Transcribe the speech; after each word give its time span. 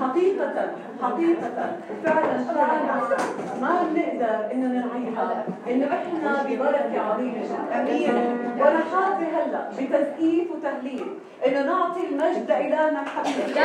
حقيقة 0.00 0.70
حقيقة. 1.02 1.76
فعلا 2.04 2.38
فعلا. 2.44 3.16
ما 3.60 3.82
بنقدر 3.94 4.52
إنه 4.52 4.66
نعيها 4.68 5.44
إنه 5.68 5.86
إحنا 5.86 6.42
ببركة 6.48 7.00
عظيمة. 7.00 7.32
جدا 7.42 7.80
أمين. 7.80 8.14
وأنا 8.60 8.78
حاضر 8.92 9.26
هلأ 9.36 9.68
بتسقيف 9.70 10.48
وتهليل 10.50 11.06
إنه 11.46 11.62
نعطي 11.62 12.00
المجد 12.10 12.48
لإلهنا 12.48 13.02
الحبيب 13.02 13.56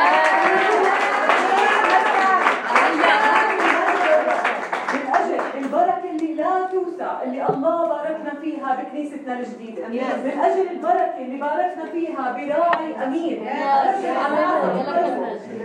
من 4.94 5.14
أجل 5.14 5.40
البركة 5.64 6.10
اللي 6.10 6.34
لا 6.34 6.66
توسع 6.72 7.22
اللي 7.22 7.48
الله 7.48 7.86
باركنا 7.88 8.11
فيها 8.42 8.82
بكنيستنا 8.82 9.38
الجديدة. 9.38 9.88
من 9.88 10.40
أجل 10.42 10.70
البركة 10.70 11.18
اللي 11.18 11.36
باركنا 11.40 11.84
فيها 11.92 12.32
براعي 12.32 13.04
أمين. 13.04 13.48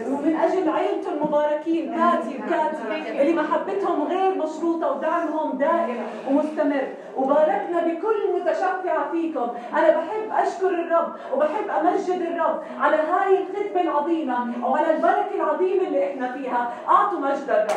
ومن 0.07 0.35
أجل 0.35 0.69
عيلته 0.69 1.13
المباركين 1.13 1.95
كاتي 1.95 2.37
وكاتي 2.37 3.21
اللي 3.21 3.33
محبتهم 3.41 4.03
غير 4.03 4.35
مشروطة 4.35 4.91
ودعمهم 4.91 5.57
دائم 5.57 5.97
ومستمر. 6.29 6.87
وباركنا 7.15 7.79
بكل 7.85 8.33
متشفعة 8.35 9.11
فيكم. 9.11 9.47
أنا 9.73 9.89
بحب 9.89 10.47
أشكر 10.47 10.69
الرب 10.69 11.15
وبحب 11.33 11.69
أمجد 11.79 12.21
الرب 12.21 12.61
على 12.79 12.95
هاي 12.95 13.37
الخدمة 13.37 13.81
العظيمة 13.81 14.67
وعلى 14.67 14.95
البركة 14.95 15.35
العظيمة 15.35 15.87
اللي 15.87 16.11
إحنا 16.11 16.31
فيها. 16.31 16.73
أعطوا 16.89 17.19
مجد 17.19 17.49
الرب. 17.49 17.67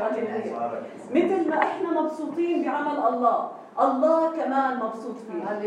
هللويا 0.00 0.30
هللويا 0.36 0.82
مثل 1.10 1.50
ما 1.50 1.58
إحنا 1.62 2.00
مبسوطين 2.00 2.64
بعمل 2.64 2.98
الله. 3.08 3.50
الله 3.80 4.30
كمان 4.30 4.76
مبسوط 4.76 5.16
فيها 5.16 5.60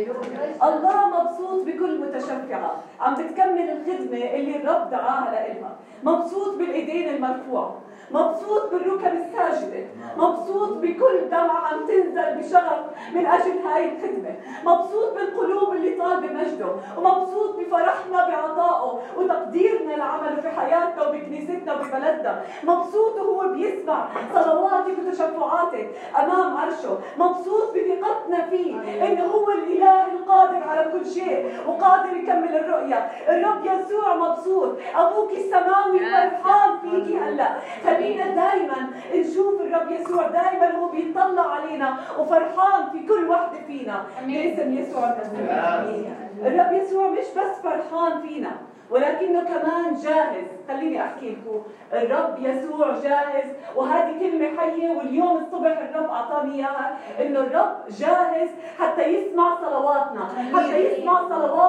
الله 0.63 0.97
مبسوط 1.07 1.65
بكل 1.65 2.01
متشفعة. 2.01 2.71
عم 3.01 3.13
بتكمل 3.13 3.69
الخدمة 3.69 4.17
اللي 4.17 4.55
الرب 4.55 4.89
دعاها 4.89 5.31
لإلها. 5.31 5.75
مبسوط 6.03 6.57
بالإيدين 6.57 7.15
المرفوعة 7.15 7.75
مبسوط 8.11 8.71
بالركب 8.71 9.13
الساجدة 9.13 9.85
مبسوط 10.17 10.69
بكل 10.69 11.29
دمعة 11.31 11.67
عم 11.67 11.87
تنزل 11.87 12.35
بشغف 12.37 12.79
من 13.13 13.25
أجل 13.25 13.51
هاي 13.65 13.91
الخدمة. 13.91 14.35
مبسوط 14.65 15.13
بالقلوب 15.13 15.73
اللي 15.73 15.95
طالبة 15.95 16.33
مجده 16.33 16.67
ومبسوط 16.97 17.55
بفرحنا 17.59 18.29
بعطائه 18.29 18.99
وتقديرنا 19.17 19.91
لعمله 19.91 20.41
في 20.41 20.49
حياتنا 20.49 21.07
وبكنيستنا 21.07 21.73
وببلدنا. 21.73 22.41
مبسوط 22.63 23.15
وهو 23.19 23.53
بيسمع 23.53 24.07
صلواتك 24.33 24.95
وتشفعاتك 25.07 25.89
أمام 26.19 26.57
عرشه. 26.57 26.99
مبسوط 27.17 27.73
بثقتنا 27.75 28.45
فيه 28.49 28.75
إنه 29.07 29.25
هو 29.25 29.51
الإله 29.51 30.05
القادر 30.11 30.63
على 30.63 30.91
كل 30.91 31.05
شيء 31.05 31.51
وقادر 31.67 32.17
يكمل 32.17 32.55
الرؤية. 32.55 33.11
الرب 33.29 33.65
يسوع 33.65 34.15
مبسوط. 34.15 34.77
أبوك 34.95 35.31
السماوي 35.31 35.99
فرحان 35.99 36.79
فيكي 36.81 37.17
هلأ. 37.17 37.55
خلينا 37.94 38.27
دائما 38.27 38.89
نشوف 39.16 39.61
الرب 39.61 39.91
يسوع 39.91 40.27
دائما 40.27 40.77
هو 40.77 40.88
بيطلع 40.88 41.52
علينا 41.55 41.97
وفرحان 42.19 42.89
في 42.91 43.08
كل 43.08 43.30
وحده 43.30 43.58
فينا. 43.67 44.03
باسم 44.27 44.73
يسوع 44.77 45.03
المسيح 45.03 46.14
الرب 46.45 46.73
يسوع 46.73 47.08
مش 47.08 47.25
بس 47.38 47.59
فرحان 47.64 48.21
فينا 48.21 48.52
ولكنه 48.89 49.41
كمان 49.44 49.94
جاهز. 50.03 50.45
خليني 50.67 51.02
أحكي 51.03 51.30
لكم. 51.30 51.61
الرب 51.94 52.36
يسوع 52.39 52.91
جاهز. 53.03 53.47
وهذه 53.75 54.19
كلمة 54.19 54.58
حية 54.58 54.89
واليوم 54.97 55.38
الصبح 55.38 55.77
الرب 55.77 56.09
أعطاني 56.09 56.55
إياها 56.55 56.97
إنه 57.21 57.39
الرب 57.39 57.75
جاهز 57.89 58.49
حتى 58.80 59.02
يسمع 59.03 59.58
صلواتنا 59.61 60.27
حتى 60.53 60.77
يسمع 60.77 61.21
صلوات 61.30 61.62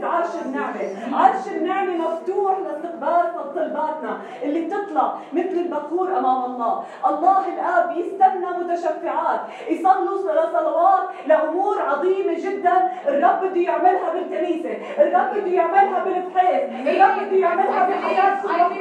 تهز 0.00 0.04
عرش 0.04 0.42
النعمة. 0.44 0.80
عرش 1.12 1.48
النعمة 1.56 1.92
مفتوح 1.92 2.58
لاستقبال 2.58 3.54
طلباتنا 3.54 4.18
اللي 4.42 4.60
بتطلع 4.60 5.14
مثل 5.32 5.56
البخور 5.56 6.18
أمام 6.18 6.44
الله. 6.44 6.84
الله 7.06 7.48
الآب 7.48 7.96
يستنى 7.96 8.46
متشفعات 8.58 9.40
يصلوا 9.68 10.18
صلوات 10.52 11.04
لأمور 11.26 11.82
عظيمة 11.82 12.34
جدا. 12.34 12.90
الرب 13.08 13.40
بده 13.44 13.60
يعملها 13.60 14.08
بالكنيسة 14.14 14.70
الرب 14.98 15.30
بده 15.34 15.50
يعملها 15.50 16.04
بالبحيث 16.04 16.62
الرب 16.88 17.26
بده 17.26 17.36
يعملها 17.36 17.88
بحياه 17.88 18.38
الرب 18.44 18.72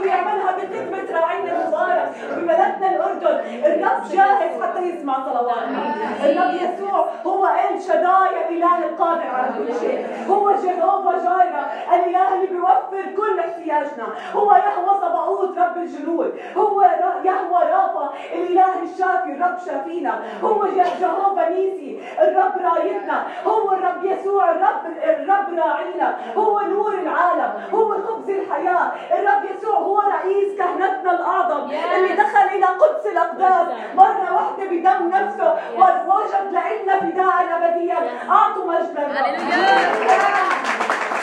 بده 0.00 0.10
يعملها 0.10 0.52
بخدمة 0.56 1.20
راعينا 1.20 1.50
المبارك 1.62 2.08
ببلدنا 2.36 2.86
الأردن. 2.90 3.36
الرب 3.64 4.02
جاهز 4.12 4.62
حتى 4.62 4.80
يسمع 4.82 5.16
صلواتنا. 5.24 5.80
الرب 6.24 6.54
يسوع 6.54 6.98
هو 7.26 7.42
ال 7.46 7.82
شداي 7.82 8.32
الاله 8.48 8.78
القادر 8.88 9.26
على 9.26 9.48
كل 9.58 9.68
شيء. 9.80 9.87
هو 10.28 10.50
جهوفا 10.50 11.12
جايرا 11.12 11.66
الإله 11.94 12.34
اللي 12.34 12.46
بيوفر 12.46 13.12
كل 13.16 13.40
احتياجنا. 13.40 14.06
هو 14.34 14.52
يهوى 14.52 15.00
صباؤوت 15.00 15.58
رب 15.58 15.76
الجنود. 15.76 16.40
هو 16.56 16.82
يهوى 17.24 17.62
رافا 17.72 18.10
الإله 18.34 18.82
الشافي 18.82 19.32
الرب 19.32 19.58
شافينا. 19.66 20.22
هو 20.42 20.66
جهوفا 21.00 21.48
نيسي 21.48 22.02
الرب 22.20 22.52
رايتنا. 22.64 23.26
هو 23.46 23.72
الرب 23.72 24.04
يسوع 24.04 24.50
الرب 24.50 24.96
الرب 25.04 25.58
راعينا. 25.58 26.16
هو 26.36 26.60
نور 26.60 26.94
العالم. 26.94 27.52
هو 27.74 27.94
خبز 27.94 28.30
الحياة. 28.30 28.92
الرب 29.12 29.44
يسوع 29.56 29.76
هو 29.76 30.00
رئيس 30.00 30.58
كهنتنا 30.58 31.10
الأعظم. 31.10 31.70
اللي 31.96 32.14
دخل 32.14 32.48
إلى 32.54 32.66
قدس 32.66 33.06
الأقداس. 33.06 33.66
مرة 33.94 34.34
واحدة 34.34 34.64
بدم 34.70 35.08
نفسه. 35.08 35.54
ووجد 35.78 36.48
لنا 36.50 37.00
فداء 37.00 37.46
ابديا. 37.56 37.98
أعطوا 38.30 38.64
مجد 38.64 38.98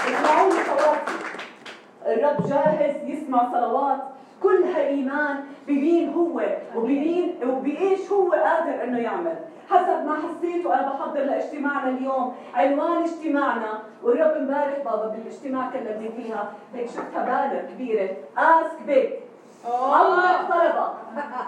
اسمعوني 0.06 0.52
صلاتي 0.52 1.16
الرب 2.06 2.50
جاهز 2.50 2.96
يسمع 3.10 3.52
صلوات. 3.52 4.00
كلها 4.44 4.88
إيمان 4.88 5.44
بمين 5.68 6.14
هو 6.14 6.42
وبمين 6.76 7.36
وبإيش 7.48 8.12
هو 8.12 8.32
قادر 8.32 8.84
إنه 8.84 9.00
يعمل. 9.00 9.36
حسب 9.70 10.06
ما 10.06 10.16
حسيت 10.16 10.66
وأنا 10.66 10.94
بحضر 10.94 11.20
لاجتماعنا 11.20 11.90
اليوم. 11.90 12.36
عنوان 12.54 13.04
اجتماعنا 13.04 13.80
والرب 14.04 14.32
امبارح 14.32 14.78
بابا 14.86 15.08
بالاجتماع 15.08 15.70
كلمني 15.70 16.10
فيها. 16.10 16.54
هيك 16.76 16.88
شفتها 16.88 17.24
بالغ 17.26 17.62
كبيرة. 17.72 18.10
اسك 18.38 18.82
بيك 18.88 19.10
عمك 19.68 20.50
طلبك 20.50 20.92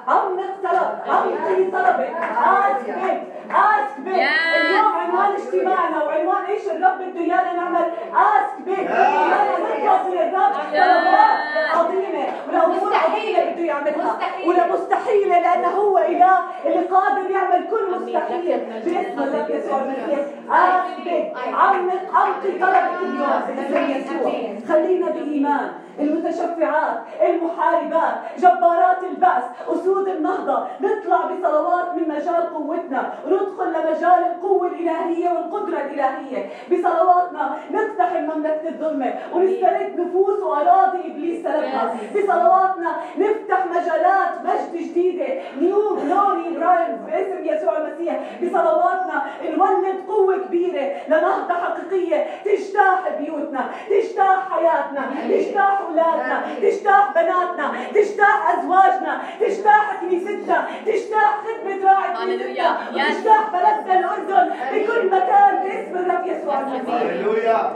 عمك 0.07 0.53
طلب. 0.63 0.89
عمك 1.07 1.71
طلبك 1.73 2.15
اسك 2.45 2.85
بيك 2.85 3.21
اسك 3.51 3.99
بيك 3.99 4.29
اليوم 4.55 4.93
عنوان 4.93 5.31
اجتماعنا 5.33 6.03
وعنوان 6.03 6.43
إيش 6.43 6.67
الرب 6.67 6.97
بده 7.01 7.19
ايانا 7.19 7.53
نعمل 7.53 7.91
اسك 8.13 8.61
بيك 8.65 8.79
ايانا 8.79 9.57
نطلب 9.59 10.11
من 10.11 10.17
الرب. 10.17 10.53
طلبات 10.71 11.37
عظيمة. 11.75 12.27
والامور 12.47 12.93
عظيمة 12.95 13.51
بده 13.51 13.63
يعملها. 13.63 14.17
ولا 14.45 14.67
مستحيله 14.67 15.39
لأنه 15.39 15.67
هو 15.67 15.97
إله 15.97 16.37
اللي 16.65 16.87
قادر 16.87 17.31
يعمل 17.31 17.67
كل 17.69 17.95
مستحيل. 17.95 18.59
باسم 18.85 19.23
الرب 19.23 19.49
يسوع 19.49 19.79
المسيح. 19.81 20.19
اسك 20.51 21.03
بيك 21.03 21.33
عمك 21.53 22.01
عمك 22.13 22.43
طلبك 22.61 23.01
اليوم. 23.01 23.41
باسم 23.55 23.91
يسوع. 23.91 24.31
خلينا 24.67 25.09
بإيمان. 25.11 25.71
المتشفعات 25.99 26.97
المحاربات 27.21 28.15
جبارات 28.37 29.03
البأس 29.03 29.43
أسود 29.67 30.07
النهضة. 30.07 30.67
نطلع 30.81 31.25
بصلوات 31.25 31.95
من 31.95 32.07
مجال 32.09 32.53
قوتنا. 32.53 33.13
وندخل 33.25 33.67
لمجال 33.67 34.25
القوة 34.31 34.67
الإلهية 34.67 35.29
والقدرة 35.29 35.77
الإلهية. 35.77 36.49
بصلواتنا 36.71 37.57
نقتحم 37.71 38.23
مملكة 38.23 38.69
الظلمة 38.69 39.13
ونسترد 39.33 39.99
نفوس 39.99 40.39
وأراضي 40.39 40.99
إبليس 41.11 41.43
سلبها 41.43 41.95
بصلواتنا 42.15 42.95
نفتح 43.17 43.65
مجالات 43.65 44.41
مجد 44.45 44.73
جديدة. 44.73 45.25
New 45.61 45.95
Glory 45.95 46.57
Prime 46.57 46.97
باسم 47.05 47.45
يسوع 47.45 47.77
المسيح. 47.77 48.19
بصلواتنا 48.43 49.23
نولد 49.57 50.07
قوة 50.07 50.37
كبيرة. 50.37 50.91
لنهضة 51.07 51.53
حقيقية 51.53 52.25
تجتاح 52.45 53.09
بيوتنا 53.19 53.69
تجتاح 53.89 54.51
حياتنا 54.51 55.09
تجتاح 55.29 55.81
أولادنا 55.87 56.43
تجتاح 56.61 57.11
بناتنا 57.15 57.71
تجتاح 57.93 58.57
أزواجنا 58.57 59.21
تجتاح 59.39 59.95
كنيستنا 60.01 60.67
تجتاح 60.85 61.39
خدمة 61.43 61.85
راعي 61.91 62.13
كنيستنا 62.25 62.77
وتجتاح 62.93 63.49
بلدنا 63.53 63.99
الأردن 63.99 64.49
بكل 64.73 65.07
مكان 65.07 65.63
باسم 65.63 65.97
الرب 65.97 66.25
يسوع. 66.27 66.59
المسيح 66.59 67.01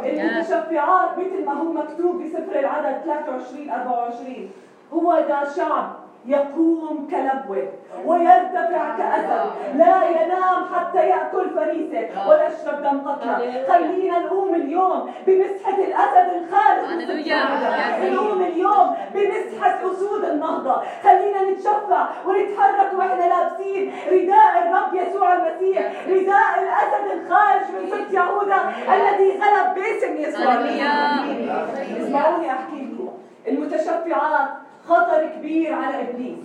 المتشفعات 0.06 1.18
مثل 1.18 1.46
ما 1.46 1.54
هو 1.54 1.64
مكتوب 1.74 2.24
بسفر 2.24 2.60
العدد 2.60 3.02
23 3.06 3.70
24 3.70 4.50
هو 4.94 5.14
ذا 5.28 5.50
شعب 5.58 5.94
يقوم 6.26 7.08
كلبوه 7.12 7.68
ويرتفع 8.06 8.98
كأسد 8.98 9.52
لا 9.76 10.10
ينام 10.10 10.66
حتى 10.76 10.98
يأكل 10.98 11.50
فريسة 11.56 12.30
ويشرب 12.30 12.84
دم 12.84 13.02
قتله 13.10 13.68
خلينا 13.68 14.20
نقوم 14.20 14.56
اليوم 14.56 15.12
بمسحة 15.28 15.78
الأسد 15.78 16.34
الخارج 16.34 17.04
نقوم 18.14 18.42
اليوم 18.42 18.96
بمسحة 19.14 19.80
أسود 19.92 20.26
النهضة. 20.26 20.82
خلينا 21.04 21.52
نتشفع 21.52 22.08
ونتحرك 22.26 22.94
وإحنا 22.98 23.24
لابسين 23.24 23.92
رداء 24.12 24.52
الرب 24.68 24.94
يسوع 24.94 25.34
المسيح 25.34 25.92
رداء 26.08 26.64
الأسد 26.64 27.06
الخارج 27.22 27.62
من 27.62 27.88
ست 27.88 28.14
يهوذا 28.14 28.74
الذي 28.94 29.32
غلب 29.40 29.76
باسم 29.76 30.16
يسوع 30.18 30.54
اسمعوني 32.02 32.52
أحكي 32.52 32.76
لكم. 32.94 33.10
المتشفعات 33.48 34.50
خطر 34.92 35.26
كبير 35.26 35.74
على 35.74 36.02
إبليس. 36.02 36.40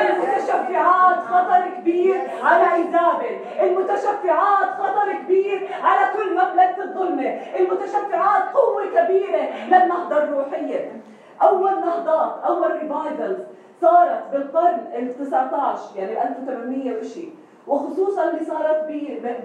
المتشفعات 0.00 1.18
خطر 1.18 1.70
كبير 1.76 2.20
على 2.42 2.74
إيزابل. 2.74 3.36
المتشفعات 3.62 4.68
خطر 4.68 5.12
كبير 5.12 5.68
على 5.82 6.12
كل 6.16 6.30
مملكة 6.32 6.82
الظلمه 6.84 7.40
المتشفعات 7.58 8.54
قوة 8.54 8.82
كبيرة 8.86 9.42
للنهضة 9.66 10.18
الروحية. 10.18 11.02
أول 11.42 11.80
نهضات 11.80 12.44
أول 12.44 12.70
revivals 12.82 13.38
صارت 13.80 14.22
بالقرن 14.32 14.86
ال 14.94 15.18
19 15.18 15.96
يعني 15.96 16.22
1800 16.28 16.98
وشي. 16.98 17.28
وخصوصا 17.66 18.30
اللي 18.30 18.44
صارت 18.44 18.84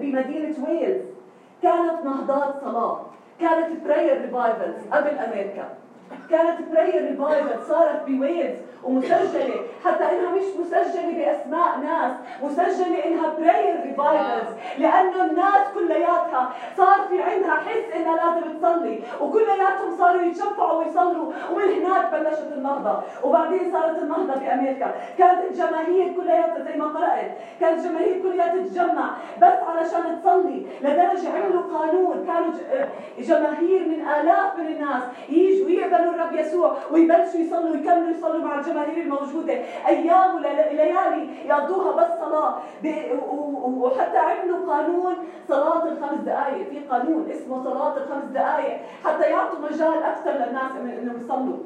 بمدينة 0.00 0.54
ويلز. 0.68 1.04
كانت 1.62 2.04
نهضات 2.04 2.54
صلاة. 2.64 3.00
كانت 3.40 3.84
prayer 3.84 4.20
revivals 4.20 4.88
قبل 4.92 5.18
أمريكا. 5.18 5.68
كانت 6.30 6.70
prayer 6.72 7.08
revival 7.08 7.62
صارت 7.68 8.02
بويلز 8.06 8.56
ومسجلة. 8.84 9.60
حتى 9.84 10.04
إنها 10.04 10.30
مش 10.30 10.44
مسجلة 10.60 11.12
بأسماء 11.16 11.78
ناس 11.78 12.12
مسجلة 12.42 13.04
إنها 13.06 13.34
prayer 13.38 13.80
revivals 13.82 14.48
لأنه 14.78 15.24
الناس 15.24 15.62
كلياتها 15.74 16.52
صار 16.76 17.00
في 17.08 17.22
عندها 17.22 17.50
حس 17.50 17.96
إنها 17.96 18.16
لازم 18.16 18.58
تصلي. 18.58 19.00
وكلياتهم 19.20 19.96
صاروا 19.98 20.22
يتشفعوا 20.22 20.84
ويصلوا. 20.84 21.32
ومن 21.52 21.84
هناك 21.84 22.12
بلشت 22.12 22.52
النهضة. 22.52 23.02
وبعدين 23.24 23.72
صارت 23.72 23.98
النهضة 24.02 24.34
بامريكا 24.34 24.94
كانت 25.18 25.44
الجماهير 25.50 26.12
كلياتها 26.16 26.64
زي 26.64 26.76
ما 26.76 26.86
قرأت. 26.86 27.30
كانت 27.60 27.78
الجماهير 27.78 28.22
كلياتها 28.22 28.64
تتجمع. 28.64 28.97
بس 29.42 29.58
علشان 29.68 30.20
تصلي. 30.22 30.66
لدرجة 30.80 31.28
عملوا 31.36 31.62
قانون 31.78 32.26
كانوا 32.26 32.52
جماهير 33.18 33.88
من 33.88 34.08
آلاف 34.08 34.58
من 34.58 34.66
الناس 34.66 35.02
يجوا 35.28 35.70
يقبلوا 35.70 36.14
الرب 36.14 36.32
يسوع 36.32 36.76
ويبلشوا 36.90 37.40
يصلوا 37.40 37.70
ويكملوا 37.70 38.10
يصلوا 38.10 38.44
مع 38.44 38.58
الجماهير 38.58 39.02
الموجودة. 39.02 39.54
أيام 39.86 40.34
وليالي 40.34 41.28
يقضوها 41.46 41.92
بس 41.96 42.10
صلاة. 42.20 42.58
وحتى 43.78 44.18
عملوا 44.18 44.72
قانون 44.72 45.14
صلاة 45.48 45.84
الخمس 45.84 46.20
دقائق 46.20 46.68
في 46.68 46.78
قانون 46.78 47.30
اسمه 47.30 47.64
صلاة 47.64 47.96
الخمس 47.96 48.24
دقائق 48.24 48.80
حتى 49.04 49.30
يعطوا 49.30 49.58
مجال 49.58 50.02
أكثر 50.02 50.30
للناس 50.30 50.72
إنهم 50.80 51.20
يصلوا. 51.20 51.58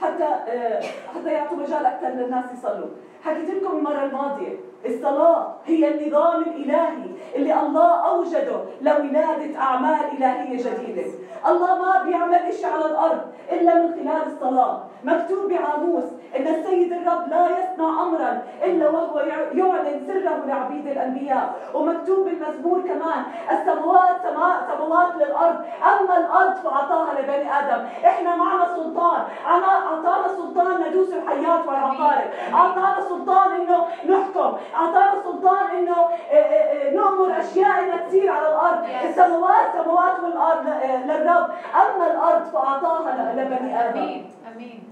حتى 0.00 0.24
آه، 0.24 0.80
حتى 1.14 1.32
يعطوا 1.32 1.56
مجال 1.56 1.86
أكثر 1.86 2.08
للناس 2.08 2.44
يصلوا. 2.52 2.88
حكيت 3.24 3.50
لكم 3.50 3.76
المرة 3.76 4.04
الماضية. 4.04 4.56
الصلاة 4.86 5.54
هي 5.66 5.88
النظام 5.88 6.42
الإلهي 6.42 7.10
اللي 7.36 7.60
الله 7.60 7.90
أوجده 8.08 8.60
لولادة 8.80 9.58
أعمال 9.60 9.98
إلهية 10.18 10.56
جديدة. 10.56 11.10
الله 11.48 11.82
ما 11.82 12.02
بيعمل 12.02 12.34
إشي 12.34 12.66
على 12.66 12.84
الأرض 12.84 13.20
إلا 13.52 13.74
من 13.74 13.92
خلال 13.94 14.22
الصلاة. 14.26 14.80
مكتوب 15.04 15.48
بعاموس 15.50 16.04
إن 16.36 16.46
السيد 16.46 16.92
الرب 16.92 17.28
لا 17.28 17.48
يصنع 17.58 18.02
أمرا 18.02 18.42
إلا 18.64 18.88
وهو 18.88 19.18
يعلن 19.54 20.06
سره 20.06 20.44
لعبيد 20.46 20.86
الأنبياء. 20.86 21.54
ومكتوب 21.74 22.24
بالمزمور 22.24 22.80
كمان 22.80 23.22
السماوات 23.50 24.16
سماء 24.22 24.68
سماوات 24.70 25.14
للأرض. 25.16 25.56
أما 25.82 26.18
الأرض 26.18 26.54
فأعطاها 26.54 27.20
لبني 27.20 27.58
آدم. 27.58 27.86
إحنا 28.04 28.36
معنا 28.36 28.66
سلطان. 28.76 29.22
أعطانا 29.46 30.28
سلطان 30.28 30.88
ندوس 30.88 31.12
الحيات 31.12 31.66
والعقارب. 31.66 32.30
أعطانا 32.54 33.00
سلطان 33.08 33.52
إنه 33.60 33.86
نحكم. 34.08 34.56
أعطانا 34.74 35.22
سلطان 35.24 35.76
إنه 35.76 35.92
آه، 35.96 36.34
آه، 36.34 36.88
آه، 36.88 36.94
نؤمر 36.94 37.40
أشياء 37.40 37.84
انها 37.84 38.06
تصير 38.08 38.30
على 38.30 38.48
الأرض. 38.48 38.84
السماوات 39.08 39.72
سماوات 39.74 40.20
والأرض 40.24 40.66
للرب. 41.06 41.48
أما 41.74 42.06
الأرض 42.12 42.44
فأعطاها 42.44 43.32
لبني 43.36 43.88
آدم. 43.88 43.98
آمين 43.98 44.30
آمين. 44.54 44.84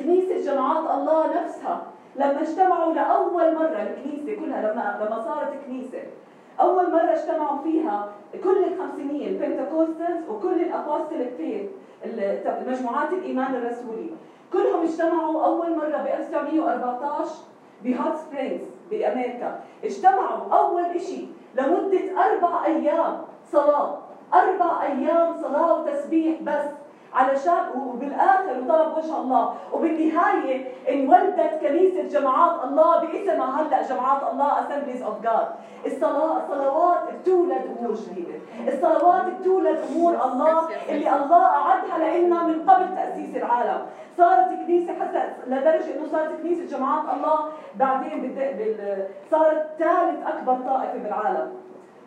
كنيسه 0.00 0.52
جماعات 0.52 0.90
الله 0.98 1.42
نفسها 1.42 1.82
لما 2.16 2.40
اجتمعوا 2.40 2.92
لأول 2.92 3.54
مرة 3.54 3.82
الكنيسه 3.82 4.40
كلها 4.40 4.60
لما 4.72 5.04
لما 5.06 5.22
صارت 5.22 5.52
كنيسه 5.66 6.02
أول 6.60 6.92
مرة 6.92 7.12
اجتمعوا 7.12 7.58
فيها 7.62 8.08
كل 8.44 8.64
الخمسينيه 8.64 9.28
ال 9.28 9.36
Pentecostals 9.36 10.28
وكل 10.28 10.52
ال 10.62 10.69
Apostolic 10.69 11.30
Faith 11.36 11.70
مجموعات 12.68 13.12
الإيمان 13.12 13.54
الرسولي. 13.54 14.10
كلهم 14.52 14.82
اجتمعوا 14.82 15.44
أول 15.44 15.76
مرة 15.76 15.96
ب 15.96 16.06
1914 16.06 17.30
ب 17.84 17.92
Hot 17.92 18.16
Springs. 18.16 18.64
بامريكا 18.92 19.60
اجتمعوا 19.84 20.52
أول 20.52 21.00
شيء 21.00 21.28
لمدة 21.54 22.04
أربع 22.24 22.66
أيام 22.66 23.24
صلاة. 23.52 23.98
أربع 24.34 24.82
أيام 24.82 25.42
صلاة 25.42 25.80
وتسبيح 25.80 26.42
بس. 26.42 26.81
علشان 27.14 27.64
وبالآخر 27.86 28.60
وطلب 28.60 28.96
وجه 28.96 29.16
الله. 29.16 29.54
وبالنهاية 29.72 30.72
انولدت 30.88 31.60
كنيسة 31.60 32.02
جماعات 32.02 32.64
الله 32.64 33.00
باسمها 33.00 33.62
هلأ 33.62 33.82
جماعات 33.82 34.32
الله 34.32 34.60
Assemblies 34.60 35.02
of 35.02 35.22
God 35.22 35.48
الصلوات 35.86 37.00
بتولد 37.12 37.62
أمور 37.78 37.94
جديده 37.94 38.38
الصلوات 38.68 39.22
بتولد 39.24 39.78
أمور 39.90 40.12
الله 40.24 40.68
اللي 40.88 41.16
الله 41.16 41.44
أعدها 41.44 42.18
لنا 42.18 42.42
من 42.46 42.70
قبل 42.70 42.94
تأسيس 42.96 43.36
العالم. 43.36 43.86
صارت 44.18 44.48
كنيسة 44.48 44.92
حتى 45.00 45.22
لدرجة 45.46 45.96
إنه 45.98 46.06
صارت 46.12 46.40
كنيسة 46.42 46.76
جماعات 46.76 47.04
الله 47.16 47.38
بعدين 47.76 48.36
صارت 49.30 49.66
ثالث 49.78 50.26
أكبر 50.26 50.54
طائفة 50.66 50.98
بالعالم. 50.98 51.52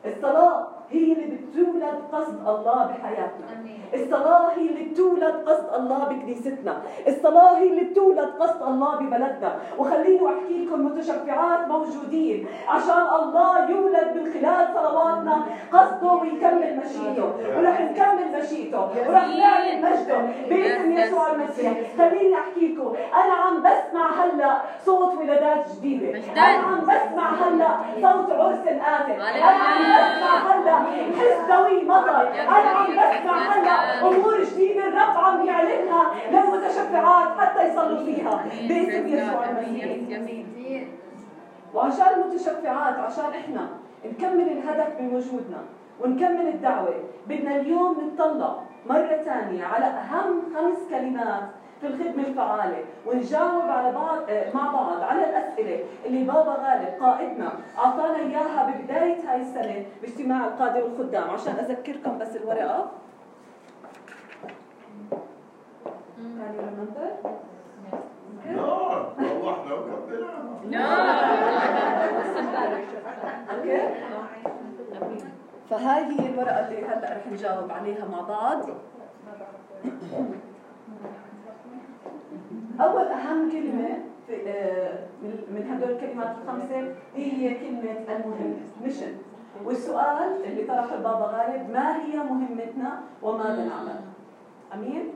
الصلاة 0.05 0.67
هي 0.91 1.13
اللي 1.13 1.37
بتولد 1.37 2.01
قصد 2.11 2.47
الله 2.47 2.85
بحياتنا. 2.85 3.45
الصلاة 3.93 4.49
هي 4.49 4.69
اللي 4.69 4.83
بتولد 4.83 5.35
قصد 5.47 5.73
الله 5.73 6.03
بكنيستنا. 6.03 6.81
الصلاة 7.07 7.57
هي 7.57 7.69
اللي 7.69 7.83
بتولد 7.83 8.29
قصد 8.39 8.61
الله 8.61 8.95
ببلدنا. 8.95 9.55
وخليني 9.77 10.27
أحكي 10.27 10.65
لكم 10.65 10.85
متشفعات 10.85 11.67
موجودين 11.67 12.47
عشان 12.67 13.01
الله 13.15 13.69
يولد 13.69 14.07
من 14.15 14.33
خلال 14.33 14.67
صلواتنا 14.75 15.45
قصده 15.73 16.11
ويكمل 16.13 16.81
مشيئته. 16.85 17.25
ورح 17.57 17.81
نكمل 17.81 18.39
مشيئته. 18.39 18.81
ورح 19.09 19.27
نعلن 19.27 19.81
مجده 19.81 20.17
باسم 20.49 20.91
يسوع 20.91 21.31
المسيح. 21.31 21.73
خليني 21.97 22.35
أحكي 22.35 22.67
لكم. 22.67 22.93
أنا 23.13 23.33
عم 23.33 23.59
بسمع 23.61 24.23
هلا 24.23 24.61
صوت 24.85 25.13
ولادات 25.17 25.65
جديدة. 25.75 26.19
أنا 26.33 26.67
عم 26.67 26.81
بسمع 26.81 27.29
هلا 27.29 27.69
صوت 27.95 28.31
عرس 28.31 28.67
آتي 28.67 29.13
أنا 29.13 29.45
عم 29.45 29.81
بسمع 29.81 30.35
هلا 30.51 30.74
حس 31.17 31.49
دوي 31.49 31.83
مطر 31.85 32.31
أنا 32.41 32.69
عم 32.69 32.85
بسمع 32.91 33.37
هلا 33.37 34.01
أمور 34.07 34.43
جديدة 34.43 34.87
الرب 34.87 35.17
عم 35.17 35.45
يعلنها 35.45 36.11
للمتشفعات 36.31 37.39
حتى 37.39 37.63
يصلوا 37.67 38.05
فيها. 38.05 38.45
باسم 38.67 39.07
يسوع 39.07 39.49
المسيح. 39.49 40.83
وعشان 41.73 42.07
المتشفعات 42.21 42.95
عشان 42.99 43.25
إحنا 43.25 43.67
نكمل 44.05 44.41
الهدف 44.51 44.87
بوجودنا 44.99 45.57
ونكمل 46.01 46.47
الدعوة 46.47 46.93
بدنا 47.27 47.55
اليوم 47.55 47.97
نتطلع 48.13 48.55
مرة 48.89 49.17
ثانية 49.25 49.65
على 49.65 49.85
أهم 49.85 50.41
خمس 50.55 50.77
كلمات 50.89 51.43
في 51.81 51.87
الخدمة 51.87 52.27
الفعالة 52.27 52.83
ونجاوب 53.05 53.61
على 53.61 53.91
بعض 53.91 54.17
آه، 54.29 54.53
مع 54.53 54.71
بعض 54.71 55.01
على 55.01 55.29
الأسئلة 55.29 55.79
اللي 56.05 56.23
بابا 56.23 56.51
غالب 56.51 57.03
قائدنا 57.03 57.51
أعطانا 57.77 58.17
إياها 58.17 58.71
ببداية 58.71 59.31
هاي 59.31 59.41
السنة 59.41 59.85
باجتماع 60.01 60.45
القادة 60.45 60.83
والخدام 60.83 61.29
عشان 61.29 61.53
أذكركم 61.53 62.17
بس 62.17 62.35
الورقة. 62.35 62.91
Can 66.15 66.53
you 66.55 66.61
remember? 66.61 67.35
فهاي 75.69 76.03
هي 76.03 76.29
الورقة 76.29 76.67
اللي 76.67 76.85
هلأ 76.85 77.17
رح 77.17 77.27
نجاوب 77.31 77.71
عليها 77.71 78.05
مع 78.05 78.21
بعض. 78.21 78.65
أول 82.81 83.07
أهم 83.07 83.51
كلمة 83.51 83.89
آه، 84.47 84.99
من 85.51 85.69
هدول 85.71 85.91
الكلمات 85.91 86.35
الخمسة 86.43 86.95
هي 87.15 87.53
كلمة 87.53 88.15
المهم 88.15 88.55
ميشن 88.83 89.13
والسؤال 89.65 90.45
اللي 90.45 90.63
طرحه 90.63 90.95
البابا 90.95 91.25
غالب 91.25 91.69
ما 91.69 92.05
هي 92.05 92.17
مهمتنا 92.17 93.01
وماذا 93.23 93.65
نعمل 93.65 93.99
أمين؟ 94.73 95.09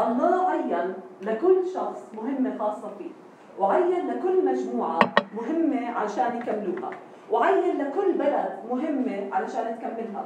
الله 0.00 0.48
عين 0.50 0.94
لكل 1.22 1.66
شخص 1.74 2.06
مهمة 2.14 2.58
خاصة 2.58 2.90
فيه 2.98 3.10
وعين 3.58 4.06
لكل 4.10 4.44
مجموعة 4.46 4.98
مهمة 5.36 5.90
عشان 5.90 6.36
يكملوها 6.36 6.90
وعين 7.30 7.78
لكل 7.78 8.12
بلد 8.12 8.58
مهمة 8.70 9.28
علشان 9.34 9.78
تكملها. 9.78 10.24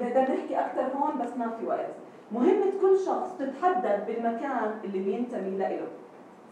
نقدر 0.00 0.20
نحكي 0.20 0.60
أكثر 0.60 0.82
هون 0.82 1.18
بس 1.22 1.36
ما 1.36 1.48
في 1.48 1.66
وقت. 1.66 1.86
مهمة 2.32 2.72
كل 2.80 2.98
شخص 3.06 3.38
تتحدد 3.38 4.06
بالمكان 4.06 4.70
اللي 4.84 4.98
بينتمي 4.98 5.58
له 5.58 5.80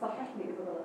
صحح 0.05 0.29
لي 0.39 0.45
اذا 0.45 0.65
غلط 0.71 0.85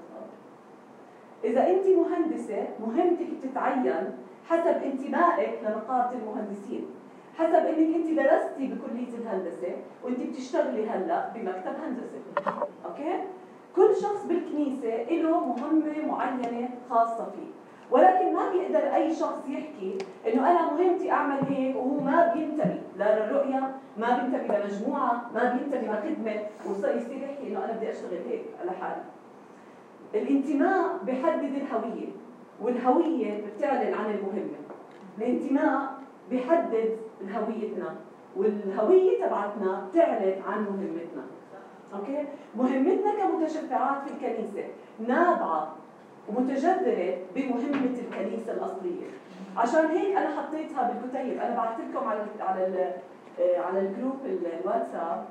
إذا 1.44 1.68
أنت 1.70 1.86
مهندسة 1.88 2.68
مهمتك 2.80 3.28
بتتعين 3.44 4.18
حسب 4.50 4.84
انتمائك 4.84 5.60
لنقابة 5.64 6.12
المهندسين. 6.18 6.86
حسب 7.38 7.54
إنك 7.56 7.96
أنت 7.96 8.20
درستي 8.20 8.68
بكلية 8.68 9.14
الهندسة 9.18 9.76
وأنت 10.04 10.20
بتشتغلي 10.20 10.90
هلأ 10.90 11.30
بمكتب 11.36 11.76
هندسة. 11.84 12.20
أوكي؟ 12.86 13.24
كل 13.76 13.96
شخص 14.02 14.26
بالكنيسة 14.26 15.04
له 15.04 15.46
مهمة 15.46 16.06
معينة 16.08 16.70
خاصة 16.90 17.32
فيه. 17.32 17.52
ولكن 17.92 18.34
ما 18.34 18.50
بيقدر 18.52 18.96
أي 18.96 19.14
شخص 19.16 19.48
يحكي 19.48 19.98
إنه 20.28 20.52
أنا 20.52 20.74
مهمتي 20.74 21.12
أعمل 21.12 21.38
هيك 21.50 21.76
وهو 21.76 22.00
ما 22.00 22.34
بينتمي 22.34 22.82
لا 22.98 23.26
للرؤية 23.26 23.76
ما 23.98 24.18
بينتمي 24.18 24.58
لمجموعة 24.58 25.30
ما 25.36 25.54
بينتمي 25.54 25.88
لخدمة 25.88 26.42
ويصير 26.68 27.18
يحكي 27.24 27.48
إنه 27.48 27.66
أنا 27.66 27.74
بدي 27.74 27.92
أشتغل 27.92 28.18
هيك 28.30 28.42
على 28.62 28.72
حالي 28.72 29.02
الانتماء 30.16 30.98
بحدد 31.08 31.44
الهوية 31.44 32.08
والهوية 32.62 33.44
بتعلن 33.46 33.94
عن 33.94 34.06
المهمة. 34.12 34.58
الانتماء 35.18 35.94
بحدد 36.32 36.98
هويتنا 37.36 37.96
والهوية 38.36 39.26
تبعتنا 39.26 39.88
بتعلن 39.92 40.42
عن 40.48 40.62
مهمتنا. 40.62 41.24
أوكي؟ 41.94 42.26
مهمتنا 42.58 43.12
كمتشفعات 43.20 44.02
في 44.04 44.14
الكنيسة 44.14 44.64
نابعة 45.08 45.76
ومتجذرة 46.30 47.18
بمهمة 47.36 48.00
الكنيسة 48.00 48.54
الأصلية. 48.54 49.08
عشان 49.58 49.86
هيك 49.86 50.16
أنا 50.16 50.42
حطيتها 50.42 50.92
بالكتيب. 50.92 51.40
أنا 51.40 51.56
بعثت 51.56 51.80
لكم 51.80 52.08
على 52.08 52.22
على 52.40 52.94
آه، 53.40 53.60
على 53.60 53.80
ال 53.80 53.86
group 53.86 54.18
الواتساب. 54.26 55.26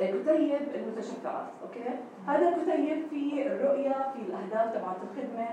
آه، 0.00 0.10
كتيب 0.10 0.60
المتشفعات 0.74 1.46
okay؟ 1.62 1.80
هذا 2.26 2.48
الكتيب 2.48 3.06
فيه 3.10 3.46
الرؤية 3.46 4.12
في 4.12 4.22
الأهداف 4.22 4.74
تبعت 4.74 4.96
الخدمة 5.02 5.48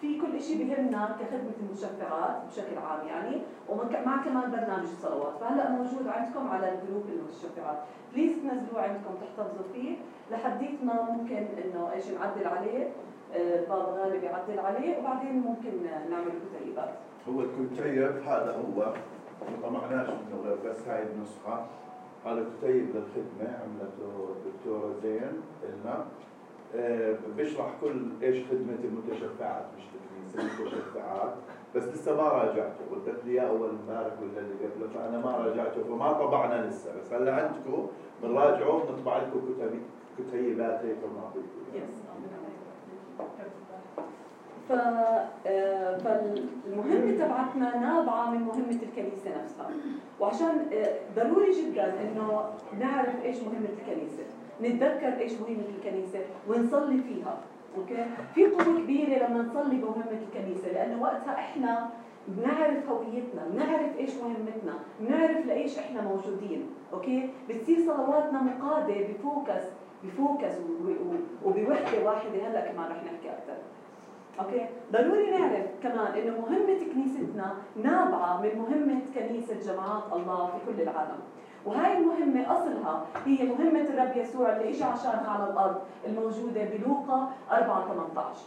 في 0.00 0.20
كل 0.20 0.40
شيء 0.42 0.56
بيهمنا 0.58 1.16
كخدمة 1.20 1.52
المتشفعات 1.60 2.36
بشكل 2.48 2.78
عام 2.78 3.06
يعني 3.06 3.42
ومع 3.68 4.24
كمان 4.24 4.50
برنامج 4.50 4.82
الصلوات. 4.82 5.38
فهلا 5.40 5.70
موجود 5.70 6.08
عندكم 6.08 6.48
على 6.50 6.68
ال 6.74 6.79
group 6.79 7.04
المتشفعات. 7.08 7.78
please 8.14 8.32
تنزلوه 8.32 8.82
عندكم 8.82 9.14
تحتفظوا 9.20 9.64
فيه 9.72 9.96
لحديت 10.30 10.84
ما 10.84 11.02
ممكن 11.02 11.46
إنه 11.64 11.92
إيش 11.92 12.04
نعدل 12.08 12.46
عليه. 12.46 12.88
آه، 13.34 13.60
بابا 13.68 14.02
غالب 14.02 14.22
يعدل 14.22 14.58
عليه 14.58 14.98
وبعدين 14.98 15.34
ممكن 15.34 15.70
نعمل 16.10 16.32
كتيبات 16.54 16.94
هو 17.28 17.40
الكتيب 17.40 18.26
هذا 18.26 18.56
هو. 18.56 18.92
ما 19.62 19.68
طمعناش 19.68 20.08
منه 20.08 20.42
غير 20.44 20.56
بس 20.64 20.88
هاي 20.88 21.02
النسخة. 21.02 21.66
هذا 22.26 22.44
كتيب 22.58 22.86
للخدمة 22.94 23.58
عملته 23.62 24.34
الدكتورة 24.36 24.94
زين 25.02 25.42
لنا 25.62 26.04
آه، 26.74 27.16
بيشرح 27.36 27.66
كل 27.80 28.08
إيش 28.22 28.44
خدمة 28.50 28.78
المتشفعات 28.84 29.64
مش 29.76 29.82
الكنيسه 29.94 30.62
المتشفعات. 30.62 31.34
بس 31.76 31.84
لسه 31.84 32.16
ما 32.16 32.28
راجعته. 32.28 32.80
قلت 32.90 33.24
لي 33.24 33.48
أول 33.48 33.68
امبارح 33.68 34.12
ولا 34.22 34.40
اللي 34.40 34.66
قبله 34.66 34.88
فأنا 34.94 35.18
ما 35.18 35.36
راجعته. 35.36 35.82
فما 35.84 36.12
طبعنا 36.12 36.66
لسه. 36.66 36.90
بس 37.00 37.12
هلا 37.12 37.34
عندكم 37.34 37.86
بنراجعه 38.22 38.74
ونطبع 38.74 39.16
لكم 39.16 39.40
كتيبات 40.18 40.84
هيك 40.84 40.96
ونعطيكم 41.04 41.48
ف... 41.72 42.29
آه، 44.72 45.96
فالمهمة 45.98 47.18
تبعتنا 47.24 47.76
نابعة 47.78 48.30
من 48.30 48.40
مهمة 48.40 48.78
الكنيسة 48.82 49.30
نفسها. 49.42 49.70
وعشان 50.20 50.66
آه، 50.72 50.94
ضروري 51.16 51.50
جدا 51.52 51.84
إنه 51.84 52.44
نعرف 52.80 53.24
إيش 53.24 53.36
مهمة 53.36 53.68
الكنيسة 53.80 54.22
نتذكر 54.62 55.18
إيش 55.20 55.32
مهمة 55.32 55.64
الكنيسة 55.78 56.18
ونصلي 56.48 56.98
فيها. 56.98 57.38
أوكي؟ 57.78 58.04
في 58.34 58.46
قوة 58.46 58.78
كبيرة 58.80 59.26
لما 59.28 59.42
نصلي 59.42 59.76
بمهمة 59.76 60.20
الكنيسة 60.28 60.72
لأنه 60.72 61.02
وقتها 61.02 61.34
إحنا 61.34 61.88
بنعرف 62.28 62.88
هويتنا 62.88 63.42
بنعرف 63.52 63.98
إيش 63.98 64.10
مهمتنا 64.14 64.74
بنعرف 65.00 65.46
لإيش 65.46 65.78
إحنا 65.78 66.00
موجودين. 66.02 66.66
okay؟ 66.92 67.30
بتصير 67.48 67.78
صلواتنا 67.86 68.42
مقادة 68.42 68.94
ب 69.08 69.17
focus 69.17 69.64
ب 70.04 70.12
focus 70.12 70.52
وبوحدة 71.44 72.04
واحدة. 72.04 72.48
هلأ 72.48 72.60
كمان 72.60 72.90
رح 72.90 72.96
نحكي 73.04 73.30
أكثر 73.30 73.56
okay؟ 74.40 74.66
ضروري 74.92 75.30
نعرف 75.30 75.66
كمان 75.82 76.06
إنه 76.06 76.40
مهمة 76.40 76.78
كنيستنا 76.94 77.54
نابعة 77.76 78.40
من 78.42 78.58
مهمة 78.58 79.00
كنيسة 79.14 79.72
جماعات 79.72 80.02
الله 80.12 80.46
في 80.46 80.72
كل 80.72 80.82
العالم. 80.82 81.18
وهاي 81.66 81.98
المهمة 81.98 82.52
أصلها 82.52 83.06
هي 83.26 83.44
مهمة 83.44 83.80
الرب 83.80 84.16
يسوع 84.16 84.56
اللي 84.56 84.70
إجى 84.70 84.84
عشانها 84.84 85.30
على 85.30 85.52
الأرض 85.52 85.80
الموجودة 86.06 86.64
بلوقا 86.64 87.32
4 87.52 87.88
18 87.88 88.38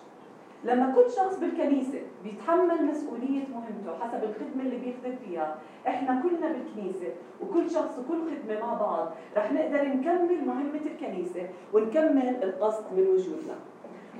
لما 0.63 0.93
كل 0.95 1.11
شخص 1.11 1.39
بالكنيسة 1.39 1.99
بيتحمل 2.23 2.85
مسؤولية 2.85 3.43
مهمته 3.47 3.99
حسب 4.01 4.23
الخدمة 4.23 4.63
اللي 4.63 4.77
بيخدم 4.77 5.15
فيها 5.25 5.55
إحنا 5.87 6.21
كلنا 6.21 6.47
بالكنيسة 6.53 7.07
وكل 7.41 7.69
شخص 7.69 7.99
وكل 7.99 8.21
خدمة 8.31 8.59
مع 8.59 8.73
بعض 8.73 9.11
رح 9.37 9.51
نقدر 9.51 9.87
نكمل 9.87 10.45
مهمة 10.47 10.81
الكنيسة 10.85 11.49
ونكمل 11.73 12.43
القصد 12.43 12.83
من 12.93 13.07
وجودنا. 13.07 13.55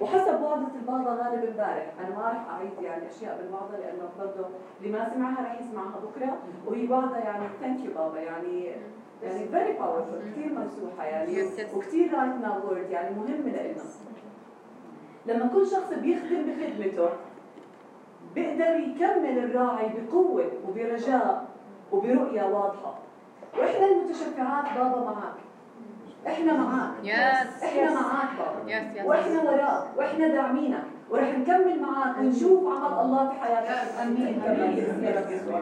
وحسب 0.02 0.42
وعظة 0.42 0.68
البابا 0.76 1.10
غالب 1.10 1.44
امبارح 1.44 1.94
أنا 2.00 2.16
ما 2.16 2.22
راح 2.22 2.50
أعيد 2.50 2.72
يعني 2.82 3.08
أشياء 3.08 3.38
بالوعظة 3.42 3.78
لأنه 3.78 4.10
برضه 4.20 4.48
اللي 4.82 4.92
ما 4.98 5.10
سمعها 5.14 5.44
راح 5.44 5.62
يسمعها 5.62 6.00
بكرة. 6.00 6.38
وهي 6.68 6.88
وعظة 6.88 7.18
يعني 7.18 7.46
thank 7.62 7.86
you 7.86 7.94
بابا. 7.94 8.20
يعني 8.20 8.72
يعني 9.24 9.46
very 9.48 9.78
powerful 9.78 10.32
كثير 10.32 10.50
ممسوحة 10.54 11.04
يعني. 11.04 11.44
وكثير 11.76 12.14
right 12.14 12.34
now 12.42 12.68
word 12.68 12.90
يعني 12.90 13.16
مهمة 13.16 13.50
لنا 13.50 13.84
لما 15.26 15.50
كل 15.54 15.68
شخص 15.68 15.94
بيخدم 15.94 16.44
بخدمته 16.44 17.10
بيقدر 18.36 18.76
يكمل 18.76 19.38
الراعي 19.38 19.90
بقوة 19.90 20.52
وبرجاء 20.68 21.46
وبرؤية 21.92 22.44
واضحة. 22.44 22.94
وإحنا 23.60 23.86
المتشفعات 23.86 24.78
بابا 24.78 25.00
معك. 25.06 25.34
إحنا 26.28 26.54
معاك. 26.54 26.92
yes 27.04 27.64
إحنا 27.64 27.94
معاك 27.94 28.30
بابا. 28.38 28.72
yes 28.72 28.98
yes 28.98 29.06
وإحنا 29.06 29.42
وراك. 29.44 29.98
وإحنا 29.98 30.28
داعمينك. 30.28 30.84
ورح 31.10 31.38
نكمل 31.38 31.82
معاك. 31.82 32.18
ونشوف 32.18 32.68
عمل 32.68 33.00
الله 33.06 33.30
في 33.30 33.36
حياتك. 33.40 34.02
آمين. 34.02 34.42
رب. 34.48 35.32
يسوع 35.32 35.62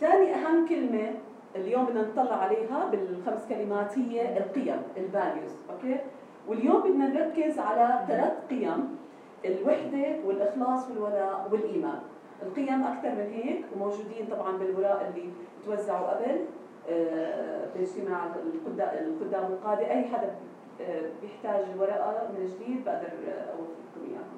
ثاني 0.00 0.34
أهم 0.34 0.68
كلمة 0.68 1.10
اليوم 1.56 1.84
بدنا 1.84 2.02
نطلع 2.02 2.36
عليها 2.36 2.86
بالخمس 2.90 3.42
كلمات 3.48 3.98
هي 3.98 4.38
القيم 4.38 4.82
ال 4.96 5.04
values 5.04 5.52
okay 5.70 5.96
واليوم 6.48 6.80
بدنا 6.82 7.06
نركز 7.08 7.58
على 7.58 8.04
ثلاث 8.08 8.32
قيم 8.50 8.96
الوحدة 9.44 10.16
والإخلاص 10.26 10.90
والولاء 10.90 11.48
والإيمان. 11.52 12.00
القيم 12.42 12.82
أكثر 12.82 13.08
من 13.10 13.30
هيك 13.32 13.64
وموجودين 13.74 14.26
طبعا 14.30 14.56
بالوراء 14.56 15.08
اللي 15.08 15.28
توزعوا 15.66 16.06
قبل. 16.06 16.44
باجتماع 17.74 18.26
الخدام 19.06 19.52
القادة. 19.52 19.90
أي 19.90 20.04
حدا 20.04 20.34
بيحتاج 21.22 21.64
الورقة 21.74 22.28
من 22.38 22.46
جديد 22.46 22.84
بقدر 22.84 23.08
أوفركم 23.52 24.02
إياها. 24.08 24.32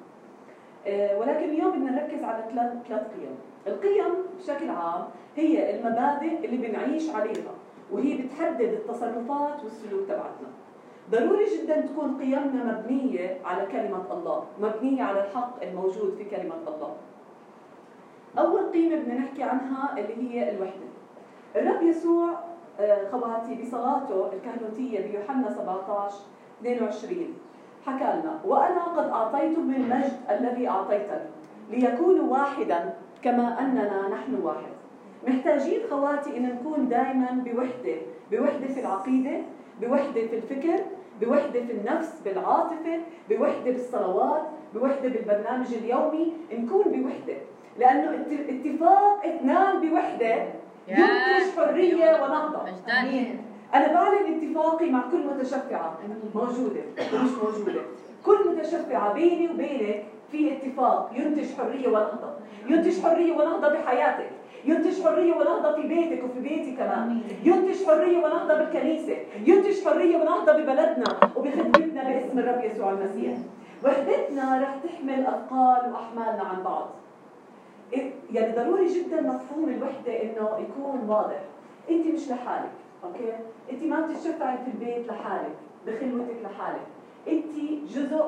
آه، 0.87 1.19
ولكن 1.19 1.43
اليوم 1.43 1.71
بدنا 1.71 1.91
نركز 1.91 2.23
على 2.23 2.43
ثلاث 2.51 2.73
ثلاث 2.87 3.07
قيم. 3.07 3.35
القيم 3.67 4.13
بشكل 4.39 4.69
عام 4.69 5.03
هي 5.35 5.75
المبادئ 5.75 6.45
اللي 6.45 6.67
بنعيش 6.67 7.09
عليها 7.09 7.51
وهي 7.91 8.17
بتحدد 8.17 8.61
التصرفات 8.61 9.63
والسلوك 9.63 10.07
تبعتنا. 10.07 10.49
ضروري 11.11 11.45
جدا 11.45 11.81
تكون 11.81 12.17
قيمنا 12.21 12.79
مبنية 12.79 13.37
على 13.45 13.65
كلمة 13.65 14.13
الله 14.13 14.45
مبنية 14.61 15.03
على 15.03 15.19
الحق 15.19 15.63
الموجود 15.63 16.15
في 16.17 16.23
كلمة 16.23 16.55
الله. 16.67 16.95
أول 18.37 18.71
قيمة 18.71 18.95
بدنا 18.95 19.13
نحكي 19.13 19.43
عنها 19.43 19.97
اللي 19.97 20.31
هي 20.31 20.51
الوحدة. 20.51 20.84
الرب 21.55 21.81
يسوع 21.81 22.29
آه، 22.79 23.09
خواتي 23.11 23.61
بصلاته 23.61 24.29
الكهنوتية 24.33 25.11
بيوحنا 25.11 25.49
17 25.49 26.15
22 26.61 27.33
حكى 27.85 28.03
لنا 28.03 28.39
وأنا 28.45 28.83
قد 28.83 29.09
أعطيتهم 29.09 29.73
المجد 29.75 30.13
الذي 30.29 30.69
أعطيتني 30.69 31.29
ليكونوا 31.69 32.31
واحدا 32.33 32.93
كما 33.23 33.59
أننا 33.59 34.09
نحن 34.09 34.35
واحد. 34.43 34.75
محتاجين 35.27 35.79
خواتي 35.89 36.37
إن 36.37 36.43
نكون 36.55 36.87
دائما 36.87 37.43
بوحدة 37.45 37.95
بوحدة 38.31 38.67
في 38.67 38.79
العقيدة 38.79 39.41
بوحدة 39.81 40.27
في 40.27 40.35
الفكر 40.35 40.79
بوحدة 41.21 41.59
في 41.65 41.71
النفس 41.71 42.21
بالعاطفة 42.25 42.99
بوحدة 43.29 43.71
بالصلوات 43.71 44.41
بوحدة 44.73 45.09
بالبرنامج 45.09 45.73
اليومي 45.73 46.33
نكون 46.53 46.83
بوحدة. 46.83 47.37
لأنه 47.79 48.25
اتفاق 48.49 49.25
اثنان 49.25 49.89
بوحدة 49.89 50.45
ينتج 50.87 51.57
حرية 51.57 52.23
ونهضة. 52.23 52.61
أنا 53.73 53.93
بعلن 53.93 54.25
اتفاقي 54.35 54.89
مع 54.89 55.01
كل 55.11 55.17
متشفعة. 55.17 55.97
موجودة. 56.35 56.81
ومش 57.13 57.31
موجودة. 57.31 57.81
كل 58.25 58.37
متشفعة 58.49 59.13
بيني 59.13 59.49
وبينك 59.49 60.03
في 60.31 60.53
اتفاق. 60.53 61.11
ينتج 61.15 61.53
حرية 61.57 61.87
ونهضة. 61.87 62.29
ينتج 62.67 63.01
حرية 63.01 63.33
ونهضة 63.33 63.67
بحياتك. 63.67 64.29
ينتج 64.65 65.03
حرية 65.03 65.33
ونهضة 65.33 65.75
في 65.75 65.87
بيتك 65.87 66.23
وفي 66.23 66.39
بيتي 66.39 66.71
كمان. 66.71 67.21
ينتج 67.43 67.85
حرية 67.85 68.17
ونهضة 68.17 68.53
بالكنيسة. 68.53 69.17
ينتج 69.45 69.85
حرية 69.85 70.17
ونهضة 70.17 70.51
ببلدنا 70.53 71.19
وبخدمتنا 71.35 72.03
باسم 72.03 72.39
الرب 72.39 72.63
يسوع 72.63 72.89
المسيح. 72.91 73.37
وحدتنا 73.83 74.61
رح 74.61 74.75
تحمل 74.83 75.25
أثقال 75.25 75.91
وأحمالنا 75.91 76.43
عن 76.43 76.63
بعض. 76.63 76.89
يعني 78.31 78.55
ضروري 78.55 78.87
جدا 78.87 79.21
مفهوم 79.21 79.69
الوحدة 79.69 80.23
إنه 80.23 80.49
يكون 80.59 81.09
واضح. 81.09 81.39
انت 81.89 82.07
مش 82.07 82.29
لحالك 82.29 82.71
أوكي؟ 83.03 83.33
انت 83.71 83.83
ما 83.83 84.07
بتتشفعي 84.07 84.57
في 84.57 84.67
البيت 84.71 85.07
لحالك 85.11 85.55
بخلوتك 85.87 86.35
لحالك. 86.43 86.81
انت 87.27 87.45
جزء 87.87 88.23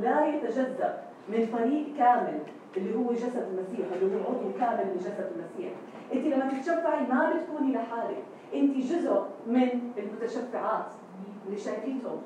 لا 0.00 0.26
يتجزأ 0.26 1.02
من 1.28 1.46
فريق 1.46 1.86
كامل 1.98 2.38
اللي 2.76 2.94
هو 2.98 3.12
جسد 3.12 3.46
المسيح 3.50 3.86
اللي 3.92 4.16
هو 4.16 4.20
عضو 4.28 4.58
كامل 4.58 4.84
من 4.86 4.96
جسد 4.98 5.32
المسيح. 5.36 5.72
انت 6.12 6.24
لما 6.26 6.52
تتشفعي 6.52 7.06
ما 7.06 7.32
بتكوني 7.32 7.72
لحالك. 7.72 8.22
انت 8.54 8.76
جزء 8.76 9.22
من 9.46 9.92
المتشفعات. 9.98 10.86
اللي 11.46 11.58
شايفينهم 11.58 12.20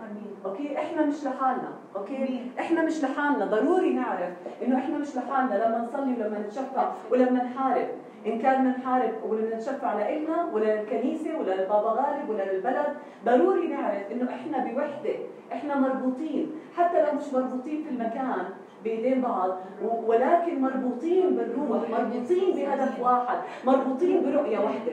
okay 0.44 0.78
إحنا 0.78 1.06
مش 1.06 1.24
لحالنا 1.24 1.68
okay؟ 1.96 2.40
إحنا 2.60 2.82
مش 2.82 3.04
لحالنا. 3.04 3.44
ضروري 3.44 3.92
نعرف 3.92 4.32
إنه 4.62 4.78
إحنا 4.78 4.98
مش 4.98 5.16
لحالنا 5.16 5.54
لما 5.54 5.78
نصلي 5.78 6.12
ولما 6.12 6.38
نتشفع 6.38 6.92
ولما 7.10 7.44
نحارب. 7.44 7.88
إن 8.26 8.38
كان 8.38 8.68
نحارب 8.68 9.12
ولا 9.28 9.56
نتشفع 9.56 9.94
لإلنا 9.94 10.50
ولا 10.54 10.80
للكنيسة 10.82 11.38
ولا 11.38 11.54
للبابا 11.54 11.88
غالب 11.88 12.30
ولا 12.30 12.52
للبلد 12.52 12.86
ضروري 13.24 13.68
نعرف 13.68 14.12
إنه 14.12 14.30
إحنا 14.30 14.58
بوحدة 14.58 15.14
إحنا 15.52 15.78
مربوطين. 15.78 16.52
حتى 16.76 17.02
لو 17.02 17.18
مش 17.18 17.32
مربوطين 17.32 17.82
في 17.82 17.90
المكان 17.90 18.44
بايدين 18.84 19.20
بعض 19.20 19.56
ولكن 19.82 20.60
مربوطين 20.60 21.36
بالروح 21.36 21.90
مربوطين 21.90 22.54
بهدف 22.54 23.00
واحد 23.00 23.38
مربوطين 23.64 24.22
برؤية 24.22 24.58
واحدة. 24.58 24.92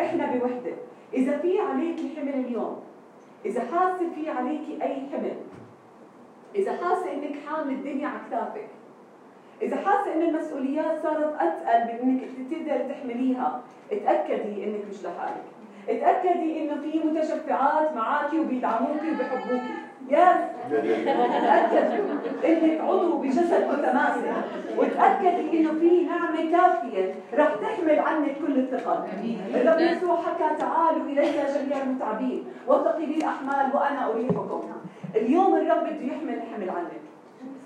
إحنا 0.00 0.26
بوحدة. 0.36 0.72
إذا 1.14 1.38
في 1.38 1.60
عليك 1.60 2.00
حمل 2.16 2.34
اليوم 2.34 2.76
إذا 3.46 3.60
حاسة 3.60 4.10
في 4.14 4.30
عليك 4.30 4.82
أي 4.82 4.94
حمل 5.12 5.36
إذا 6.54 6.72
حاسة 6.72 7.12
إنك 7.12 7.36
حامل 7.48 7.72
الدنيا 7.72 8.08
على 8.08 8.18
كتافك 8.28 8.68
إذا 9.62 9.76
حاسة 9.76 10.14
إن 10.14 10.22
المسؤوليات 10.22 11.02
صارت 11.02 11.34
أتقل 11.40 12.06
من 12.06 12.10
انك 12.10 12.50
تقدر 12.50 12.94
تحمليها 12.94 13.60
اتأكدي 13.92 14.64
إنك 14.64 14.80
مش 14.90 15.04
لحالك. 15.04 15.44
اتأكدي 15.88 16.62
إنه 16.62 16.80
في 16.80 16.98
متشفعات 16.98 17.96
معاكي 17.96 18.40
وبيدعموكي 18.40 19.10
وبيحبوكي. 19.10 19.74
يس 20.08 20.36
تاكدي 21.44 22.04
إنك 22.44 22.80
عضو 22.80 23.18
بجسد 23.18 23.64
متماسك 23.72 24.34
وتاكدي 24.78 25.60
إنه 25.60 25.72
في 25.80 26.04
نعمة 26.04 26.50
كافيه 26.50 27.14
رح 27.34 27.54
تحمل 27.54 27.98
عنك 27.98 28.36
كل 28.46 28.58
الثقل 28.58 28.98
الرب 29.54 29.80
يسوع 29.80 30.16
حكى 30.16 30.56
تعالوا 30.58 31.06
إلي 31.06 31.22
جميع 31.22 31.82
المتعبين. 31.82 32.44
وثقلي 32.68 33.04
الاحمال 33.04 33.66
وأنا 33.74 34.10
أريحكم. 34.10 34.62
اليوم 35.16 35.54
الرب 35.54 35.82
بده 35.82 36.06
يحمل 36.06 36.34
الحمل 36.34 36.70
عنك. 36.70 37.00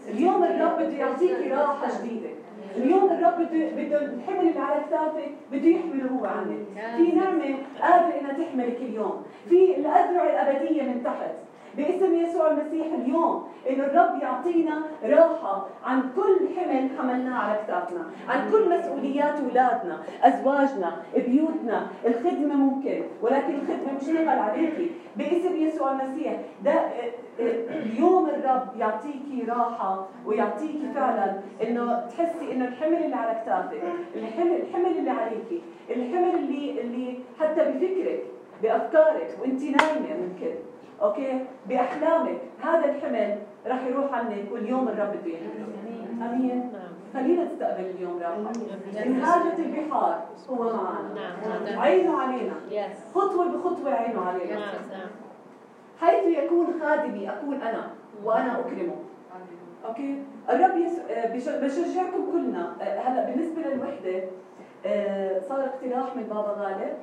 اليوم 0.08 0.44
الرب 0.44 0.76
بده 0.78 0.96
يعطيكي 0.96 1.52
راحة 1.52 1.86
جديدة. 1.98 2.28
اليوم 2.76 3.04
الرب 3.04 3.38
بده 3.38 3.70
بده 3.76 4.02
الحمل 4.02 4.48
اللي 4.48 4.60
على 4.60 4.80
كتافك 4.86 5.30
بده 5.52 5.68
يحمله 5.68 6.10
هو 6.10 6.26
عنك. 6.26 6.58
في 6.96 7.12
نعمة 7.12 7.54
قادرة 7.82 8.20
إنها 8.20 8.32
تحملك 8.32 8.76
اليوم. 8.76 9.22
في 9.48 9.76
الأذرع 9.76 10.22
الأبدية 10.22 10.82
من 10.82 11.04
تحت. 11.04 11.30
باسم 11.78 12.14
يسوع 12.14 12.50
المسيح 12.50 12.86
اليوم 12.86 13.48
إنه 13.70 13.84
الرب 13.84 14.22
يعطينا 14.22 14.82
راحة 15.04 15.66
عن 15.84 16.02
كل 16.16 16.48
حمل 16.56 16.88
حملناه 16.98 17.38
على 17.38 17.58
كتافنا، 17.64 18.04
عن 18.28 18.50
كل 18.50 18.78
مسؤوليات 18.78 19.34
اولادنا، 19.40 20.00
أزواجنا، 20.22 20.96
بيوتنا، 21.14 21.86
الخدمة 22.06 22.54
ممكن، 22.54 23.02
ولكن 23.22 23.54
الخدمة 23.54 23.96
مش 23.96 24.08
نغل 24.08 24.28
عليكي، 24.28 24.90
باسم 25.16 25.56
يسوع 25.56 25.92
المسيح، 25.92 26.32
ده 26.64 26.72
اليوم 27.38 28.28
الرب 28.28 28.68
يعطيكي 28.78 29.44
راحة 29.48 30.06
ويعطيكي 30.26 30.88
فعلا 30.94 31.40
إنه 31.62 32.06
تحسي 32.06 32.52
إنه 32.52 32.68
الحمل 32.68 33.04
اللي 33.04 33.16
على 33.16 33.40
كتافك، 33.42 33.82
الحمل 34.14 34.56
الحمل 34.56 34.98
اللي 34.98 35.10
عليكي، 35.10 35.62
الحمل 35.90 36.34
اللي 36.34 36.80
اللي 36.80 37.18
حتى 37.40 37.60
بفكرك 37.60 38.24
بأفكارك 38.62 39.38
وانت 39.42 39.62
نايمة 39.62 40.16
ممكن. 40.22 40.54
أوكي؟ 41.02 41.44
بأحلامك. 41.68 42.38
هذا 42.62 42.84
الحمل 42.84 43.38
راح 43.66 43.86
يروح 43.86 44.14
عنك 44.14 44.52
واليوم 44.52 44.88
الرب 44.88 45.08
بده 45.08 45.30
يحمله 45.30 45.66
آمين. 46.30 46.72
خلينا 47.14 47.44
نستقبل 47.44 47.84
اليوم 47.84 48.18
راحه 48.18 48.36
ان 49.06 49.20
هاجت 49.20 49.58
البحار 49.58 50.24
هو 50.50 50.64
معنا. 50.64 51.14
نعم 51.14 51.78
عينه 51.80 52.20
علينا. 52.20 52.54
خطوة 53.14 53.48
بخطوة 53.48 53.92
عينه 53.92 54.20
علينا. 54.20 54.58
نعم. 54.58 55.08
حيث 56.00 56.24
يكون 56.24 56.66
خادمي 56.80 57.30
اكون 57.30 57.54
أنا 57.54 57.90
وأنا 58.24 58.60
أكرمه. 58.60 58.96
okay؟ 59.84 60.22
الرب 60.50 60.76
يس... 60.76 61.48
بشجعكم 61.48 62.30
كلنا. 62.32 62.76
هلا 62.80 63.24
بالنسبة 63.24 63.62
للوحدة 63.62 64.24
آه، 64.86 65.40
صار 65.48 65.64
اقتراح 65.64 66.16
من 66.16 66.22
بابا 66.22 66.56
غالب 66.58 66.96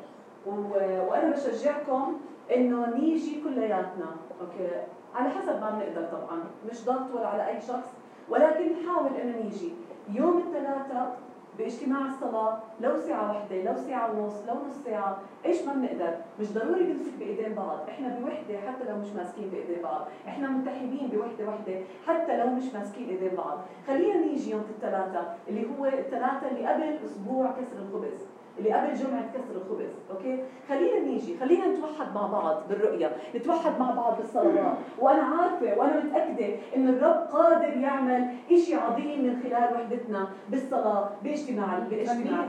وأنا 1.10 1.32
بشجعكم 1.32 2.18
إنه 2.56 2.96
نيجي 2.96 3.42
كلياتنا. 3.44 4.06
okay. 4.42 4.82
على 5.16 5.30
حسب 5.30 5.62
ما 5.62 5.70
بنقدر 5.70 6.08
طبعا. 6.12 6.44
مش 6.72 6.86
ضغط 6.86 7.16
ولا 7.16 7.28
على 7.28 7.48
أي 7.48 7.62
شخص. 7.62 7.94
ولكن 8.30 8.72
نحاول 8.74 9.16
إنه 9.22 9.38
نيجي. 9.44 9.74
يوم 10.14 10.38
الثلاثاء 10.38 11.18
باجتماع 11.58 12.06
الصلاة 12.06 12.60
لو 12.82 12.98
ساعة 12.98 13.34
واحدة 13.34 13.64
لو 13.64 13.76
ساعة 13.76 14.12
ونص 14.12 14.44
لو 14.48 14.54
نص 14.54 14.84
ساعة 14.86 15.18
إيش 15.46 15.62
ما 15.62 15.74
بنقدر. 15.74 16.16
مش 16.40 16.54
ضروري 16.54 16.84
نمسك 16.84 17.14
بإيدين 17.20 17.54
بعض. 17.54 17.80
إحنا 17.90 18.20
بوحدة 18.20 18.58
حتى 18.68 18.84
لو 18.90 18.98
مش 18.98 19.08
ماسكين 19.08 19.50
بإيدين 19.50 19.82
بعض. 19.84 20.08
إحنا 20.28 20.48
متحدين 20.48 21.10
بوحدة 21.14 21.48
وحدة 21.48 21.82
حتى 22.08 22.38
لو 22.38 22.50
مش 22.50 22.74
ماسكين 22.74 23.10
إيدين 23.10 23.36
بعض. 23.38 23.58
خلينا 23.88 24.18
نيجي 24.26 24.52
يوم 24.52 24.64
الثلاثاء 24.70 25.38
اللي 25.48 25.68
هو 25.70 25.86
الثلاثاء 25.86 26.52
اللي 26.52 26.68
قبل 26.68 27.06
أسبوع 27.06 27.52
كسر 27.52 27.78
الخبز. 27.78 28.28
اللي 28.60 28.72
قبل 28.74 28.94
جمعة 28.94 29.32
كسر 29.34 29.56
الخبز 29.56 29.90
okay؟ 30.12 30.44
خلينا 30.70 31.00
نيجي 31.00 31.38
خلينا 31.38 31.68
نتوحد 31.68 32.16
مع 32.16 32.28
بعض 32.28 32.62
بالرؤية 32.70 33.12
نتوحد 33.36 33.80
مع 33.80 33.92
بعض 33.92 34.18
بالصلوات 34.18 34.78
وأنا 35.00 35.22
عارفة 35.24 35.78
وأنا 35.80 36.04
متأكدة 36.04 36.56
إن 36.76 36.88
الرب 36.90 37.28
قادر 37.32 37.78
يعمل 37.78 38.28
إشي 38.52 38.76
عظيم 38.76 39.24
من 39.24 39.42
خلال 39.44 39.74
وحدتنا 39.74 40.28
بالصلاة 40.50 41.10
باجتماع 41.24 41.80
باجتماع. 41.80 42.46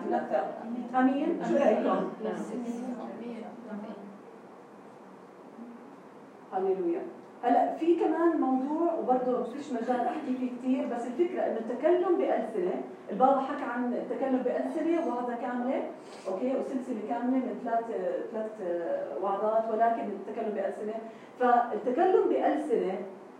أمين. 1.01 1.39
شو 1.49 1.55
رأيكم؟ 1.55 2.09
هللويا. 6.53 7.03
هلا 7.43 7.75
في 7.77 7.95
كمان 7.95 8.41
موضوع 8.41 8.95
وبرضه 8.95 9.45
فيش 9.45 9.73
مجال 9.73 10.01
احكي 10.01 10.37
فيه 10.41 10.51
كثير 10.59 10.87
بس 10.87 11.07
الفكرة 11.07 11.41
إنه 11.41 11.59
التكلم 11.59 12.19
بألسنة 12.19 12.83
البابا 13.11 13.41
حكى 13.41 13.65
عن 13.65 13.95
التكلم 13.95 14.39
بألسنة 14.39 15.09
وعظه 15.09 15.35
كامله 15.35 15.83
okay 16.29 16.57
وسلسلة 16.57 17.01
كاملة 17.09 17.37
من 17.37 17.61
ثلاث 17.65 17.85
ثلاث 18.33 18.51
وعظات 19.23 19.65
ولكن 19.71 20.03
التكلم 20.03 20.55
بألسنة. 20.55 20.95
فالتكلم 21.41 22.29
بألسنة 22.29 22.99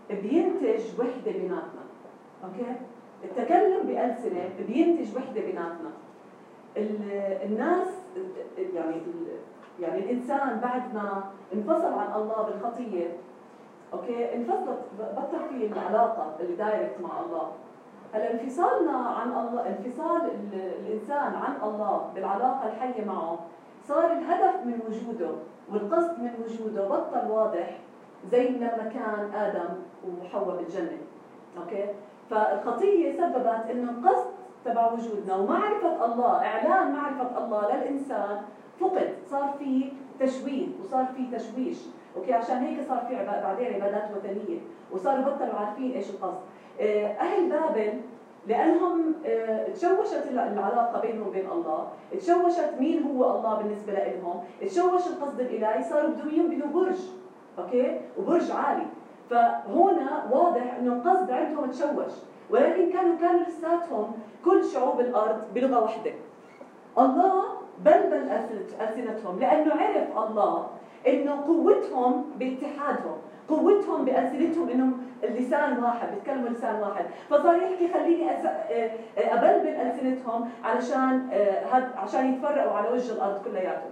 بينتج 0.09 0.99
وحدة 0.99 1.31
بيناتنا. 1.31 1.83
okay؟ 2.43 2.71
التكلم 3.23 3.87
بألسنة 3.87 4.49
بينتج 4.67 5.15
وحدة 5.15 5.41
بيناتنا. 5.41 5.91
الناس 7.45 7.87
يعني 8.75 9.01
يعني 9.79 9.99
الإنسان 9.99 10.59
بعد 10.59 10.95
ما 10.95 11.23
انفصل 11.53 11.93
عن 11.93 12.21
الله 12.21 12.41
بالخطية 12.41 13.07
okay؟ 13.93 14.35
انفصلت. 14.35 14.79
بطل 14.99 15.39
في 15.49 15.65
العلاقة 15.65 16.35
اللي 16.39 16.55
direct 16.55 17.01
مع 17.01 17.09
الله. 17.25 17.51
هلا 18.13 18.33
انفصالنا 18.33 18.97
عن 18.97 19.27
الله 19.27 19.67
انفصال 19.67 20.21
الإنسان 20.53 21.33
عن 21.33 21.55
الله 21.63 22.11
بالعلاقة 22.15 22.67
الحية 22.67 23.05
معه 23.05 23.39
صار 23.87 24.05
الهدف 24.05 24.65
من 24.65 24.79
وجوده 24.87 25.31
والقصد 25.71 26.19
من 26.19 26.31
وجوده. 26.45 26.87
بطل 26.87 27.31
واضح 27.31 27.77
زي 28.31 28.49
لما 28.49 28.91
كان 28.93 29.33
آدم 29.35 29.69
وحواء 30.21 30.55
بالجنة. 30.57 30.97
okay؟ 31.57 31.85
فالخطية 32.29 33.17
سببت 33.17 33.69
إنه 33.71 33.91
القصد 33.91 34.27
تبع 34.65 34.91
وجودنا 34.91 35.35
ومعرفة 35.35 36.05
الله 36.05 36.35
إعلان 36.45 36.91
معرفة 36.91 37.45
الله 37.45 37.75
للإنسان 37.75 38.41
فقد. 38.79 39.13
صار 39.29 39.53
في 39.59 39.91
تشويه 40.19 40.67
وصار 40.81 41.05
في 41.05 41.37
تشويش. 41.37 41.77
okay 42.17 42.33
عشان 42.33 42.57
هيك 42.57 42.87
صار 42.87 43.05
في 43.07 43.15
بعدين 43.25 43.73
عبادات 43.73 44.09
وثنيه 44.17 44.59
وصاروا 44.91 45.25
بطلوا 45.25 45.55
عارفين 45.55 45.91
إيش 45.91 46.09
القصد 46.09 46.37
آه، 46.81 47.07
أهل 47.07 47.49
بابل 47.49 47.99
لأنهم 48.47 49.13
آه، 49.25 49.67
تشوشت 49.67 50.23
العلاقة 50.31 51.01
بينهم 51.01 51.27
وبين 51.27 51.45
الله، 51.51 51.87
تشوشت 52.11 52.73
مين 52.79 53.03
هو 53.03 53.37
الله 53.37 53.55
بالنسبة 53.55 53.93
لهم، 53.93 54.43
تشوش 54.61 55.07
القصد 55.07 55.39
الإلهي 55.39 55.83
صاروا 55.83 56.09
بدهم 56.09 56.29
يبنوا 56.33 56.67
برج، 56.67 56.99
okay؟ 57.59 58.01
وبرج 58.17 58.51
عالي، 58.51 58.85
فهنا 59.29 60.27
واضح 60.31 60.75
إنه 60.79 60.93
القصد 60.93 61.31
عندهم 61.31 61.69
تشوش، 61.69 62.13
ولكن 62.49 62.91
كانوا 62.91 63.17
كانوا 63.19 63.41
لساتهم 63.41 64.11
كل 64.45 64.65
شعوب 64.65 64.99
الأرض 64.99 65.41
بلغة 65.55 65.81
واحدة. 65.81 66.11
الله 66.97 67.43
بلبل 67.85 68.29
ألسنتهم 68.81 69.39
لأنه 69.39 69.73
عرف 69.73 70.17
الله 70.17 70.67
إنه 71.07 71.41
قوتهم 71.47 72.25
باتحادهم 72.39 73.17
قوتهم 73.49 74.05
بألسنتهم 74.05 74.69
إنهم 74.69 74.97
اللسان 75.23 75.83
واحد 75.83 76.07
بيتكلموا 76.13 76.49
لسان 76.49 76.75
واحد 76.81 77.05
فصار 77.29 77.55
يحكي 77.55 77.93
خليني. 77.93 78.31
آه، 78.31 78.91
أبلبل 79.17 79.67
السنتهم 79.67 80.49
علشان 80.63 81.29
هاد 81.71 81.83
عشان 81.97 82.33
يتفرقوا 82.33 82.77
على 82.77 82.89
وجه 82.89 83.11
الأرض 83.11 83.41
كلياتهم 83.43 83.91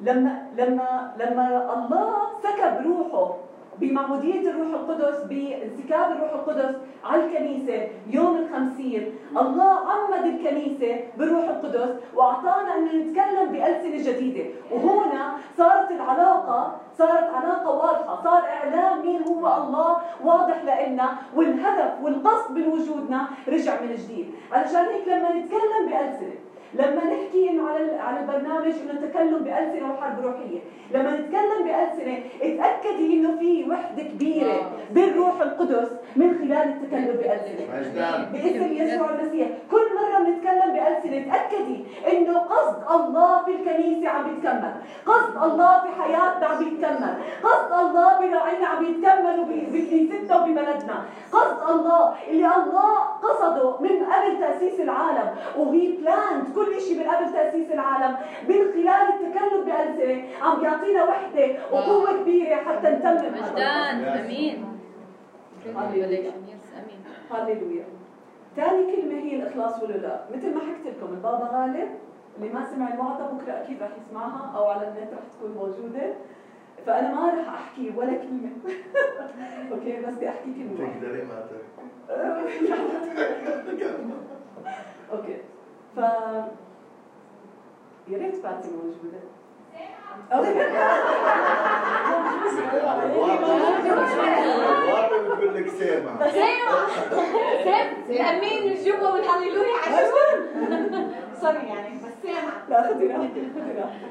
لما 0.00 0.46
لما 0.58 1.12
لما 1.18 1.74
الله 1.74 2.14
سكب 2.42 2.86
روحه 2.86 3.34
بمعمودية 3.80 4.50
الروح 4.50 4.68
القدس 4.68 5.22
بانسكاب 5.24 6.12
الروح 6.12 6.32
القدس 6.32 6.76
على 7.04 7.24
الكنيسة 7.24 7.88
يوم 8.10 8.36
الخمسين 8.36 9.12
الله 9.30 9.72
عمد 9.90 10.24
الكنيسة 10.26 11.00
بالروح 11.18 11.48
القدس 11.48 11.90
وأعطانا 12.14 12.76
أن 12.76 12.84
نتكلم 12.84 13.52
بألسنة 13.52 14.12
جديدة. 14.12 14.44
وهنا 14.72 15.32
صارت 15.56 15.90
العلاقة 15.90 16.76
صارت 16.98 17.30
علاقة 17.34 17.70
واضحة 17.70 18.22
صار 18.24 18.42
إعلام 18.44 19.06
مين 19.06 19.22
هو 19.22 19.46
الله 19.62 19.96
واضح 20.24 20.64
لنا 20.64 21.16
والهدف 21.36 21.92
والقصد 22.02 22.50
من 22.50 22.66
وجودنا 22.66 23.26
رجع 23.48 23.80
من 23.80 23.94
جديد. 23.94 24.30
علشان 24.52 24.84
هيك 24.84 25.08
لما 25.08 25.32
نتكلم 25.32 25.86
بألسنة 25.88 26.34
لما 26.74 27.04
نحكي 27.04 27.50
إنه 27.50 27.68
على 27.68 27.94
على 27.94 28.20
البرنامج 28.20 28.72
إنه 28.82 29.06
تكلم 29.06 29.38
بألسنة 29.38 29.92
وحرب 29.92 30.20
روحية، 30.24 30.60
لما 30.94 31.10
نتكلم 31.10 31.64
بألسنة 31.64 32.18
اتأكدي 32.42 33.14
إنه 33.14 33.38
في 33.38 33.70
وحدة 33.70 34.02
كبيرة 34.02 34.52
آه. 34.52 34.70
بالروح 34.90 35.40
القدس 35.40 35.88
من 36.16 36.38
خلال 36.38 36.52
التكلم 36.52 37.16
بألسنة. 37.16 37.66
باسم 38.32 38.72
يسوع 38.72 39.10
المسيح، 39.10 39.48
كل 39.70 39.86
مرة 40.00 40.24
بنتكلم 40.24 40.72
بألسنة 40.72 41.32
تاكدي 41.32 41.84
إنه 42.12 42.38
قصد 42.38 43.00
الله 43.00 43.44
في 43.44 43.50
الكنيسة 43.50 44.08
عم 44.08 44.36
يتكمل، 44.36 44.72
قصد 45.06 45.52
الله 45.52 45.80
في 45.80 46.02
حياتنا 46.02 46.46
عم 46.46 46.62
يتكمل، 46.62 47.14
قصد 47.42 47.72
الله 47.72 48.18
براعينا 48.18 48.66
عم 48.66 48.84
يتكمل 48.84 49.44
بكنيستنا 49.44 50.36
وببلدنا، 50.36 51.04
قصد 51.32 51.70
الله 51.70 52.14
اللي 52.28 52.46
الله 52.46 52.98
قصده 53.22 53.80
من 53.80 54.04
قبل 54.04 54.40
تأسيس 54.40 54.80
العالم 54.80 55.34
وهي 55.56 55.96
بلاند 55.96 56.59
كل 56.64 56.80
شيء 56.80 56.98
من 56.98 57.10
قبل 57.10 57.32
تأسيس 57.32 57.70
العالم 57.70 58.16
من 58.48 58.72
خلال 58.72 58.88
التكلم 58.88 59.64
بألسنة 59.64 60.24
عم 60.42 60.60
بيعطينا 60.60 61.04
وحدة 61.04 61.48
وقوة 61.72 62.20
كبيرة 62.22 62.56
حتى 62.56 62.88
نتمم 62.90 63.32
مجدان 63.32 64.04
أمين. 65.74 65.84
هللويا 67.30 67.84
ثاني 68.56 68.96
كلمة 68.96 69.18
هي 69.20 69.36
الإخلاص 69.36 69.82
والولاء 69.82 70.28
مثل 70.34 70.54
ما 70.54 70.60
حكيت 70.60 70.86
لكم 70.96 71.12
البابا 71.12 71.48
غالب 71.52 71.88
اللي 72.36 72.48
ما 72.52 72.66
سمع 72.74 72.94
الوعظة 72.94 73.26
بكرة 73.26 73.52
أكيد 73.52 73.82
رح 73.82 73.88
يسمعها 74.06 74.52
أو 74.56 74.66
على 74.66 74.88
النت 74.88 75.12
رح 75.12 75.18
تكون 75.38 75.50
موجودة. 75.56 76.12
فأنا 76.86 77.14
ما 77.14 77.28
رح 77.28 77.54
أحكي 77.54 77.92
ولا 77.96 78.10
كلمة. 78.12 78.50
أوكي 79.72 80.00
بس 80.00 80.14
بدي 80.14 80.28
أحكي 80.28 80.44
كلمة 80.54 80.90
تقدري 80.92 81.22
ما 81.22 81.44
أوكي. 85.12 85.36
ف 85.96 85.98
يا 88.08 88.18
ريت 88.18 88.42
باتي 88.42 88.68
موجودة 88.70 89.20
بتقول 95.40 95.54
لك 95.54 95.68
سامع. 95.68 96.30
سامع 96.30 96.88
سامع 97.64 97.92
الامين 98.08 98.72
الجبه 98.72 99.12
والهللويا 99.12 99.76
عشان 99.78 100.06
سوري 101.40 101.66
يعني 101.68 101.96
بس 101.96 102.12
سامع. 102.22 102.52
لا 102.68 102.88
خذي 102.88 103.06
راحتك 103.06 103.46
خذي 103.54 103.72
راحتك. 103.78 104.10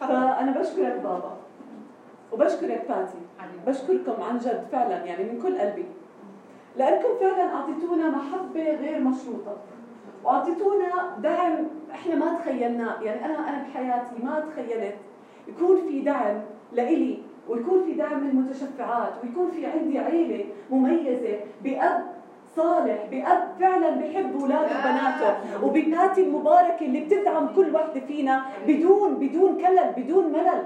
فأنا 0.00 0.50
بشكرك 0.60 0.96
بابا 0.96 1.36
وبشكرك 2.32 2.84
باتي. 2.88 3.18
بشكركم 3.66 4.22
عن 4.22 4.38
جد 4.38 4.66
فعلا 4.72 5.04
يعني 5.04 5.24
من 5.24 5.42
كل 5.42 5.58
قلبي. 5.58 5.86
لأنكم 6.76 7.08
فعلا 7.20 7.54
أعطيتونا 7.54 8.10
محبة 8.10 8.74
غير 8.74 9.00
مشروطة. 9.00 9.56
وأعطيتونا 10.24 11.16
دعم. 11.22 11.54
إحنا 11.92 12.14
ما 12.14 12.38
تخيلناه 12.38 13.02
يعني 13.02 13.24
أنا 13.24 13.48
أنا 13.48 13.64
بحياتي 13.68 14.22
ما 14.22 14.44
تخيلت 14.52 14.94
يكون 15.48 15.76
في 15.88 16.00
دعم 16.00 16.40
لإلي 16.72 17.18
ويكون 17.48 17.84
في 17.84 17.92
دعم 17.92 18.20
من 18.20 18.28
المتشفعات 18.30 19.12
ويكون 19.22 19.50
في 19.50 19.66
عندي 19.66 19.98
عيلة 19.98 20.44
مميزة 20.70 21.36
بأب 21.64 22.04
صالح 22.56 23.06
بأب 23.10 23.48
فعلا 23.60 23.90
بحب 23.90 24.40
أولاده 24.40 24.68
وبناته 24.78 25.34
وبناتي 25.62 26.22
المباركة 26.22 26.86
اللي 26.86 27.00
بتدعم 27.00 27.46
كل 27.56 27.74
وحدة 27.74 28.00
فينا 28.00 28.42
بدون 28.68 29.14
بدون 29.14 29.56
كلل 29.56 29.92
بدون 29.96 30.32
ملل. 30.32 30.64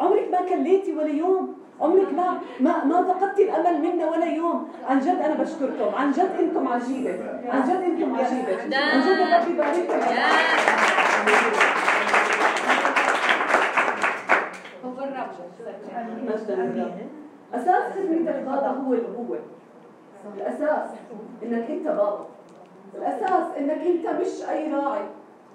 عمرك 0.00 0.28
ما 0.32 0.40
كليتي 0.40 0.92
ولا 0.92 1.08
يوم 1.08 1.54
عمرك 1.80 2.12
ما 2.12 2.40
ما 2.60 2.84
ما 2.84 3.02
فقدتي 3.02 3.42
الأمل 3.44 3.82
منا 3.82 4.10
ولا 4.10 4.26
يوم. 4.26 4.68
عن 4.88 5.00
جد 5.00 5.08
أنا 5.08 5.34
بشكركم. 5.34 5.94
عن 5.94 6.12
جد 6.12 6.30
إنكم 6.38 6.68
عجيبة. 6.68 7.10
عن 7.48 7.62
جد 7.62 7.82
إنكم 7.82 8.16
عجيبة. 8.16 8.52
عن 8.74 9.00
جد 9.00 9.20
ربي 9.34 9.52
يبارككم 9.52 9.98
أساس 17.54 17.92
خدمتك 17.94 18.34
هذا 18.48 18.66
هو 18.66 18.94
الابوه 18.94 19.38
الأساس 20.36 20.90
إنك 21.42 21.70
أنت 21.70 21.86
بابا 21.86 22.26
الأساس 22.94 23.46
إنك 23.58 23.80
أنت 23.86 24.20
مش 24.20 24.48
أي 24.50 24.74
راعي. 24.74 25.04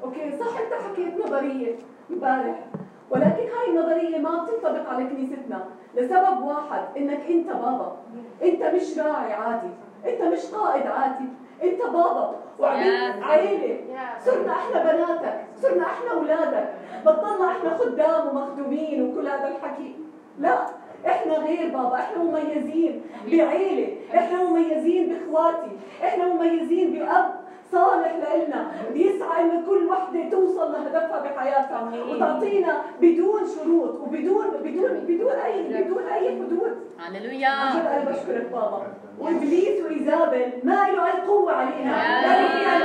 أوكي 0.03 0.38
صح 0.39 0.59
أنت 0.59 0.73
حكيت 0.73 1.25
نظرية 1.25 1.75
امبارح. 2.12 2.65
ولكن 3.09 3.43
هاي 3.43 3.69
النظرية 3.69 4.17
ما 4.19 4.43
بتنطبق 4.43 4.89
على 4.89 5.05
كنيستنا. 5.05 5.65
لسبب 5.95 6.43
واحد 6.43 6.84
إنك 6.97 7.21
أنت 7.29 7.47
بابا. 7.47 7.95
أنت 8.43 8.63
مش 8.63 8.99
راعي 8.99 9.34
عادي. 9.34 9.69
أنت 10.06 10.21
مش 10.21 10.45
قائد 10.45 10.88
عادي. 10.88 11.25
أنت 11.63 11.82
بابا. 11.82 12.36
وعملت 12.60 13.23
عيلة. 13.23 13.79
صرنا 14.25 14.51
إحنا 14.51 14.84
بناتك. 14.84 15.45
صرنا 15.62 15.84
إحنا 15.86 16.12
أولادك. 16.12 16.73
بطلنا 17.06 17.51
إحنا 17.51 17.77
خدام 17.77 18.27
ومخدومين 18.27 19.03
وكل 19.03 19.27
هذا 19.27 19.47
الحكي. 19.47 19.95
لا 20.39 20.65
إحنا 21.08 21.34
غير 21.34 21.77
بابا. 21.77 21.95
إحنا 21.95 22.23
مميزين 22.23 23.01
بعيلة. 23.25 23.97
إحنا 24.15 24.43
مميزين 24.43 25.10
بإخواتي. 25.10 25.71
إحنا 26.03 26.34
مميزين 26.34 26.93
بأب. 26.93 27.42
صالح 27.73 28.12
لنا 28.15 28.71
بيسعى 28.93 29.41
انه 29.41 29.65
كل 29.67 29.88
وحدة 29.88 30.29
توصل 30.31 30.71
لهدفها 30.71 31.19
بحياتها. 31.19 31.91
وتعطينا 32.09 32.81
بدون 33.01 33.41
شروط 33.55 33.99
وبدون 34.01 34.45
بدون 34.63 34.91
بدون 35.07 35.31
اي 35.31 35.83
بدون 35.83 36.03
أي 36.03 36.29
حدود. 36.29 36.73
هللويا. 36.99 37.47
أنا 37.47 38.12
بشكرك 38.12 38.47
بابا. 38.51 38.88
وإبليس 39.19 39.81
وإيزابل 39.86 40.51
ما 40.63 40.73
له 40.73 41.05
أي 41.05 41.21
قوة 41.27 41.53
علينا. 41.53 41.93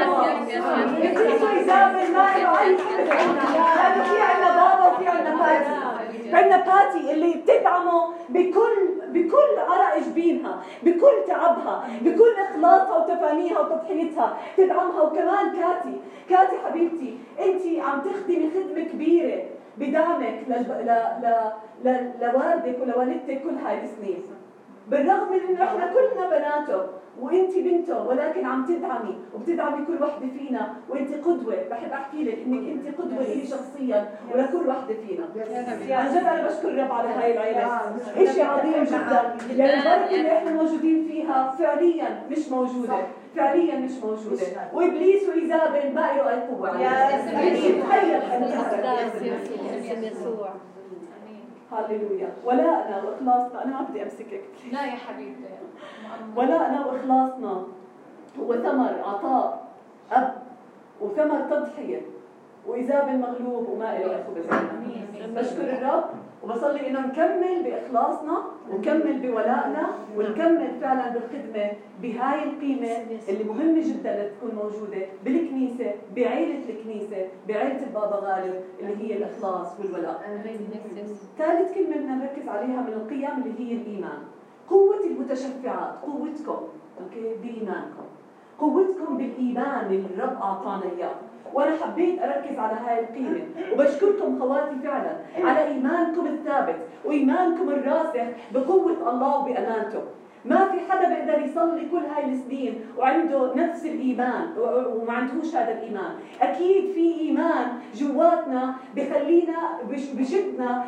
بابا. 0.06 0.28
إبليس 0.98 1.42
وإيزابل 1.42 2.12
ما 2.12 2.26
له 2.36 2.60
أي 2.60 2.76
حدود 2.78 3.08
علينا. 3.10 3.42
لأنه 3.76 4.04
في 4.04 4.20
عندنا 4.22 4.50
بابا 4.56 4.84
وفي 4.92 5.08
عندنا 5.08 5.36
باتي 5.36 5.87
عندنا 6.34 6.56
باتي 6.56 7.12
اللي 7.12 7.34
بتدعمه 7.34 8.14
بكل 8.28 8.88
بكل 9.08 9.58
عرق 9.68 9.98
جبينها 9.98 10.62
بكل 10.82 11.24
تعبها 11.26 11.88
بكل 12.00 12.34
إخلاصها 12.48 12.96
وتفانيها 12.96 13.60
وتضحيتها. 13.60 14.36
تدعمها. 14.56 15.02
وكمان 15.02 15.46
كاتي 15.56 16.00
كاتي 16.30 16.56
حبيبتي 16.64 17.18
انت 17.40 17.62
عم 17.84 18.00
تخدمي 18.00 18.50
خدمة 18.50 18.84
كبيرة 18.84 19.42
بدعمك 19.78 20.38
لوالدك 22.20 22.78
ولوالدتك 22.80 23.42
كل 23.42 23.54
هاي 23.64 23.84
السنين. 23.84 24.22
بالرغم 24.90 25.32
من 25.32 25.40
انه 25.48 25.64
إحنا 25.64 25.92
كلنا 25.92 26.26
بناته 26.28 26.82
وانت 27.20 27.54
بنته 27.58 28.06
ولكن 28.06 28.46
عم 28.46 28.64
تدعمي 28.66 29.18
وبتدعمي 29.34 29.86
كل 29.86 30.02
وحده 30.02 30.26
فينا 30.38 30.74
وانت 30.88 31.14
قدوه 31.14 31.56
بحب 31.70 31.92
احكي 31.92 32.24
لك 32.24 32.38
انك 32.46 32.68
انت 32.68 32.98
قدوه 33.00 33.22
لي 33.22 33.46
شخصيا 33.46 34.08
ولكل 34.34 34.68
وحده 34.68 34.94
فينا 35.06 35.24
عن 35.96 36.08
جد 36.14 36.16
أنا 36.16 36.48
بشكر 36.48 36.68
الرب 36.68 36.92
على 36.92 37.08
هاي 37.08 37.32
العيله 37.32 37.80
شيء 38.32 38.44
عظيم 38.44 38.84
جدا 38.84 39.36
يعني 39.56 39.74
البركه 39.74 40.14
اللي 40.14 40.38
إحنا 40.38 40.50
موجودين 40.50 41.04
فيها 41.08 41.54
فعليا 41.58 42.22
مش 42.30 42.48
موجوده 42.48 42.96
فعليا 43.36 43.78
مش 43.78 43.92
موجوده 44.04 44.46
وابليس 44.74 45.28
وايزابل 45.28 45.94
ما 45.94 46.00
له 46.00 46.30
اي 46.30 46.40
قوه 46.40 46.68
عليها 46.70 47.18
تخيل 47.80 48.14
يسوع 50.04 50.50
هللويا 51.72 52.32
ولاءنا 52.44 53.02
وإخلاصنا 53.02 53.64
أنا 53.64 53.72
ما 53.72 53.86
بدي 53.90 54.02
أمسكك. 54.02 54.44
لا 54.72 54.84
يا 54.84 54.96
حبيبتي 54.96 55.44
ولاءنا 56.36 56.86
وإخلاصنا. 56.86 57.62
هو 58.40 58.56
ثمر 58.56 58.92
عطاء 59.04 59.68
أب. 60.12 60.34
وثمر 61.00 61.40
تضحية. 61.40 62.00
وإذا 62.66 63.04
بالمغلوب 63.04 63.68
وما 63.68 63.98
له 63.98 64.20
اخو 64.20 64.32
بشكر 65.34 65.72
الرب. 65.78 66.04
وبصلي 66.44 66.88
إنه 66.88 67.06
نكمل 67.06 67.62
بإخلاصنا 67.64 68.38
ونكمل 68.70 69.20
بولائنا 69.20 69.88
ونكمل 70.16 70.70
فعلا 70.80 71.08
بالخدمة 71.12 71.70
بهاي 72.02 72.42
القيمة 72.44 72.88
اللي 73.28 73.44
مهمة 73.44 73.80
جدا 73.88 74.28
تكون 74.28 74.54
موجودة 74.54 75.06
بالكنيسة 75.24 75.94
بعيلة 76.16 76.68
الكنيسة 76.68 77.26
بعيلة 77.48 77.82
البابا 77.86 78.16
غالب 78.16 78.54
اللي 78.80 78.96
هي 78.96 79.16
الإخلاص 79.16 79.80
والولاء. 79.80 80.22
ثالث 81.38 81.74
كلمة 81.74 81.96
بدنا 81.96 82.14
نركز 82.14 82.48
عليها 82.48 82.82
من 82.82 82.92
القيم 82.92 83.42
اللي 83.42 83.54
هي 83.58 83.72
الإيمان. 83.76 84.18
قوة 84.70 85.00
المتشفعات 85.04 85.94
قوتكم 86.02 86.58
أوكي 87.00 87.34
بايمانكم. 87.42 88.04
قوتكم 88.58 89.16
بالإيمان 89.16 89.86
اللي 89.86 90.06
الرب 90.16 90.36
أعطانا 90.42 90.82
إياه. 90.96 91.14
وأنا 91.54 91.76
حبيت 91.82 92.22
أركز 92.22 92.58
على 92.58 92.76
هاي 92.86 93.00
القيمة 93.00 93.40
وبشكركم 93.72 94.40
خواتي 94.40 94.74
فعلا 94.84 95.16
على 95.44 95.64
إيمانكم 95.64 96.26
الثابت 96.26 96.76
وإيمانكم 97.04 97.68
الراسخ 97.68 98.26
بقوة 98.54 99.10
الله 99.10 99.38
وبأمانته. 99.38 100.02
ما 100.44 100.56
في 100.56 100.92
حدا 100.92 101.08
بيقدر 101.08 101.42
يصلي 101.44 101.88
كل 101.90 102.02
هاي 102.16 102.32
السنين 102.32 102.80
وعنده 102.98 103.54
نفس 103.54 103.86
الإيمان 103.86 104.54
وما 104.58 105.12
عندهوش 105.12 105.56
هذا 105.56 105.72
الإيمان، 105.72 106.10
أكيد 106.42 106.92
في 106.92 107.20
إيمان 107.20 107.66
جواتنا 107.94 108.74
بخلينا 108.96 109.56
بشدنا 110.14 110.84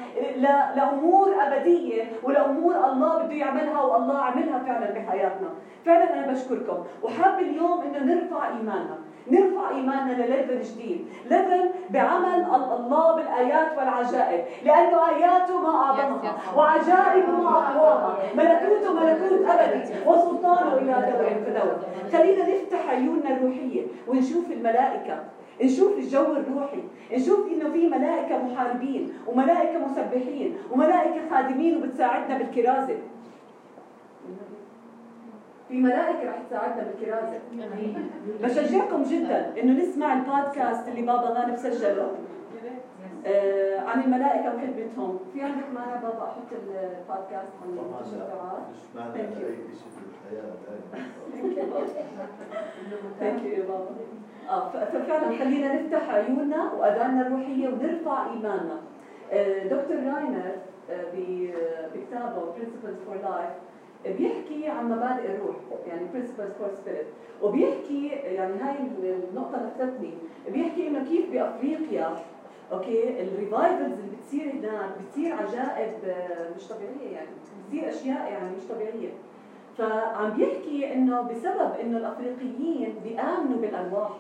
لأمور 0.77 1.35
أبدية 1.40 2.05
ولأمور 2.23 2.75
الله 2.92 3.18
بده 3.23 3.35
يعملها 3.35 3.83
والله 3.83 4.18
عملها 4.18 4.59
فعلا 4.59 4.90
بحياتنا، 4.90 5.49
فعلا 5.87 6.14
أنا 6.14 6.33
بشكركم 6.33 6.85
وحاب 7.03 7.38
اليوم 7.38 7.81
إنه 7.81 8.14
نرفع 8.14 8.49
إيماننا، 8.49 8.99
نرفع 9.30 9.70
إيماننا 9.70 10.12
لل 10.12 10.26
level 10.26 10.61
جديد، 10.61 11.06
level 11.30 11.70
بعمل 11.90 12.44
الله 12.78 13.16
بالآيات 13.16 13.78
والعجائب، 13.78 14.44
لأنه 14.64 15.09
آياته 15.09 15.59
ما 15.59 15.68
أعظمها 15.68 16.37
وعجائبه 16.56 17.33
ما 17.33 17.50
أقواها، 17.50 18.18
ملكوته 18.37 18.92
ملكوت 18.92 19.46
أبدي 19.46 19.85
وسلطانه 20.06 20.74
إلى 20.74 21.12
دور 21.12 21.44
فدور، 21.44 21.76
خلينا 22.12 22.42
نفتح 22.48 22.88
عيوننا 22.88 23.37
الروحية 23.37 23.83
ونشوف 24.09 24.50
الملائكة. 24.50 25.24
نشوف 25.64 25.98
الجو 25.98 26.22
الروحي. 26.22 26.83
نشوف 27.12 27.46
إنه 27.52 27.70
في 27.70 27.88
ملائكة 27.88 28.38
محاربين 28.38 29.12
وملائكة 29.26 29.78
مسبحين 29.78 30.56
وملائكة 30.70 31.20
خادمين 31.30 31.76
وبتساعدنا 31.76 32.38
بالكرازة. 32.38 32.96
في 35.70 35.80
ملائكة 35.80 36.28
رح 36.30 36.42
تساعدنا 36.46 36.85
بالكرازه 36.85 37.38
بشجعكم 38.42 39.02
جدا 39.02 39.61
إنه 39.62 39.83
نسمع 39.83 40.12
البودكاست 40.12 40.88
اللي 40.88 41.02
بابا 41.02 41.28
غانم 41.28 41.56
سجله. 41.56 42.12
آه 43.26 43.78
عن 43.80 44.02
الملائكة 44.02 44.54
وخدمتهم. 44.54 45.18
في 45.33 45.42
عندك 45.42 45.64
مانع 45.74 45.96
بابا 45.96 46.24
أحط 46.24 46.52
البودكاست 46.52 47.52
عن 47.62 47.68
المتشفعات 47.68 48.62
مش 48.72 48.78
مانع 48.94 49.14
أي 49.14 49.35
شيء 49.35 49.90
في 49.90 50.02
الحياة 50.11 50.52
thank 53.20 53.42
you 53.42 53.62
بابا. 53.64 53.87
آه 54.50 54.68
ففعلا 54.68 55.38
خلينا 55.38 55.74
نفتح 55.83 56.11
عيوننا 56.14 56.72
وأذاننا 56.72 57.26
الروحية 57.26 57.68
ونرفع 57.68 58.26
إيماننا. 58.33 58.76
آه 59.33 59.62
دكتور 59.66 59.96
راينر 59.96 60.52
آه 60.90 61.04
بكتابه 61.94 62.52
Principles 62.56 62.98
for 63.09 63.16
Life 63.26 63.56
بيحكي 64.06 64.68
عن 64.68 64.90
مبادئ 64.92 65.30
الروح 65.30 65.56
يعني 65.86 66.06
principles 66.14 66.62
for 66.62 66.70
spirit. 66.70 67.06
وبيحكي 67.44 68.06
يعني 68.08 68.52
هاي 68.60 68.76
النقطة 69.30 69.58
لفتتني 69.66 70.10
بيحكي 70.48 70.88
إنه 70.88 71.04
كيف 71.08 71.30
بأفريقيا 71.30 72.16
okay 72.72 73.22
ال 73.22 73.30
revivals 73.30 73.92
اللي 73.98 74.16
بتصير 74.16 74.52
هناك 74.52 74.90
بتصير 75.00 75.32
عجائب 75.34 75.92
مش 76.56 76.68
طبيعية 76.68 77.12
يعني 77.14 77.28
بتصير 77.68 77.88
أشياء 77.88 78.32
يعني 78.32 78.56
مش 78.56 78.62
طبيعية. 78.70 79.10
فعم 79.78 80.30
بيحكي 80.30 80.92
إنه 80.94 81.20
بسبب 81.20 81.72
إنه 81.80 81.98
الأفريقيين 81.98 82.94
بيآمنوا 83.04 83.58
بالأرواح. 83.60 84.10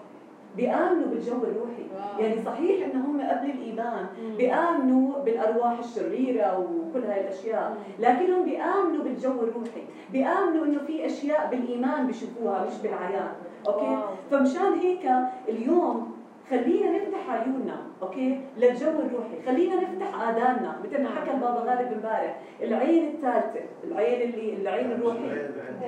بيآمنوا 0.56 1.08
بالجو 1.10 1.36
الروحي. 1.44 1.84
wow. 1.94 2.20
يعني 2.20 2.42
صحيح 2.42 2.86
إن 2.86 3.00
هم 3.00 3.20
قبل 3.20 3.50
الإيمان 3.50 4.06
بيآمنوا 4.36 5.18
بالأرواح 5.24 5.78
الشريرة 5.78 6.58
وكل 6.58 7.04
هاي 7.04 7.20
الأشياء 7.20 7.76
لكنهم 7.98 8.44
بيآمنوا 8.44 9.04
بالجو 9.04 9.30
الروحي. 9.30 9.82
بيآمنوا 10.12 10.64
إنه 10.64 10.78
في 10.78 11.06
أشياء 11.06 11.48
بالإيمان 11.50 12.06
بيشوفوها 12.06 12.66
مش 12.66 12.82
بالعيان. 12.82 13.32
okay؟ 13.68 13.84
wow. 13.86 14.02
فمشان 14.30 14.72
هيك 14.72 15.10
اليوم 15.48 16.12
خلينا 16.50 16.90
نفتح 16.90 17.30
عيوننا 17.30 17.76
okay؟ 18.02 18.40
للجو 18.56 18.88
الروحي 18.90 19.42
خلينا 19.46 19.74
نفتح 19.76 20.20
آذاننا 20.28 20.80
مثل 20.84 21.02
ما 21.02 21.08
حكى 21.08 21.30
البابا 21.30 21.60
غالب 21.60 21.92
امبارح 21.92 22.40
العين 22.62 23.08
الثالثة 23.08 23.60
العين 23.84 24.30
اللي 24.30 24.56
العين 24.56 24.92
الروحي. 24.92 25.18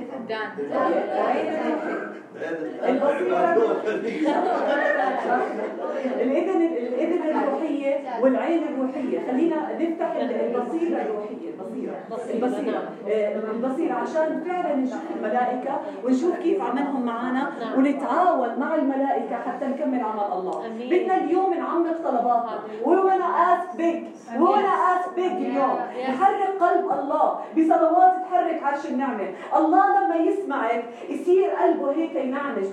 العين 0.01 1.49
الروحي. 1.49 1.63
الاذن 6.23 6.63
الإذن 6.63 7.39
الروحية 7.39 8.01
والعين 8.21 8.63
الروحية. 8.69 9.21
خلينا 9.31 9.57
نفتح 9.81 10.17
البصيرة 10.17 11.03
الروحية. 11.03 11.52
البصيره 12.11 12.39
البصيره 12.39 13.53
البصيره 13.53 13.95
عشان 13.95 14.45
فعلا 14.47 14.75
نشوف 14.77 15.01
الملائكة 15.17 15.81
ونشوف 16.05 16.39
كيف 16.39 16.63
عملهم 16.63 17.03
معنا 17.03 17.53
ونتعاون 17.77 18.59
مع 18.59 18.75
الملائكة 18.75 19.37
حتى 19.37 19.67
نكمل 19.67 20.01
عمل 20.01 20.33
الله. 20.33 20.69
بدنا 20.91 21.15
اليوم 21.15 21.55
نعمق 21.55 21.97
طلباتنا. 22.05 22.59
وأنا 22.85 23.25
آس 23.25 23.77
بيج 23.77 24.03
وأنا 24.39 24.69
آس 24.69 25.15
بيج 25.17 25.33
اليوم. 25.33 25.79
نحرك 26.09 26.53
قلب 26.61 26.93
الله. 26.93 27.39
بصلوات 27.57 28.13
تحرك 28.23 28.63
عرش 28.63 28.87
النعمة. 28.87 29.29
الله 29.57 29.85
لما 30.01 30.17
يسمعك 30.17 30.85
يصير 31.09 31.51
قلبه 31.51 31.93
هيك 31.93 32.15
ينعنش 32.15 32.67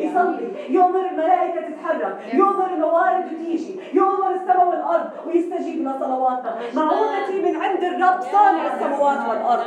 يصلي. 0.00 0.48
يؤمر 0.68 1.08
الملائكة 1.10 1.60
تتحرك. 1.60 2.18
يؤمر 2.34 2.66
الموارد 2.74 3.24
تيجي. 3.28 3.80
يؤمر 3.94 4.34
السماء 4.34 4.68
والارض 4.68 5.10
ويستجيب 5.26 5.88
لصلواتنا. 5.88 6.54
معونتي 6.74 7.42
من 7.42 7.56
عند 7.74 7.84
الرب 7.84 8.20
صانع 8.32 8.74
السماوات 8.74 9.18
والأرض. 9.28 9.64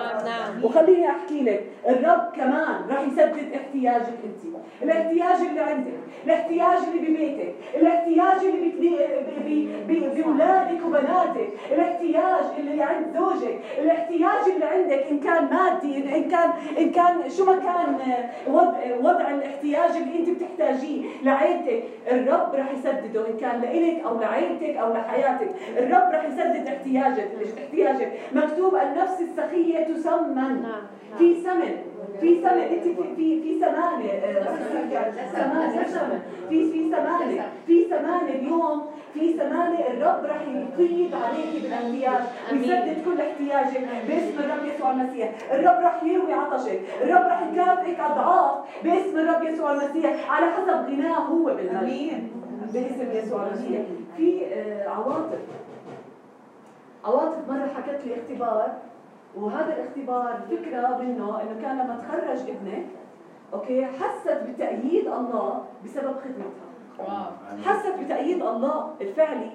وخليني 0.63 1.09
أحكي 1.09 1.43
لك 1.43 1.63
الرب 1.89 2.31
كمان 2.35 2.81
راح 2.89 3.01
يسدد 3.01 3.53
احتياجك 3.55 4.17
أنت. 4.23 4.55
الاحتياج 4.83 5.47
اللي 5.49 5.61
عندك 5.61 5.93
الاحتياج 6.25 6.77
اللي 6.87 7.09
ببيتك 7.09 7.53
الاحتياج 7.75 8.37
اللي 8.45 9.67
بأولادك 9.87 10.85
وبناتك 10.85 11.49
الاحتياج 11.71 12.43
اللي 12.59 12.83
عند 12.83 13.05
زوجك 13.17 13.59
الاحتياج 13.77 14.43
اللي 14.53 14.65
عندك 14.65 15.05
إن 15.11 15.19
كان 15.19 15.49
مادي 15.49 16.15
إن 16.15 16.29
كان 16.29 16.49
إن 16.77 16.91
كان 16.91 17.29
شو 17.29 17.45
ما 17.45 17.53
كان 17.55 17.97
وضع 18.47 18.77
وضع 18.99 19.29
الاحتياج 19.29 19.91
اللي 19.91 20.19
أنت 20.19 20.29
بتحتاجيه 20.29 21.01
لعيلتك 21.23 21.83
الرب 22.11 22.55
رح 22.55 22.71
يسدده 22.71 23.27
إن 23.27 23.37
كان 23.41 23.61
لإلك 23.61 24.03
أو 24.05 24.19
لعيلتك 24.19 24.77
أو 24.77 24.93
لحياتك. 24.93 25.49
الرب 25.77 26.13
رح 26.13 26.23
يسدد 26.25 26.67
احتياجك 26.67 27.27
احتياجك 27.97 28.19
مكتوب 28.33 28.75
النفس 28.75 29.21
السخيه 29.21 29.83
تسمن 29.83 30.65
في 31.17 31.41
ثمن 31.41 31.75
في 32.21 32.41
ثمن 32.41 32.61
انت 32.61 32.83
في 32.83 33.15
في 33.15 33.41
في 33.41 33.59
ثمانه 33.59 34.09
ثمانه 35.33 36.21
في 36.49 36.71
في 36.71 36.89
ثمانه 36.89 37.45
في 37.67 37.85
ثمانه 37.89 38.29
اليوم 38.29 38.85
في 39.13 39.33
ثمانه 39.33 39.79
الرب 39.79 40.25
رح 40.25 40.41
يفيض 40.41 41.15
عليك 41.15 41.63
بالاحتياج 41.63 42.23
ويسدد 42.51 43.05
كل 43.05 43.21
احتياجك 43.21 43.87
باسم 44.07 44.39
الرب 44.39 44.65
يسوع 44.65 44.91
المسيح 44.91 45.29
الرب 45.51 45.83
رح 45.83 46.03
يروي 46.03 46.33
عطشك 46.33 46.79
الرب 47.01 47.25
رح 47.25 47.43
يكافئك 47.53 47.99
اضعاف 47.99 48.57
باسم 48.83 49.17
الرب 49.17 49.43
يسوع 49.43 49.71
المسيح 49.71 50.31
على 50.31 50.51
حسب 50.51 50.89
غناه 50.89 51.19
هو 51.19 51.45
بالمال 51.45 52.23
باسم 52.73 53.11
يسوع 53.11 53.47
المسيح 53.47 53.81
في 54.17 54.41
عواطف 54.87 55.39
عواطف 57.07 57.49
مرة 57.49 57.67
حكت 57.75 58.05
لي 58.05 58.15
اختبار 58.21 58.73
وهذا 59.35 59.73
الاختبار 59.75 60.35
الفكرة 60.35 60.97
منه 60.97 61.41
إنه 61.41 61.61
كان 61.61 61.77
لما 61.77 62.03
تخرج 62.07 62.49
ابنك 62.49 62.85
أوكي 63.53 63.85
حست 63.85 64.29
بتأييد 64.49 65.07
الله 65.07 65.63
بسبب 65.85 66.15
خدمتها. 66.23 66.67
حست 67.65 67.93
بتأييد 67.99 68.41
الله 68.41 68.93
الفعلي 69.01 69.51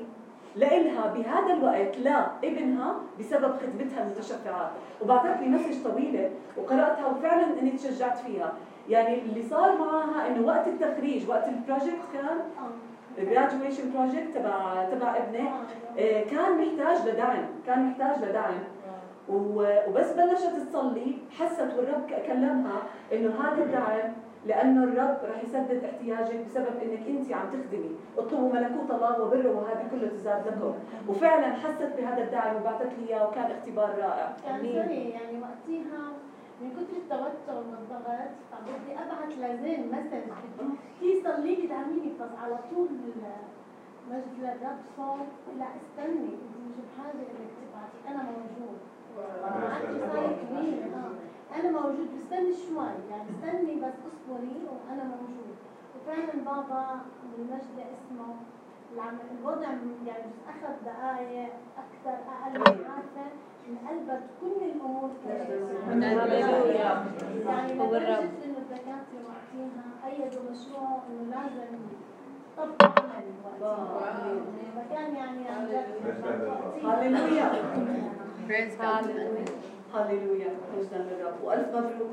لإلها 0.56 1.06
بهذا 1.06 1.52
الوقت 1.54 1.98
لابنها 1.98 2.94
بسبب 3.18 3.52
خدمتها 3.56 4.02
المتشفعات 4.04 4.70
وبعثت 5.02 5.40
لي 5.40 5.48
message 5.48 5.82
طويلة 5.84 6.30
وقرأتها 6.56 7.06
وفعلا 7.06 7.60
إني 7.60 7.70
تشجعت 7.70 8.18
فيها. 8.18 8.52
يعني 8.88 9.18
اللي 9.22 9.42
صار 9.42 9.78
معها 9.78 10.26
إنه 10.28 10.46
وقت 10.46 10.68
التخريج 10.68 11.28
وقت 11.30 11.48
ال 11.48 11.55
project 11.55 12.02
كان 12.12 12.38
ال 13.18 13.25
graduation 13.25 13.92
project 13.92 14.34
تبع 14.34 14.84
تبع 14.84 15.16
ابنك 15.16 15.52
كان 16.30 16.58
محتاج 16.58 17.08
لدعم 17.08 17.44
كان 17.66 17.86
محتاج 17.86 18.24
لدعم. 18.24 18.54
وبس 19.28 20.12
بلشت 20.12 20.56
تصلي 20.68 21.16
حست 21.38 21.68
والرب 21.76 22.10
كلمها 22.26 22.82
إنه 23.12 23.30
هذا 23.40 23.62
الدعم 23.64 24.12
لأنه 24.46 24.84
الرب 24.84 25.18
رح 25.30 25.44
يسدد 25.44 25.84
احتياجك 25.84 26.44
بسبب 26.46 26.74
إنك 26.82 27.06
أنت 27.08 27.32
عم 27.32 27.46
تخدمي. 27.50 27.90
اطلبوا 28.18 28.52
ملكوت 28.52 28.90
الله 28.90 29.22
وبره 29.22 29.50
وهذه 29.50 29.84
كلها 29.90 30.08
تزاد 30.08 30.46
لكم. 30.46 30.74
وفعلا 31.08 31.52
حست 31.52 31.90
بهذا 31.98 32.22
الدعم 32.22 32.56
وبعثت 32.56 32.88
لي 32.98 33.08
إياه 33.08 33.28
وكان 33.28 33.50
اختبار 33.50 33.90
رائع. 33.98 34.36
يعني 34.46 34.72
sorry 34.72 35.10
يعني 35.10 35.38
وقتها 35.42 35.91
لزين 38.96 39.90
message 39.92 40.24
بدي 41.00 41.22
صلي 41.22 41.54
لي 41.54 41.66
دعميني 41.66 42.12
بس 42.20 42.28
على 42.42 42.58
طول 42.70 42.88
مجد 44.10 44.34
للرب 44.38 44.78
صوت 44.96 45.28
لا 45.58 45.66
استني 45.66 46.28
انت 46.28 46.54
مش 46.66 46.76
بحاجه 46.84 47.12
انك 47.32 47.52
تبعتي 47.62 47.98
أنا 48.08 48.22
موجود. 48.30 48.78
عندي 49.72 50.00
صار 50.12 50.32
كبير. 50.42 50.82
أنا 51.56 51.70
موجود. 51.80 52.08
بستني 52.18 52.52
شوي. 52.52 52.86
يعني 53.10 53.24
استني 53.30 53.74
بس 53.80 53.94
اصبري 54.10 54.56
وأنا 54.68 55.04
موجود. 55.04 55.56
وفعلا 55.96 56.44
بابا 56.44 57.00
بالمجد 57.36 57.76
اسمه 57.78 58.34
الوضع 59.40 59.68
يعني 60.06 60.30
أخذ 60.48 60.84
دقائق 60.84 61.52
أكثر 61.82 62.18
أقل 62.32 62.58
من 62.60 62.84
عارفة. 62.90 63.30
انقلبت 63.68 64.22
كل 64.40 64.64
الأمور 64.64 65.10
يعني 65.88 67.74
لدرجه 67.74 68.18
انه 68.18 68.58
الدكاتره 68.58 69.20
وقتها 69.26 69.84
ايدوا 70.06 70.42
مشروع 70.50 70.98
انه 71.10 71.22
لازم 71.30 71.78
طبق 72.56 72.82
عمل 73.00 74.40
فكان 74.76 75.14
يعني 75.14 75.48
عن 75.48 75.66
جد 75.68 75.86
هاليلويا 76.84 77.48
هاليلويا 79.94 80.48
مجدا 80.78 80.98
للرب 80.98 81.34
وألف 81.44 81.68
مبروك. 81.68 82.12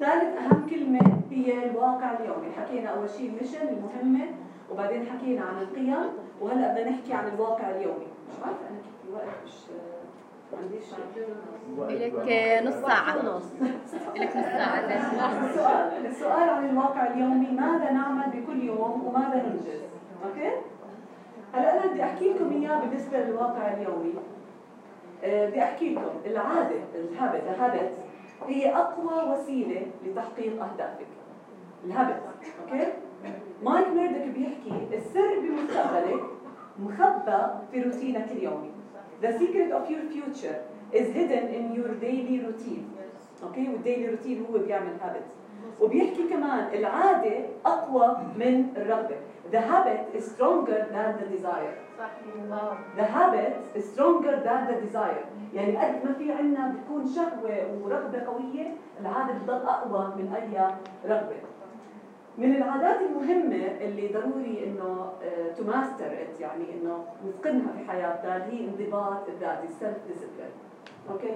ثالث 0.00 0.36
أهم 0.38 0.66
كلمة 0.70 1.00
هي 1.30 1.70
الواقع 1.70 2.18
اليومي. 2.18 2.50
حكينا 2.56 2.88
أول 2.88 3.10
شيء 3.10 3.28
المشن 3.30 3.68
المهمه 3.68 4.26
وبعدين 4.72 5.06
حكينا 5.06 5.42
عن 5.44 5.62
القيم 5.62 5.96
وهلأ 6.40 6.72
بدنا 6.72 6.90
نحكي 6.90 7.12
عن 7.12 7.28
الواقع 7.34 7.70
اليومي. 7.70 8.06
مش 8.28 8.34
عارفة 8.44 8.68
أنا 8.68 8.78
مش 9.44 10.86
لك 11.88 12.62
نص 12.64 12.74
ساعة. 12.74 13.16
لك 14.16 14.36
نص 14.36 14.44
ساعة. 14.44 14.78
السؤال 15.50 16.06
السؤال 16.06 16.48
عن 16.48 16.70
الواقع 16.70 17.06
اليومي. 17.06 17.50
ماذا 17.50 17.90
نعمل 17.90 18.30
بكل 18.30 18.62
يوم 18.64 19.06
وماذا 19.06 19.42
ننجز؟ 19.42 19.80
okay؟ 20.26 20.50
هلا 21.54 21.84
أنا 21.84 21.92
بدي 21.92 22.02
أحكي 22.02 22.32
لكم 22.32 22.52
إياه 22.52 22.80
بالنسبة 22.80 23.18
للواقع 23.18 23.72
اليومي. 23.72 24.14
آه، 25.24 25.48
بدي 25.48 25.62
أحكي 25.62 25.94
لكم 25.94 26.10
العادة 26.26 26.76
ال 26.94 27.02
habit 27.02 27.42
ال 27.42 27.50
habit 27.50 27.90
هي 28.46 28.76
أقوى 28.76 29.32
وسيلة 29.32 29.86
لتحقيق 30.06 30.62
أهدافك. 30.64 31.06
ال 31.84 31.89
habit. 31.89 32.20
okay؟ 32.62 32.92
مايك 33.62 33.88
ميردوك 33.88 34.26
بيحكي 34.26 34.96
السر 34.96 35.40
بمستقبلك 35.40 36.20
مخبى 36.78 37.38
في 37.72 37.82
روتينك 37.82 38.30
اليومي. 38.30 38.70
The 39.20 39.38
secret 39.38 39.70
of 39.72 39.90
your 39.90 40.02
future 40.14 40.58
is 40.92 41.12
hidden 41.12 41.48
in 41.48 41.74
your 41.74 41.94
daily 41.94 42.40
routine 42.46 42.84
okay 43.42 43.68
وال 43.68 43.79
daily 43.79 44.08
routine 44.08 44.46
هو 44.46 44.58
بيعمل 44.58 44.92
habits 45.00 45.32
وبيحكي 45.82 46.28
كمان 46.28 46.74
العادة 46.74 47.32
أقوى 47.66 48.16
من 48.36 48.64
الرغبة 48.76 49.16
The 49.50 49.60
habit 49.60 50.14
is 50.14 50.24
stronger 50.32 50.86
than 50.92 51.18
the 51.20 51.26
desire 51.36 51.74
The 52.96 53.04
habit 53.04 53.56
is 53.74 53.84
stronger 53.92 54.40
than 54.44 54.66
the 54.68 54.80
desire 54.86 55.24
يعني 55.54 55.76
قد 55.76 56.04
ما 56.04 56.12
في 56.18 56.32
عنا 56.32 56.74
بتكون 56.76 57.06
شهوة 57.06 57.82
ورغبة 57.82 58.18
قوية 58.24 58.74
العادة 59.00 59.32
بتضل 59.32 59.62
أقوى 59.66 60.14
من 60.16 60.32
أي 60.34 60.74
رغبة 61.10 61.36
من 62.40 62.56
العادات 62.56 63.00
المهمة 63.00 63.66
اللي 63.80 64.08
ضروري 64.08 64.64
إنه 64.64 65.12
to 65.56 65.64
master 65.64 66.06
it 66.06 66.40
يعني 66.40 66.64
إنه 66.74 67.04
نتقنها 67.28 67.72
في 67.72 67.90
حياتنا 67.90 68.46
هي 68.46 68.64
انضباط 68.64 69.28
الذاتي 69.28 69.66
ال 69.66 69.96
self-discipline 70.08 70.50
okay؟ 71.10 71.34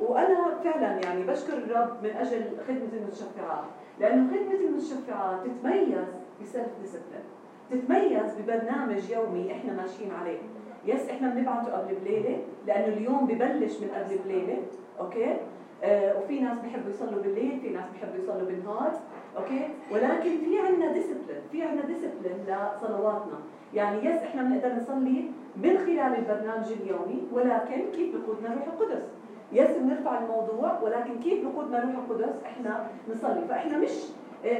وأنا 0.00 0.58
فعلا 0.64 1.00
يعني 1.04 1.22
بشكر 1.22 1.52
الرب 1.52 2.02
من 2.02 2.10
أجل 2.10 2.44
خدمة 2.68 2.88
المتشفعات 2.92 3.64
لأنه 4.00 4.30
خدمة 4.30 4.60
المتشفعات 4.68 5.40
تتميز 5.46 6.06
ب 6.42 6.68
self-discipline 6.80 7.24
تتميز 7.70 8.34
ببرنامج 8.40 9.10
يومي 9.10 9.52
إحنا 9.52 9.72
ماشيين 9.72 10.10
عليه. 10.10 10.38
yes 10.86 11.10
إحنا 11.10 11.28
بنبعته 11.28 11.72
قبل 11.72 11.94
بليلة 11.94 12.38
لأنه 12.66 12.86
اليوم 12.96 13.26
ببلش 13.26 13.80
من 13.80 13.88
قبل 13.88 14.18
بليلة. 14.24 14.58
okay؟ 15.00 15.36
آه 15.84 16.18
وفي 16.18 16.40
ناس 16.40 16.58
بيحبوا 16.58 16.90
يصلوا 16.90 17.22
بالليل 17.22 17.60
في 17.60 17.68
ناس 17.68 17.84
بيحبوا 17.92 18.16
يصلوا 18.24 18.46
بالنهار. 18.46 18.92
okay؟ 19.36 19.68
ولكن 19.92 20.38
في 20.44 20.58
عندنا 20.58 20.92
discipline 20.92 21.40
في 21.52 21.62
عندنا 21.62 21.86
discipline 21.86 22.36
لصلواتنا. 22.46 23.38
يعني 23.74 24.06
yes 24.06 24.22
إحنا 24.22 24.42
بنقدر 24.42 24.74
نصلي 24.74 25.30
من 25.56 25.78
خلال 25.78 26.16
البرنامج 26.18 26.72
اليومي 26.72 27.22
ولكن 27.32 27.90
كيف 27.92 28.16
بقودنا 28.16 28.54
روح 28.54 28.66
القدس؟ 28.66 29.02
yes 29.52 29.70
بنرفع 29.70 30.18
الموضوع 30.18 30.80
ولكن 30.82 31.20
كيف 31.20 31.44
بقودنا 31.44 31.80
روح 31.80 31.94
القدس؟ 31.94 32.34
إحنا 32.46 32.86
نصلي. 33.10 33.44
فإحنا 33.48 33.78
مش 33.78 33.90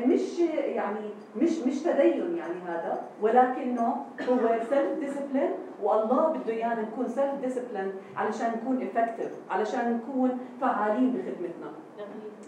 مش 0.07 0.39
يعني 0.65 1.01
مش 1.37 1.59
مش 1.59 1.83
تدين 1.83 2.37
يعني 2.37 2.55
هذا 2.67 3.03
ولكنه 3.23 4.07
هو 4.29 4.61
self-discipline 4.71 5.51
والله 5.83 6.29
بده 6.29 6.53
إيانا 6.53 6.83
نكون 6.83 7.09
self-discipline 7.09 7.93
علشان 8.17 8.51
نكون 8.51 8.83
effective 8.83 9.31
علشان 9.51 9.93
نكون 9.93 10.39
فعالين 10.61 11.11
بخدمتنا. 11.11 11.73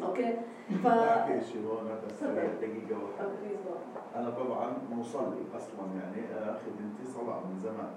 okay؟ 0.06 0.34
ف 0.68 0.86
دقيقه 2.60 2.98
واحدة 3.04 3.28
أنا 4.16 4.30
طبعا 4.30 4.72
مصلي 4.90 5.42
أصلا 5.56 5.86
يعني 6.00 6.26
خدمتي 6.58 7.04
صلاه 7.14 7.40
من 7.40 7.58
زمان. 7.58 7.90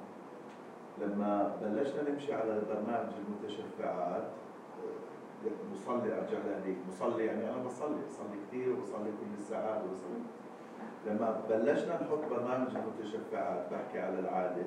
لما 1.01 1.55
بلشنا 1.61 2.09
نمشي 2.09 2.33
على 2.33 2.61
برنامج 2.69 3.11
المتشفعات 3.27 4.27
مصلي 5.71 6.13
أرجع 6.17 6.37
لهذيك 6.45 6.77
مصلي 6.87 7.25
يعني 7.25 7.49
أنا 7.49 7.63
بصلي 7.63 8.01
بصلي 8.09 8.37
كثير 8.47 8.73
وبصلي 8.73 9.11
كل 9.11 9.33
الساعات 9.37 9.81
وبصلي. 9.83 10.21
لما 11.07 11.41
بلشنا 11.49 11.95
نحط 12.03 12.19
برنامج 12.29 12.67
المتشفعات 12.75 13.65
بحكي 13.71 13.99
على 13.99 14.19
العادة 14.19 14.65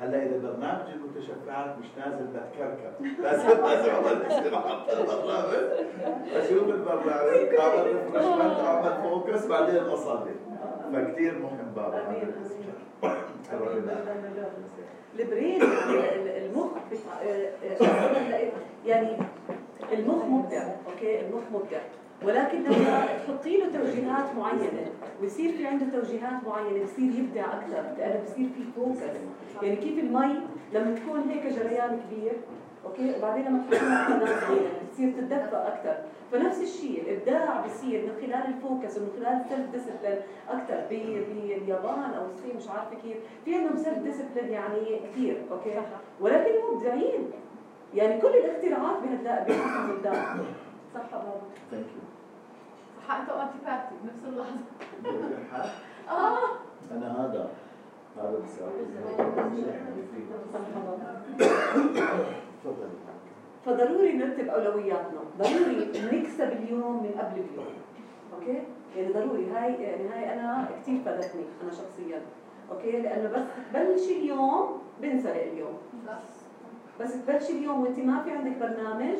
هلا 0.00 0.22
إذا 0.22 0.38
برنامج 0.38 0.90
المتشفعات 0.94 1.78
مش 1.78 1.86
نازل 1.98 2.26
بتكركر. 2.26 2.92
لازم 3.22 3.48
لازم 3.48 3.90
اعمل 3.90 4.22
استراحه 4.22 4.92
البرنامج 4.92 5.68
أشوف 6.34 6.68
البرنامج 6.68 7.54
اعمل 7.58 7.86
refreshment 7.86 8.60
اعمل 8.60 9.02
focus 9.02 9.46
بعدين 9.46 9.76
أصلي. 9.82 10.34
فكثير 10.92 11.38
مهم 11.38 11.72
بابا 11.76 12.02
ال 15.18 15.25
brain 15.25 15.62
المخ 15.62 16.70
يعني 18.86 19.16
المخ 19.92 20.24
مبدع 20.24 20.62
okay؟ 20.86 21.20
المخ 21.20 21.42
مبدع. 21.52 21.78
ولكن 22.24 22.62
لما 22.62 23.06
تحطي 23.06 23.56
له 23.56 23.66
توجيهات 23.78 24.36
معينة 24.38 24.86
ويصير 25.22 25.52
في 25.52 25.66
عنده 25.66 25.86
توجيهات 26.00 26.44
معينة 26.46 26.84
بصير 26.84 27.12
يبدع 27.18 27.44
أكثر 27.44 27.82
لأنه 27.98 28.22
بصير 28.24 28.48
في 28.56 28.62
focus 28.76 28.98
يعني 29.62 29.76
كيف 29.76 29.98
المي 29.98 30.40
لما 30.72 30.94
تكون 30.94 31.28
هيك 31.30 31.46
جريان 31.46 32.00
كبير 32.00 32.32
okay؟ 32.84 33.14
وبعدين 33.18 33.44
لما 33.44 33.58
تحطيها 33.70 34.06
قناه 34.06 34.40
صغيره 34.40 34.70
بتصير 34.90 35.12
تتدفق 35.12 35.56
أكثر. 35.56 35.96
فنفس 36.32 36.62
الشيء 36.62 37.02
الإبداع 37.02 37.66
بصير 37.66 38.02
من 38.02 38.12
خلال 38.20 38.54
ال 38.54 38.61
focus 38.61 38.98
ومن 38.98 39.08
خلال 39.18 39.40
ال 39.40 39.70
self-discipline 39.72 40.18
أكثر 40.48 40.84
باليابان 40.90 42.10
أو 42.14 42.26
الصين 42.26 42.56
مش 42.56 42.68
عارفة 42.68 42.96
كيف. 43.02 43.16
في 43.44 43.54
عندهم 43.54 43.76
self-discipline 43.76 44.52
يعني 44.52 45.00
كثير 45.12 45.42
okay؟ 45.50 45.80
ولكن 46.20 46.50
مبدعين. 46.74 47.30
يعني 47.94 48.20
كل 48.20 48.28
الاختراعات 48.28 48.96
بهالذات 49.02 49.50
الذات 49.50 50.16
صح 50.94 51.10
بابا. 51.12 51.40
thank 51.70 51.86
you 51.86 52.02
صح 53.08 53.14
أنت 53.14 53.30
وانتي 53.30 53.58
بارتي 53.66 53.94
بنفس 54.02 54.24
اللحظة. 54.24 54.60
آه. 56.10 56.48
أنا 56.92 57.24
هذا 57.24 57.50
هذا 58.16 58.38
بساوي 58.44 58.72
تفضل. 62.64 62.88
فضروري 63.66 64.12
نرتب 64.12 64.48
أولوياتنا. 64.48 65.20
ضروري 65.38 65.92
نكسب 66.12 66.52
اليوم 66.52 67.02
من 67.02 67.10
قبل 67.18 67.40
اليوم. 67.40 67.66
okay؟ 68.34 68.62
يعني 68.96 69.12
ضروري. 69.12 69.50
هاي 69.50 69.82
يعني 69.82 70.08
هاي 70.08 70.34
أنا 70.34 70.68
كثير 70.80 71.02
فادتني 71.04 71.44
أنا 71.62 71.70
شخصيا. 71.70 72.22
okay؟ 72.72 72.92
لأنه 73.02 73.28
بس 73.28 73.42
تبلشي 73.72 74.16
اليوم 74.16 74.82
بنسرق 75.00 75.42
اليوم. 75.42 75.78
بس. 76.06 76.37
تبلشي 77.06 77.52
اليوم 77.52 77.80
وانت 77.80 77.98
ما 77.98 78.22
في 78.22 78.30
عندك 78.30 78.56
برنامج 78.60 79.18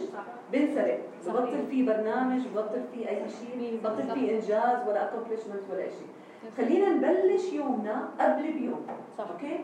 بنسرق. 0.52 1.00
ببطل 1.26 1.66
في 1.70 1.82
برنامج 1.82 2.40
ببطل 2.46 2.82
في 2.92 3.08
أي 3.08 3.22
شيء 3.28 3.80
ببطل 3.82 4.10
في 4.14 4.34
إنجاز 4.34 4.88
ولا 4.88 5.08
accomplishment 5.08 5.62
ولا 5.72 5.88
شيء 5.88 6.08
خلينا 6.56 6.88
نبلش 6.88 7.52
يومنا 7.52 8.08
قبل 8.20 8.52
بيوم. 8.52 8.86
صح. 9.18 9.30
okay؟ 9.30 9.56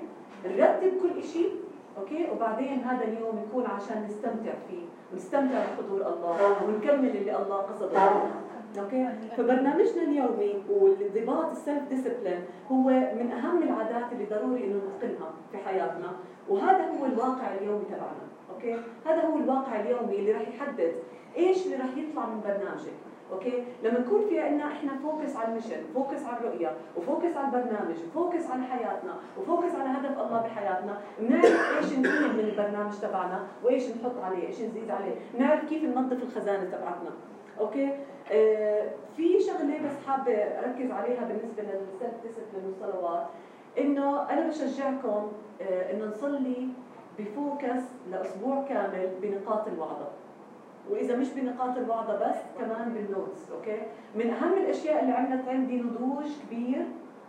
نرتب 0.46 0.92
كل 1.02 1.24
شيء 1.24 1.50
okay؟ 1.98 2.28
وبعدين 2.32 2.80
هذا 2.80 3.04
اليوم 3.04 3.44
يكون 3.48 3.66
عشان 3.66 4.04
نستمتع 4.04 4.52
فيه 4.68 4.84
ونستمتع 5.12 5.58
بحضور 5.64 6.00
الله 6.00 6.56
ونكمل 6.68 7.16
اللي 7.16 7.36
الله 7.36 7.56
قصده. 7.56 8.12
okay؟ 8.78 9.08
فبرنامجنا 9.36 10.02
اليومي 10.02 10.62
والانضباط 10.70 11.50
ال 11.50 11.88
self-discipline 11.88 12.40
هو 12.72 12.88
من 12.90 13.32
أهم 13.32 13.62
العادات 13.62 14.12
اللي 14.12 14.24
ضروري 14.24 14.64
إنه 14.64 14.80
نتقنها 14.96 15.32
في 15.52 15.58
حياتنا 15.58 16.12
وهذا 16.48 16.86
هو 16.86 17.06
الواقع 17.06 17.54
اليومي 17.60 17.84
تبعنا 17.84 18.24
okay؟ 18.54 18.76
هذا 19.06 19.26
هو 19.26 19.36
الواقع 19.36 19.80
اليومي 19.80 20.16
اللي 20.16 20.32
راح 20.32 20.48
يحدد 20.48 20.92
إيش 21.36 21.66
اللي 21.66 21.76
راح 21.76 21.96
يطلع 21.96 22.26
من 22.26 22.40
برنامجك 22.40 22.92
okay؟ 23.32 23.64
لما 23.82 23.98
يكون 23.98 24.20
في 24.28 24.40
عندنا 24.40 24.66
إحنا 24.66 24.92
focus 25.02 25.36
على 25.36 25.48
ال 25.52 25.56
mission 25.56 25.82
focus 25.94 26.24
على 26.24 26.38
الرؤية 26.38 26.72
و 26.96 27.03
focus 27.03 27.36
على 27.36 27.46
البرنامج 27.46 27.96
و 28.08 28.15
focus 28.15 28.50
على 28.50 28.62
حياتنا 28.62 29.14
و 29.40 29.46
focus 29.46 29.74
على 29.74 29.90
هدف 29.98 30.18
الله 30.18 30.42
بحياتنا 30.42 31.00
بنعرف 31.18 31.76
إيش 31.76 31.86
نزيد 31.86 32.34
من 32.34 32.40
البرنامج 32.40 32.92
تبعنا 33.02 33.46
وإيش 33.64 33.84
نحط 33.88 34.18
عليه 34.22 34.46
إيش 34.46 34.60
نزيد 34.60 34.90
عليه 34.90 35.14
بنعرف 35.34 35.64
كيف 35.64 35.84
ننظف 35.84 36.22
الخزانة 36.22 36.64
تبعتنا 36.64 37.10
okay؟ 37.60 37.92
في 39.16 39.40
شغلة 39.40 39.78
بس 39.86 40.06
حابة 40.08 40.32
أركز 40.32 40.90
عليها 40.90 41.24
بالنسبة 41.24 41.62
لل 41.62 42.22
self-discipline 42.22 42.64
والصلوات 42.66 43.26
إنه 43.78 44.30
أنا 44.30 44.48
بشجعكم 44.48 45.28
آه 45.60 45.92
إنه 45.92 46.04
نصلي 46.04 46.68
ب 47.18 47.29
focus 47.29 47.82
لأسبوع 48.10 48.64
كامل 48.68 49.08
بنقاط 49.22 49.68
الوعظة. 49.68 50.08
وإذا 50.90 51.16
مش 51.16 51.30
بنقاط 51.30 51.76
الوعظة 51.76 52.28
بس 52.28 52.36
كمان 52.58 52.92
بال 52.94 53.10
notes 53.10 53.50
okay؟ 53.50 53.82
من 54.14 54.30
أهم 54.30 54.52
الأشياء 54.52 55.00
اللي 55.02 55.12
عملت 55.12 55.48
عندي 55.48 55.80
نضوج 55.80 56.24
كبير 56.46 56.86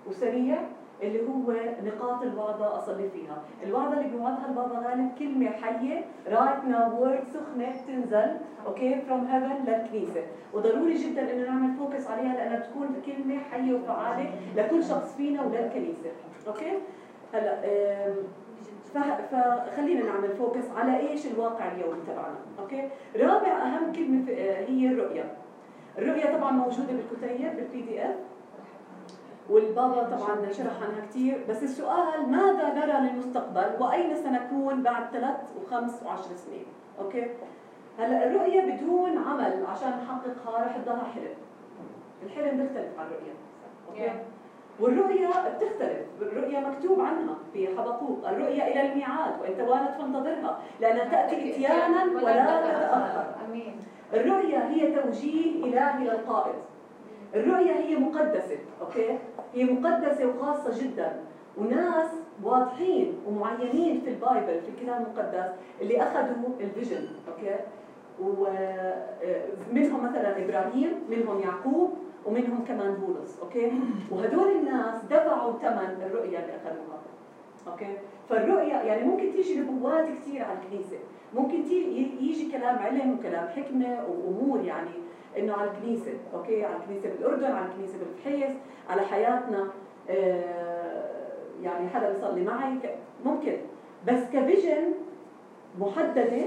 وسريع 0.08 0.58
اللي 1.04 1.28
هو 1.28 1.52
نقاط 1.84 2.22
الوعظة 2.22 2.78
أصلي 2.78 3.10
فيها. 3.10 3.38
الوعظة 3.64 3.94
اللي 3.94 4.10
بيوعظها 4.10 4.46
البابا 4.50 4.90
غالب 4.90 5.12
كلمة 5.20 5.50
حية 5.50 6.06
right 6.28 6.64
now 6.66 7.02
و 7.02 7.06
word 7.06 7.24
سخنة 7.28 7.74
بتنزل 7.84 8.32
okay 8.68 9.02
from 9.02 9.26
heaven 9.26 9.66
للكنيسة. 9.68 10.22
وضروري 10.54 10.94
جدا 10.94 11.34
إنه 11.34 11.46
نعمل 11.46 11.74
focus 11.74 12.08
عليها 12.08 12.34
لأنها 12.34 12.60
بتكون 12.60 13.02
كلمة 13.06 13.40
حية 13.52 13.74
وفعالة 13.74 14.30
لكل 14.56 14.84
شخص 14.84 15.16
فينا 15.16 15.42
وللكنيسة. 15.42 16.10
okay 16.48 16.72
هلا 17.34 17.62
فخلينا 19.32 20.06
نعمل 20.06 20.30
focus 20.30 20.70
على 20.76 21.00
إيش 21.00 21.28
الواقع 21.28 21.72
اليومي 21.72 22.02
تبعنا. 22.08 22.36
okay 22.60 22.90
رابع 23.16 23.48
أهم 23.48 23.92
كلمة 23.92 24.32
هي 24.68 24.88
الرؤية. 24.88 25.34
الرؤية 25.98 26.38
طبعا 26.38 26.52
موجودة 26.52 26.94
بالكتيب 26.94 27.56
بال 27.56 27.82
PDF 27.82 28.16
والبابا 29.50 30.04
طبعا 30.04 30.52
شرح 30.52 30.74
عنها 30.82 31.06
كثير 31.10 31.46
بس 31.50 31.64
السؤال 31.64 32.30
ماذا 32.30 32.74
نرى 32.74 33.10
للمستقبل 33.10 33.66
وأين 33.80 34.16
سنكون 34.16 34.84
بعد 34.84 35.04
ثلاث 35.12 35.38
وخمس 35.62 36.04
وعشر 36.06 36.36
سنين؟ 36.36 36.66
okay؟ 37.00 37.28
هلأ 38.00 38.28
الرؤية 38.28 38.62
بدون 38.62 39.18
عمل 39.18 39.66
عشان 39.72 39.90
نحققها 39.90 40.66
رح 40.66 40.78
تضلها 40.78 41.04
حلم 41.16 41.34
الحلم 42.26 42.58
بيختلف 42.58 43.00
عن 43.00 43.06
الرؤية. 43.06 43.34
okay؟ 43.90 44.12
والرؤيا 44.80 45.30
بتختلف. 45.30 46.06
الرؤيا 46.22 46.60
مكتوب 46.60 47.00
عنها 47.00 47.36
في 47.54 47.68
حبقوق 47.68 48.28
الرؤيا 48.30 48.68
إلى 48.68 48.92
الميعاد 48.92 49.42
وإن 49.42 49.58
توانت 49.58 49.92
فانتظرها 50.00 50.60
لأنها 50.82 51.04
تأتي 51.04 51.52
إتيانا 51.52 52.04
ولا 52.04 52.62
تتأخر. 52.62 53.26
الرؤيا 54.14 54.70
هي 54.70 55.02
توجيه 55.02 55.66
إلهي 55.66 56.04
للقائد. 56.04 56.56
الرؤيا 57.36 57.74
هي 57.74 57.96
مقدسة 57.96 58.58
okay؟ 58.82 59.18
هي 59.54 59.64
مقدسة 59.64 60.28
وخاصة 60.28 60.84
جدا. 60.84 61.16
وناس 61.58 62.08
واضحين 62.44 63.14
ومعينين 63.28 64.02
في 64.02 64.10
ال 64.10 64.18
Bible 64.18 64.62
في 64.62 64.70
الكتاب 64.70 65.02
المقدس 65.02 65.52
اللي 65.82 66.02
أخذوا 66.02 66.50
ال 66.60 66.67
vision 66.67 67.08
okay؟ 67.28 67.56
ومنهم 69.72 70.04
مثلا 70.04 70.46
إبراهيم 70.46 70.92
منهم 71.10 71.40
يعقوب 71.40 71.94
ومنهم 72.26 72.64
كمان 72.68 72.94
بولس 72.94 73.40
okay؟ 73.44 73.72
وهدول 74.12 74.52
الناس 74.52 75.04
دفعوا 75.10 75.54
ثمن 75.54 75.98
الرؤية 76.06 76.40
اللي 76.40 76.54
أخذوها 76.56 77.00
okay؟ 77.68 77.98
فالرؤية 78.30 78.74
يعني 78.74 79.04
ممكن 79.04 79.32
تيجي 79.32 79.60
نبوات 79.60 80.06
كثير 80.10 80.44
على 80.44 80.58
الكنيسة. 80.64 80.98
ممكن 81.36 81.58
يجي 82.22 82.52
كلام 82.52 82.80
علم 82.80 83.14
وكلام 83.20 83.48
حكمة 83.48 84.06
وأمور 84.10 84.66
يعني 84.66 84.90
إنه 85.38 85.54
على 85.54 85.72
الكنيسة 85.72 86.12
okay؟ 86.34 86.66
على 86.66 86.76
الكنيسة 86.76 87.10
بالأردن 87.10 87.52
على 87.52 87.66
الكنيسة 87.66 87.94
بالفحيص 88.00 88.56
على 88.90 89.02
حياتنا 89.02 89.68
آه 90.10 91.06
يعني 91.64 91.90
حدا 91.90 92.12
بيصلي 92.12 92.44
معي 92.44 92.74
ممكن. 93.26 93.58
بس 94.08 94.20
ك 94.34 94.42
vision 94.42 94.92
محددة 95.80 96.46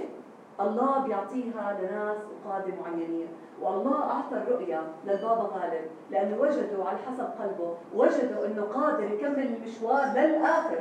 الله 0.60 0.98
بيعطيها 1.06 1.78
لناس 1.80 2.16
وقاده 2.46 2.72
معينين 2.84 3.26
والله 3.62 4.02
أعطى 4.02 4.36
الرؤية 4.36 4.82
للبابا 5.06 5.42
غالب 5.42 5.84
لأنه 6.10 6.40
وجدوا 6.40 6.84
على 6.84 6.98
حسب 6.98 7.24
قلبه 7.24 7.74
وجدوا 7.94 8.46
أنه 8.46 8.62
قادر 8.62 9.04
يكمل 9.04 9.46
المشوار 9.46 10.04
للآخر. 10.16 10.78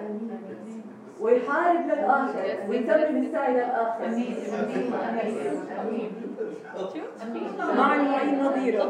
ويحارب 1.21 1.85
للآخر 1.87 2.69
ويتمم 2.69 3.23
السعي 3.23 3.53
للآخر. 3.53 4.05
مع 7.77 7.95
المعين 7.95 8.43
نظيرة. 8.43 8.83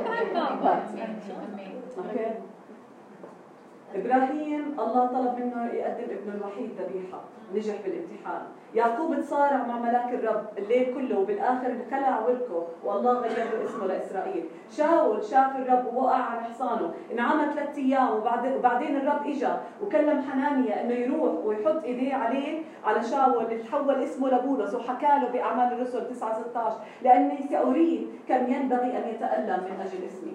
إبراهيم 3.95 4.75
الله 4.79 5.05
طلب 5.05 5.39
منه 5.39 5.65
يقدم 5.73 6.03
ابنه 6.03 6.35
الوحيد 6.35 6.69
ذبيحة. 6.79 7.21
نجح 7.55 7.75
بالامتحان. 7.85 8.41
يعقوب 8.75 9.15
تصارع 9.15 9.67
مع 9.67 9.79
ملاك 9.79 10.13
الرب. 10.13 10.45
الليل 10.57 10.93
كله 10.93 11.19
وبالاخر 11.19 11.75
خلع 11.91 12.19
وركه. 12.27 12.67
والله 12.83 13.13
غير 13.19 13.37
له 13.37 13.63
اسمه 13.63 13.85
لإسرائيل. 13.87 14.45
شاول 14.71 15.23
شاف 15.23 15.55
الرب 15.55 15.95
ووقع 15.95 16.15
على 16.15 16.41
حصانه 16.41 16.93
انعمى 17.13 17.53
ثلاث 17.53 17.77
أيام 17.77 18.09
وبعدين 18.57 18.95
الرب 18.95 19.27
اجى 19.27 19.53
وكلم 19.83 20.21
حنانيا 20.21 20.83
إنه 20.83 20.93
يروح 20.93 21.45
ويحط 21.45 21.83
إيديه 21.83 22.13
عليه 22.13 22.63
على 22.85 23.03
شاول. 23.03 23.43
اللي 23.43 23.63
تحول 23.63 24.03
اسمه 24.03 24.29
لبولس 24.29 24.73
وحكى 24.73 25.05
له 25.21 25.29
بأعمال 25.33 25.73
الرسل 25.73 26.09
9 26.09 26.33
16 26.33 26.77
لأني 27.01 27.43
سأريد 27.49 28.07
كم 28.27 28.53
ينبغي 28.53 28.97
أن 28.97 29.09
يتألم 29.09 29.63
من 29.63 29.81
أجل 29.81 30.05
اسمي. 30.05 30.33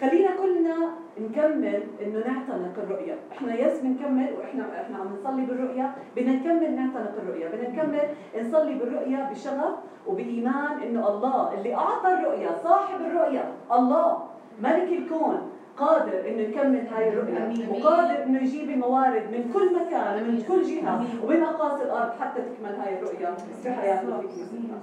خلينا 0.00 0.30
كلنا 0.36 0.76
نكمل 1.20 1.82
إنه 2.02 2.18
نعتنق 2.18 2.74
الرؤيه، 2.78 3.14
إحنا 3.32 3.54
يس 3.54 3.80
بنكمل 3.80 4.34
وإحنا 4.38 4.82
إحنا 4.82 4.96
عم 4.98 5.08
نصلي 5.12 5.46
بالرؤية، 5.46 5.94
بدنا 6.16 6.32
نكمل 6.32 6.76
نعتنق 6.76 7.14
الرؤيه، 7.22 7.48
بدنا 7.48 7.68
نكمل 7.68 8.00
نصلي 8.40 8.74
بالرؤية 8.74 9.30
بشغف 9.30 9.74
وبإيمان 10.06 10.82
إنه 10.82 11.08
الله 11.08 11.54
اللي 11.54 11.74
أعطى 11.74 12.14
الرؤية، 12.14 12.48
صاحب 12.62 13.00
الرؤية، 13.00 13.52
الله 13.72 14.22
ملك 14.62 14.92
الكون 14.92 15.50
قادر 15.76 16.28
إنه 16.28 16.40
يكمل 16.40 16.86
هاي 16.86 17.08
الرؤية. 17.08 17.70
وقادر 17.70 18.22
إنه 18.22 18.42
يجيب 18.42 18.70
الموارد 18.70 19.22
من 19.32 19.50
كل 19.54 19.74
مكان 19.74 20.24
من 20.24 20.42
كل 20.48 20.62
جهة 20.62 21.04
ومن 21.24 21.42
اقاصي 21.42 21.82
الأرض 21.82 22.12
حتى 22.20 22.40
تكمل 22.42 22.74
هاي 22.80 22.98
الرؤية 22.98 23.36
في 23.62 23.70
حياتنا. 23.70 24.18
في 24.18 24.26
كنيستنا. 24.26 24.78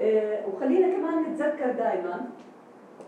إيه 0.00 0.46
وخلينا 0.46 0.96
كمان 0.96 1.22
نتذكر 1.22 1.70
دائما 1.70 2.20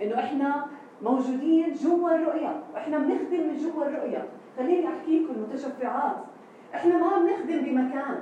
إنه 0.03 0.19
إحنا 0.19 0.67
موجودين 1.03 1.73
جوا 1.73 2.11
الرؤية. 2.11 2.63
وإحنا 2.75 2.99
بنخدم 2.99 3.41
من 3.49 3.57
جوا 3.57 3.85
الرؤية. 3.85 4.25
خليني 4.59 4.89
أحكي 4.89 5.19
لكم 5.19 5.35
المتشفعات 5.35 6.17
إحنا 6.75 6.97
ما 6.99 7.19
بنخدم 7.19 7.65
بمكان. 7.65 8.19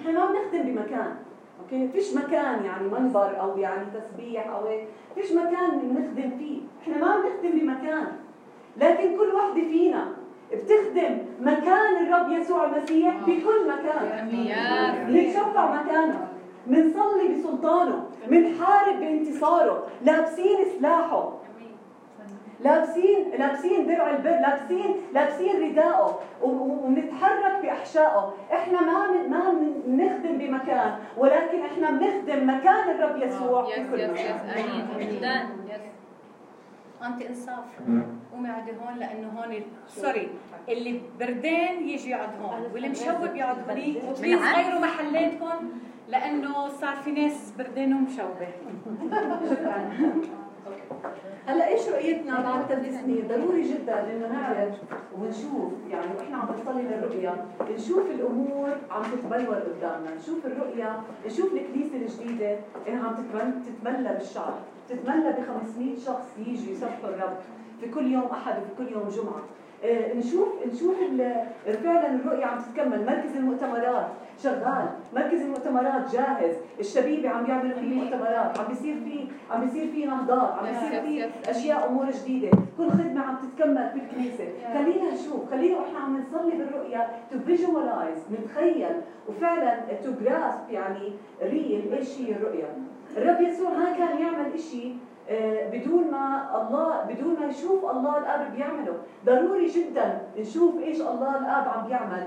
إحنا 0.00 0.12
ما 0.12 0.26
بنخدم 0.26 0.62
بمكان. 0.62 1.14
أوكي؟ 1.62 1.88
فيش 1.88 2.16
مكان 2.16 2.64
يعني 2.64 2.88
منبر 2.88 3.40
أو 3.40 3.58
يعني 3.58 3.86
تسبيح 3.94 4.48
أو 4.48 4.66
هيك. 4.66 4.88
فيش 5.14 5.32
مكان 5.32 5.78
بنخدم 5.82 6.38
فيه. 6.38 6.60
إحنا 6.82 6.98
ما 6.98 7.16
بنخدم 7.16 7.58
بمكان. 7.58 8.06
لكن 8.76 9.16
كل 9.16 9.34
وحدة 9.34 9.68
فينا 9.68 10.06
بتخدم 10.52 11.18
مكان 11.40 12.06
الرب 12.06 12.32
يسوع 12.32 12.64
المسيح 12.64 13.16
بكل 13.16 13.68
مكان. 13.68 14.28
بنتشفع 15.08 15.82
مكانه. 15.82 16.28
بنصلي 16.66 17.28
بسلطانه. 17.34 18.04
بنحارب 18.28 19.00
بانتصاره. 19.00 19.86
لابسين 20.02 20.56
سلاحه. 20.78 21.32
لابسين 22.64 23.30
لابسين 23.38 23.86
درع 23.86 24.10
البر 24.10 24.30
لابسين 24.30 24.96
لابسين 25.14 25.70
رداءه 25.70 26.20
وبنتحرك 26.42 27.62
بأحشائه. 27.62 28.34
إحنا 28.52 28.80
ما 28.80 29.28
ما 29.28 29.52
بنخدم 29.86 30.38
بمكان 30.38 30.98
ولكن 31.16 31.60
إحنا 31.60 31.90
بنخدم 31.90 32.50
مكان 32.50 32.90
الرب 32.90 33.22
يسوع. 33.22 33.64
في 33.64 33.74
كل 33.90 34.10
مكان 34.10 34.38
أنت 37.04 37.22
إنصاف. 37.22 37.64
قومي 38.32 38.50
اقعدي 38.50 38.70
هون 38.70 38.98
لأنه 38.98 39.28
هون 39.28 39.62
sorry 39.86 40.28
اللي 40.68 41.00
بردين 41.20 41.88
يجي 41.88 42.10
يقعد 42.10 42.30
هون. 42.42 42.62
واللي 42.72 42.88
مشوب 42.88 43.34
يقعد 43.36 43.70
هونيك 43.70 44.02
و 44.04 44.09
please 44.09 44.40
غيروا 44.42 44.80
محلاتكم 44.80 45.70
لأنه 46.08 46.68
صار 46.68 46.96
في 46.96 47.10
ناس 47.12 47.52
بردين 47.58 47.94
ومشوبه 47.94 48.48
شكرا. 49.50 50.43
هلا 51.46 51.68
إيش 51.68 51.88
رؤيتنا 51.88 52.40
بعد 52.40 52.66
ثلاث 52.68 53.00
سنين؟ 53.00 53.28
ضروري 53.28 53.62
جدا 53.62 54.12
إنه 54.12 54.28
نعرف 54.32 54.74
ونشوف 55.18 55.72
يعني 55.90 56.06
وإحنا 56.16 56.36
عم 56.36 56.48
نصلي 56.60 56.82
للرؤيا، 56.82 57.46
نشوف 57.74 58.10
الأمور 58.10 58.68
عم 58.90 59.02
تتبلور 59.02 59.54
قدامنا، 59.54 60.14
نشوف 60.14 60.46
الرؤيا، 60.46 61.00
نشوف 61.26 61.52
الكنيسة 61.52 61.96
الجديدة 61.96 62.58
إنها 62.88 63.08
عم 63.08 63.14
تتملى 63.62 64.14
بالشعب، 64.14 64.54
تتملى 64.88 65.32
ب 65.32 65.36
500 65.62 65.98
شخص 65.98 66.26
يجي 66.38 66.72
يسبحوا 66.72 67.08
الرب 67.08 67.36
في 67.80 67.90
كل 67.90 68.12
يوم 68.12 68.26
أحد 68.32 68.54
وفي 68.62 68.74
كل 68.78 68.92
يوم 68.92 69.08
جمعة. 69.08 69.42
آه، 69.84 70.14
نشوف 70.14 70.48
نشوف 70.72 70.96
فعلا 71.84 72.14
الرؤيه 72.14 72.44
عم 72.44 72.58
تتكمل. 72.58 73.06
مركز 73.06 73.36
المؤتمرات 73.36 74.06
شغال. 74.42 74.86
مركز 75.14 75.40
المؤتمرات 75.40 76.12
جاهز. 76.12 76.54
الشبيبة 76.80 77.28
عم 77.28 77.46
يعملوا 77.46 77.78
فيه 77.78 77.94
مؤتمرات. 77.94 78.58
عم 78.58 78.66
بيصير 78.68 78.94
في 78.94 79.26
عم 79.50 79.60
بيصير 79.60 79.90
في 79.90 80.04
نهضات 80.04 80.52
عم 80.52 80.66
بيصير 80.66 81.02
في 81.02 81.50
أشياء 81.50 81.88
أمور 81.88 82.10
جديدة. 82.10 82.50
كل 82.78 82.90
خدمة 82.90 83.20
عم 83.20 83.36
تتكمل 83.36 83.90
في 83.90 84.00
الكنيسة. 84.00 84.44
خلينا 84.74 85.14
نشوف. 85.14 85.50
خلينا 85.50 85.78
وإحنا 85.78 85.98
عم 85.98 86.18
نصلي 86.18 86.56
بالرؤيا 86.58 87.08
to 87.30 87.38
visualize 87.38 88.18
نتخيل. 88.32 88.96
وفعلا 89.28 89.76
to 90.04 90.12
grasp 90.24 90.70
يعني 90.70 91.12
real 91.42 91.92
إيش 91.92 92.20
هي 92.20 92.32
الرؤيا. 92.32 92.68
الرب 93.16 93.40
يسوع 93.40 93.70
ما 93.70 93.92
كان 93.98 94.18
يعمل 94.18 94.60
شيء 94.60 94.96
بدون 95.72 96.10
ما 96.10 96.24
الله 96.60 97.14
بدون 97.14 97.36
ما 97.40 97.46
يشوف 97.46 97.84
الله 97.84 98.18
الآب 98.18 98.52
بيعمله. 98.56 98.94
ضروري 99.26 99.66
جدا 99.66 100.20
نشوف 100.38 100.78
إيش 100.78 101.00
الله 101.00 101.38
الآب 101.38 101.68
عم 101.68 101.86
بيعمل. 101.86 102.26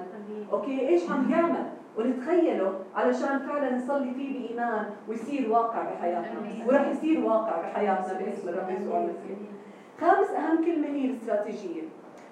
okay؟ 0.52 0.88
إيش 0.90 1.12
عم 1.12 1.24
بيعمل؟ 1.24 1.66
ونتخيله 1.98 2.74
علشان 2.96 3.40
فعلا 3.40 3.76
نصلي 3.76 4.14
فيه 4.14 4.40
بإيمان 4.40 4.86
ويصير 5.08 5.52
واقع 5.52 5.84
بحياتنا. 5.84 6.66
وراح 6.68 6.88
يصير 6.88 7.26
واقع 7.26 7.62
بحياتنا 7.62 8.14
باسم 8.14 8.50
الرب 8.50 8.70
يسوع 8.70 8.98
المسيح. 8.98 9.38
خامس 10.02 10.30
أهم 10.30 10.66
كلمة 10.66 10.88
هي 10.88 11.06
الاستراتيجية. 11.06 11.82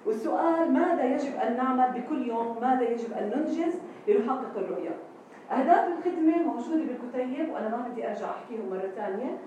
والسؤال 0.06 0.72
ماذا 0.72 1.04
يجب 1.04 1.36
أن 1.36 1.56
نعمل 1.56 2.00
بكل 2.00 2.28
يوم؟ 2.28 2.56
ماذا 2.60 2.82
يجب 2.82 3.12
أن 3.12 3.32
ننجز 3.36 3.74
لنحقق 4.08 4.56
الرؤية؟ 4.56 4.90
أهداف 5.50 5.88
الخدمة 5.88 6.42
موجودة 6.42 6.84
بالكتيب 6.84 7.52
وأنا 7.52 7.68
ما 7.68 7.88
بدي 7.88 8.08
أرجع 8.08 8.26
أحكيهم 8.30 8.70
مرة 8.70 8.90
ثانية. 8.96 9.38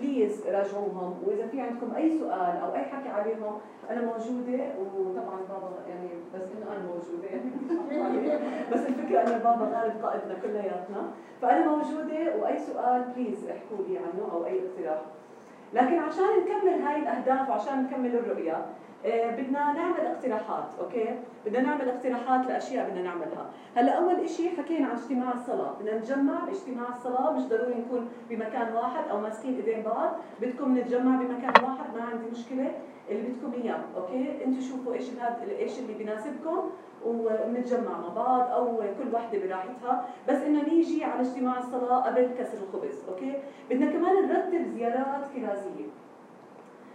please 0.00 0.46
راجعوهم 0.46 1.22
وإذا 1.26 1.46
في 1.46 1.60
عندكم 1.60 1.94
أي 1.94 2.18
سؤال 2.18 2.56
أو 2.62 2.74
أي 2.74 2.84
حكي 2.84 3.08
عليهم 3.08 3.58
أنا 3.90 4.00
موجودة 4.00 4.64
وطبعا 4.78 5.40
بابا 5.48 5.70
يعني 5.88 6.08
بس 6.34 6.42
إنه 6.42 6.66
أنا 6.72 6.86
موجودة. 6.86 7.28
يعني 7.28 8.30
بس 8.72 8.80
الفكرة 8.86 9.20
إنه 9.20 9.38
بابا 9.38 9.64
غالب 9.64 10.04
قائدنا 10.04 10.34
كلياتنا. 10.42 11.10
فأنا 11.42 11.66
موجودة 11.68 12.36
وأي 12.42 12.58
سؤال 12.58 13.04
please 13.16 13.48
احكوا 13.48 13.84
لي 13.88 13.98
عنه 13.98 14.32
أو 14.32 14.46
أي 14.46 14.60
اقتراح. 14.60 15.00
لكن 15.72 15.98
عشان 15.98 16.24
نكمل 16.40 16.82
هاي 16.82 17.02
الأهداف 17.02 17.50
وعشان 17.50 17.82
نكمل 17.82 18.16
الرؤية 18.16 18.66
بدنا 19.04 19.72
نعمل 19.72 20.00
اقتراحات 20.00 20.64
okay؟ 20.80 21.18
بدنا 21.46 21.60
نعمل 21.60 21.88
اقتراحات 21.88 22.46
لأشياء 22.46 22.90
بدنا 22.90 23.02
نعملها. 23.02 23.50
هلأ 23.76 23.92
أول 23.92 24.28
شيء 24.28 24.56
حكينا 24.56 24.86
عن 24.86 24.96
اجتماع 24.96 25.32
الصلاة. 25.32 25.72
بدنا 25.80 25.98
نتجمع 25.98 26.44
باجتماع 26.44 26.88
الصلاة 26.88 27.32
مش 27.32 27.42
ضروري 27.42 27.74
نكون 27.74 28.08
بمكان 28.30 28.72
واحد 28.72 29.08
أو 29.10 29.20
ماسكين 29.20 29.54
إيدين 29.54 29.82
بعض. 29.82 30.10
بدكم 30.42 30.78
نتجمع 30.78 31.16
بمكان 31.16 31.64
واحد 31.64 31.96
ما 31.96 32.02
عندي 32.02 32.30
مشكلة. 32.32 32.72
اللي 33.10 33.28
بدكم 33.28 33.62
إياه 33.62 33.80
okay؟ 33.96 34.44
أنتم 34.44 34.60
شوفوا 34.60 34.94
إيش 34.94 35.10
إيش 35.58 35.78
اللي 35.78 35.94
بيناسبكم 35.94 36.70
ونتجمع 37.06 37.98
مع 37.98 38.08
بعض 38.08 38.50
أو 38.50 38.76
كل 38.76 39.14
وحدة 39.14 39.38
براحتها. 39.38 40.08
بس 40.28 40.36
إنه 40.36 40.62
نيجي 40.68 41.04
على 41.04 41.20
اجتماع 41.20 41.58
الصلاة 41.58 42.00
قبل 42.00 42.30
كسر 42.38 42.58
الخبز 42.58 43.04
okay؟ 43.08 43.34
بدنا 43.70 43.90
كمان 43.90 44.28
نرتب 44.28 44.66
زيارات 44.74 45.24
كرازيه 45.34 45.86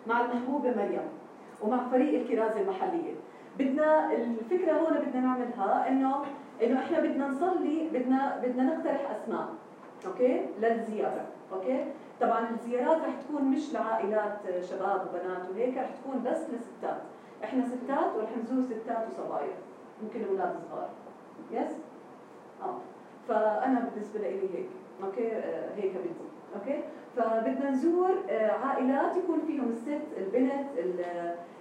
مع 0.08 0.22
المحبوبة 0.22 0.70
مريم. 0.70 1.22
ومع 1.62 1.89
فريق 1.89 2.22
الكرازة 2.22 2.62
المحلية. 2.62 3.14
بدنا 3.60 4.14
الفكرة 4.14 4.72
هون 4.72 4.93
بدنا 4.93 5.22
نعملها 5.22 5.88
إنه 5.88 6.16
إنه 6.64 6.80
إحنا 6.80 6.99
بدنا 6.99 7.28
نصلي 7.28 7.89
بدنا 7.93 8.39
بدنا 8.43 8.64
نقترح 8.64 9.12
أسماء 9.12 9.47
okay؟ 10.05 10.45
للزيارة 10.62 11.26
okay؟ 11.53 11.86
طبعا 12.22 12.49
الزيارات 12.49 12.97
رح 12.97 13.16
تكون 13.22 13.43
مش 13.43 13.74
لعائلات 13.74 14.39
شباب 14.62 15.08
وبنات 15.10 15.49
وهيك 15.49 15.78
رح 15.78 15.89
تكون 15.89 16.24
بس 16.24 16.38
لستات. 16.38 17.01
إحنا 17.43 17.66
ستات 17.66 18.16
ورح 18.18 18.30
نزور 18.43 18.62
ستات 18.62 19.08
وصبايا 19.10 19.54
ممكن 20.04 20.24
أولاد 20.30 20.56
صغار. 20.72 20.89
yes 21.51 21.72
آه. 22.62 22.78
فأنا 23.28 23.89
بالنسبة 23.93 24.20
لي 24.20 24.28
هيك 24.28 24.70
okay؟ 25.03 25.32
آه 25.32 25.76
هيك 25.76 25.91
بدي. 25.91 26.32
okay؟ 26.55 26.84
فبدنا 27.18 27.70
نزور 27.70 28.12
آه، 28.30 28.51
عائلات 28.51 29.18
يكون 29.18 29.39
فيهم 29.47 29.70
الست 29.72 30.01
البنت 30.18 30.66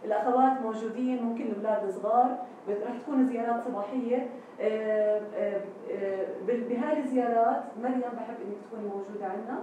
الأخوات 0.04 0.60
موجودين 0.62 1.22
ممكن 1.22 1.44
الأولاد 1.46 1.84
الصغار. 1.84 2.38
رح 2.68 2.98
تكون 2.98 3.26
زيارات 3.26 3.64
صباحية. 3.64 4.28
آه، 4.60 5.20
آه، 5.36 6.26
بهذه 6.46 6.98
الزيارات 6.98 7.62
مريم 7.82 8.00
بحب 8.00 8.34
إنك 8.46 8.56
تكوني 8.68 8.88
موجودة 8.88 9.26
عندنا 9.26 9.62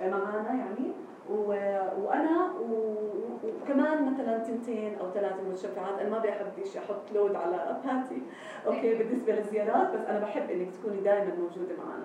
معنا 0.00 0.48
يعني. 0.54 0.92
وأنا 1.30 2.50
وكمان 3.44 4.12
مثلا 4.12 4.38
تنتين 4.38 4.94
أو 4.98 5.10
ثلاثة 5.10 5.42
متشفعات 5.42 5.98
أنا 6.00 6.10
ما 6.10 6.18
بحب 6.18 6.76
أحط 6.76 7.12
لود 7.14 7.34
على 7.34 7.76
باتي 7.84 8.22
أوكي؟ 8.66 8.94
بالنسبة 8.94 9.32
للزيارات 9.32 9.92
بس 9.94 10.06
أنا 10.08 10.18
بحب 10.18 10.50
إنك 10.50 10.68
تكوني 10.70 11.00
دائما 11.00 11.34
موجودة 11.34 11.74
معنا 11.84 12.04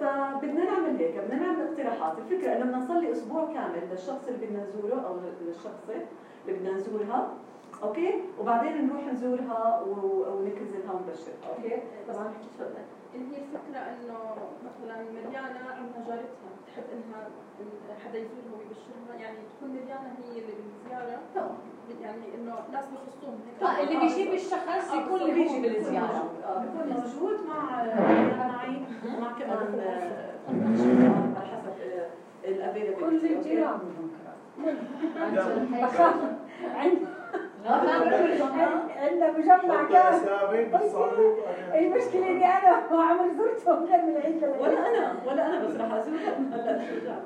فبدنا 0.00 0.64
نعمل 0.64 0.96
هيك 0.98 1.16
بدنا 1.18 1.36
نعمل 1.40 1.60
اقتراحات. 1.68 2.18
الفكرة 2.18 2.52
إنه 2.56 2.64
بدنا 2.64 2.76
نصلي 2.78 3.12
أسبوع 3.12 3.44
كامل 3.52 3.88
للشخص 3.90 4.28
اللي 4.28 4.46
بدنا 4.46 4.64
نزوره 4.64 5.00
أو 5.06 5.16
للشخصه 5.40 5.92
اللي 6.48 6.58
بدنا 6.58 6.72
نزورها 6.72 7.34
okay؟ 7.82 8.14
وبعدين 8.40 8.86
نروح 8.88 9.04
نزورها 9.12 9.82
ونكرزلها 9.86 10.92
ونبشرها 10.92 11.48
okay؟ 11.56 11.82
طبعا 12.08 12.32
تفضل 12.58 12.74
هي 13.14 13.20
الفكرة 13.20 13.78
إنه 13.78 14.18
مثلا 14.64 15.02
مريانا 15.02 15.46
عندها 15.46 16.04
جارتها 16.08 16.50
بتحب 16.64 16.84
إنها 16.92 17.28
حدا 18.04 18.18
يزورها 18.18 18.52
ويبشرها 18.58 19.20
يعني 19.22 19.36
تكون 19.56 19.70
مريانا 19.70 20.12
هي 20.18 20.38
اللي 20.38 20.52
بالزيارة؟ 20.56 21.18
يعني 22.02 22.24
إنه 22.34 22.54
ناس 22.72 22.84
بخصوهم 22.84 23.38
هيك. 23.60 23.88
اللي 23.88 24.00
بيجيب 24.00 24.32
الشخص 24.32 24.94
يكون 24.94 25.20
اللي 25.20 25.32
بيجي 25.32 25.60
بالزياره 25.60 26.30
بيكون 26.60 26.88
موجود. 26.88 27.46
مع 27.48 27.84
معي 28.38 28.82
ومع 29.16 29.32
كمان 29.32 29.80
على 31.36 31.46
حسب 31.46 31.72
ال 32.44 32.48
availability 32.48 33.00
كل 33.00 33.26
الجيران. 33.26 33.78
بخاف 35.82 36.14
عندنا 39.00 39.38
مجمع 39.38 39.84
كان 39.88 40.20
المشكلة 41.74 42.28
إني 42.28 42.46
أنا 42.46 42.90
ما 42.90 43.02
عمري 43.02 43.30
زرتهم 43.34 43.84
غير 43.84 44.02
من 44.02 44.16
العيد 44.16 44.44
ولا 44.60 44.88
أنا 44.88 45.14
ولا 45.26 45.46
أنا 45.46 45.64
بس 45.64 45.76
راح 45.76 45.92
أزورهم. 45.92 46.50
هلا 46.52 46.80
آه، 46.80 47.22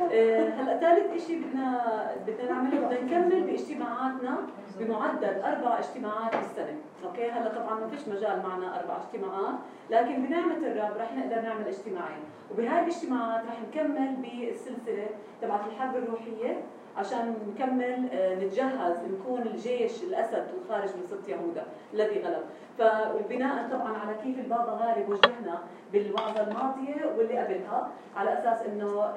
هلا 0.00 0.76
ثالث 0.80 1.26
شيء 1.26 1.42
بدنا 1.46 2.10
بدنا 2.26 2.52
نعمله 2.52 2.80
بدنا 2.80 3.00
نكمل 3.00 3.42
باجتماعاتنا 3.42 4.36
بمعدل 4.78 5.40
أربع 5.42 5.78
اجتماعات 5.78 6.36
بالسنة، 6.36 6.76
okay 7.04 7.30
هلا 7.30 7.48
طبعا 7.48 7.80
ما 7.80 7.86
فيش 7.86 8.08
مجال 8.08 8.42
معنا 8.42 8.80
أربع 8.80 8.96
اجتماعات، 8.96 9.54
لكن 9.90 10.22
بنعمة 10.22 10.56
الرب 10.56 10.96
رح 10.96 11.16
نقدر 11.16 11.40
نعمل 11.40 11.66
اجتماعين، 11.66 12.22
وبهاي 12.50 12.80
الاجتماعات 12.80 13.44
رح 13.46 13.58
نكمل 13.68 14.16
بالسلسلة 14.16 15.06
تبعت 15.42 15.66
الحرب 15.66 15.96
الروحية. 15.96 16.62
عشان 16.96 17.34
نكمل 17.54 18.08
آه، 18.12 18.34
نتجهز 18.34 18.96
نكون 19.12 19.42
الجيش 19.42 20.02
الأسد 20.02 20.46
الخارج 20.62 20.88
من 20.88 21.06
سبط 21.06 21.28
يهوذا 21.28 21.66
الذي 21.94 22.20
غلب. 22.22 22.42
فبناء 22.78 23.68
طبعا 23.72 23.98
على 23.98 24.14
كيف 24.22 24.38
البابا 24.38 24.72
غالب 24.80 25.08
وجهنا 25.08 25.58
بالوعظة 25.92 26.40
الماضية 26.42 27.12
واللي 27.18 27.38
قبلها 27.38 27.88
على 28.16 28.32
أساس 28.38 28.66
إنه 28.66 29.02
آه، 29.02 29.16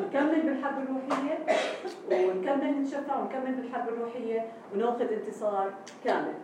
نكمل 0.00 0.40
بالحرب 0.42 0.78
الروحية 0.82 1.38
ونكمل 2.12 2.80
نتشفع 2.80 3.18
ونكمل 3.20 3.54
بالحرب 3.54 3.88
الروحية 3.88 4.46
ونأخذ 4.74 5.12
انتصار 5.12 5.70
كامل 6.04 6.34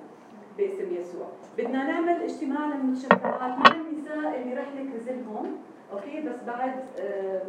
باسم 0.58 0.94
يسوع. 0.94 1.26
بدنا 1.58 1.84
نعمل 1.84 2.22
اجتماع 2.22 2.66
للمتشفعات 2.66 3.58
مع 3.58 3.74
النساء 3.74 4.40
اللي 4.42 4.54
رح 4.54 4.66
نكرزلهم 4.76 5.56
okay 5.92 6.20
بس 6.20 6.36
بعد 6.46 6.74
آه، 7.00 7.42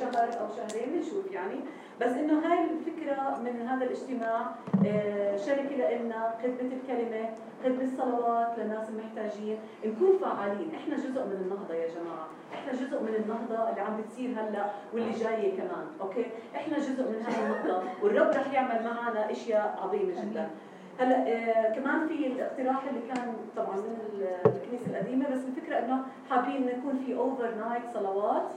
شهر 0.00 0.24
أو 0.40 0.46
شهرين 0.56 0.92
بنشوف 0.92 1.32
يعني. 1.32 1.60
بس 2.00 2.10
إنه 2.10 2.38
هاي 2.38 2.58
الفكرة 2.64 3.40
من 3.44 3.68
هذا 3.68 3.84
الاجتماع 3.84 4.46
آه، 4.86 5.36
شركة 5.36 5.76
لنا 5.76 6.34
خدمة 6.42 6.72
الكلمة 6.72 7.30
خدمة 7.64 7.84
الصلوات 7.84 8.58
للناس 8.58 8.88
المحتاجين. 8.88 9.58
نكون 9.84 10.18
فعالين 10.18 10.74
إحنا 10.74 10.96
جزء 10.96 11.24
من 11.24 11.38
النهضة 11.44 11.74
يا 11.74 11.88
جماعة. 11.88 12.28
إحنا 12.54 12.72
جزء 12.72 13.02
من 13.02 13.14
النهضة 13.14 13.70
اللي 13.70 13.80
عم 13.80 13.96
بتصير 14.00 14.30
هلأ 14.30 14.64
واللي 14.92 15.12
جاية 15.12 15.56
كمان. 15.56 15.86
okay؟ 16.00 16.26
إحنا 16.56 16.78
جزء 16.78 17.02
من 17.08 17.22
هذه 17.26 17.46
النهضه 17.46 17.82
والرب 18.02 18.30
رح 18.30 18.52
يعمل 18.52 18.84
معنا 18.84 19.30
أشياء 19.30 19.78
عظيمة 19.82 20.22
جدا. 20.22 20.50
هلا 20.98 21.16
آه 21.28 21.74
كمان 21.74 22.06
في 22.08 22.26
الاقتراح 22.26 22.84
اللي 22.88 23.00
كان 23.14 23.34
طبعا 23.56 23.76
من 23.76 24.26
الكنيسة 24.46 24.90
القديمة 24.90 25.30
بس 25.30 25.40
الفكرة 25.44 25.78
إنه 25.78 26.04
حابين 26.30 26.68
يكون 26.68 26.98
في 27.06 27.14
overnight 27.16 27.82
صلوات 27.94 28.50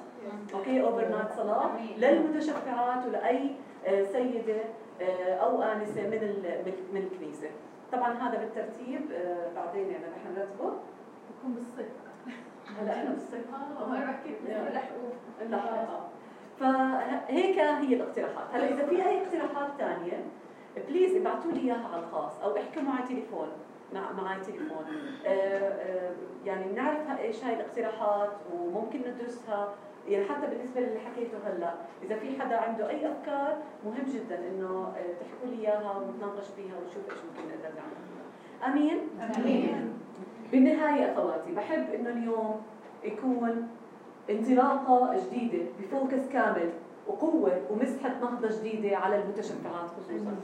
okay؟ 0.54 0.82
overnight 0.82 1.32
صلاه 1.38 1.72
للمتشفعات 1.98 3.06
ولأي 3.06 3.52
آه، 3.88 4.04
سيدة 4.04 4.62
آه، 5.02 5.34
أو 5.36 5.62
آنسة 5.62 6.08
من 6.08 6.14
ال- 6.14 6.74
من- 6.94 6.98
الكنيسة. 7.02 7.48
طبعا 7.92 8.14
هذا 8.14 8.38
بالترتيب 8.38 9.02
بعدين 9.56 9.90
يعني 9.92 10.04
رح 10.06 10.32
نرتبه. 10.38 10.74
بكون 11.30 11.54
بالصيف. 11.54 11.88
هلا 12.82 12.94
إحنا 12.94 13.10
بالصيف. 13.10 13.46
آه 13.82 13.90
ما 13.90 14.16
اللحظة 15.42 16.00
فهيك 16.60 17.60
هي 17.60 17.96
الاقتراحات. 17.96 18.46
هلا 18.54 18.70
إذا 18.70 18.86
في 18.86 18.96
أي 19.06 19.22
اقتراحات 19.24 19.70
ثانية 19.78 20.24
please 20.90 21.16
ابعثوا 21.16 21.52
لي 21.52 21.60
إياها 21.60 21.90
على 21.94 22.04
الخاص 22.04 22.40
أو 22.44 22.58
احكوا 22.58 22.82
معي 22.82 23.04
تليفون. 23.04 23.48
مع 23.94 24.12
معي 24.12 24.40
تليفون. 24.40 24.86
آه، 25.26 25.30
آه، 25.30 26.12
يعني 26.46 26.72
بنعرف 26.72 27.20
إيش 27.20 27.44
هاي 27.44 27.54
الاقتراحات 27.54 28.32
وممكن 28.54 29.00
ندرسها. 29.00 29.74
يعني 30.08 30.26
حتى 30.26 30.48
بالنسبة 30.48 30.82
للي 30.82 31.00
حكيته 31.00 31.38
هلأ 31.46 31.74
إذا 32.04 32.16
في 32.16 32.42
حدا 32.42 32.58
عنده 32.58 32.90
أي 32.90 33.12
أفكار 33.12 33.58
مهم 33.86 34.06
جدا 34.08 34.40
إنه 34.50 34.94
آه، 34.98 35.14
تحكوا 35.20 35.56
لي 35.56 35.68
إياها 35.68 35.98
ونتناقش 35.98 36.46
فيها 36.56 36.76
ونشوف 36.84 37.10
إيش 37.12 37.18
ممكن 37.18 37.50
نقدر 37.50 37.76
نعمل. 37.76 38.74
آمين؟ 38.74 38.98
آمين. 39.38 39.94
بالنهاية 40.52 41.14
أخواتي 41.14 41.52
بحب 41.52 41.94
إنه 41.94 42.10
اليوم 42.10 42.62
يكون 43.04 43.68
انطلاقة 44.30 45.20
جديدة 45.26 45.66
ب 45.80 45.88
focus 45.88 46.30
كامل. 46.30 46.70
وقوة 47.08 47.62
ومسحة 47.70 48.10
نهضة 48.22 48.50
جديدة 48.60 48.98
على 48.98 49.16
المتشفعات 49.16 49.90
خصوصا. 49.98 50.36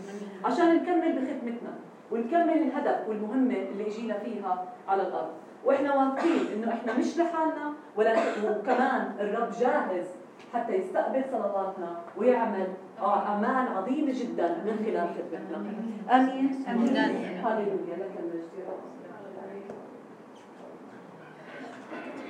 عشان 0.46 0.76
نكمل 0.76 1.12
بخدمتنا 1.12 1.74
ونكمل 2.12 2.58
الهدف 2.62 3.10
والمهمة 3.10 3.56
اللي 3.56 3.88
اجينا 3.88 4.20
فيها 4.20 4.66
على 4.88 5.02
الأرض. 5.02 5.32
وإحنا 5.66 5.96
واثقين 5.96 6.42
إنه 6.56 6.74
إحنا 6.74 6.98
مش 6.98 7.18
لحالنا 7.18 7.74
ولكن 7.98 8.50
وكمان 8.50 9.14
الرب 9.20 9.52
جاهز 9.60 10.06
حتى 10.54 10.74
يستقبل 10.74 11.24
صلواتنا 11.32 12.00
ويعمل 12.18 12.68
أعمال 13.00 13.68
عظيمة 13.78 14.12
جدا 14.12 14.48
من 14.48 14.86
خلال 14.86 15.10
خدمتنا. 15.10 15.58
آمين 16.16 16.66
آمين. 16.68 16.98
هاليلويا 16.98 17.96
لك 17.98 18.12
المجد 18.20 18.50
يا 18.60 18.66
رب. 18.70 18.82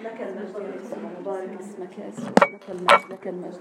لك 0.03 0.21
المجد. 0.21 0.55
يا 0.55 0.75
يسوع 0.81 0.97
مبارك 1.21 1.59
اسمك 1.59 1.99
يا 1.99 2.07
يسوع 2.07 2.29
لك 2.29 2.69
المجد. 2.69 3.11
لك 3.11 3.27
المجد. 3.27 3.59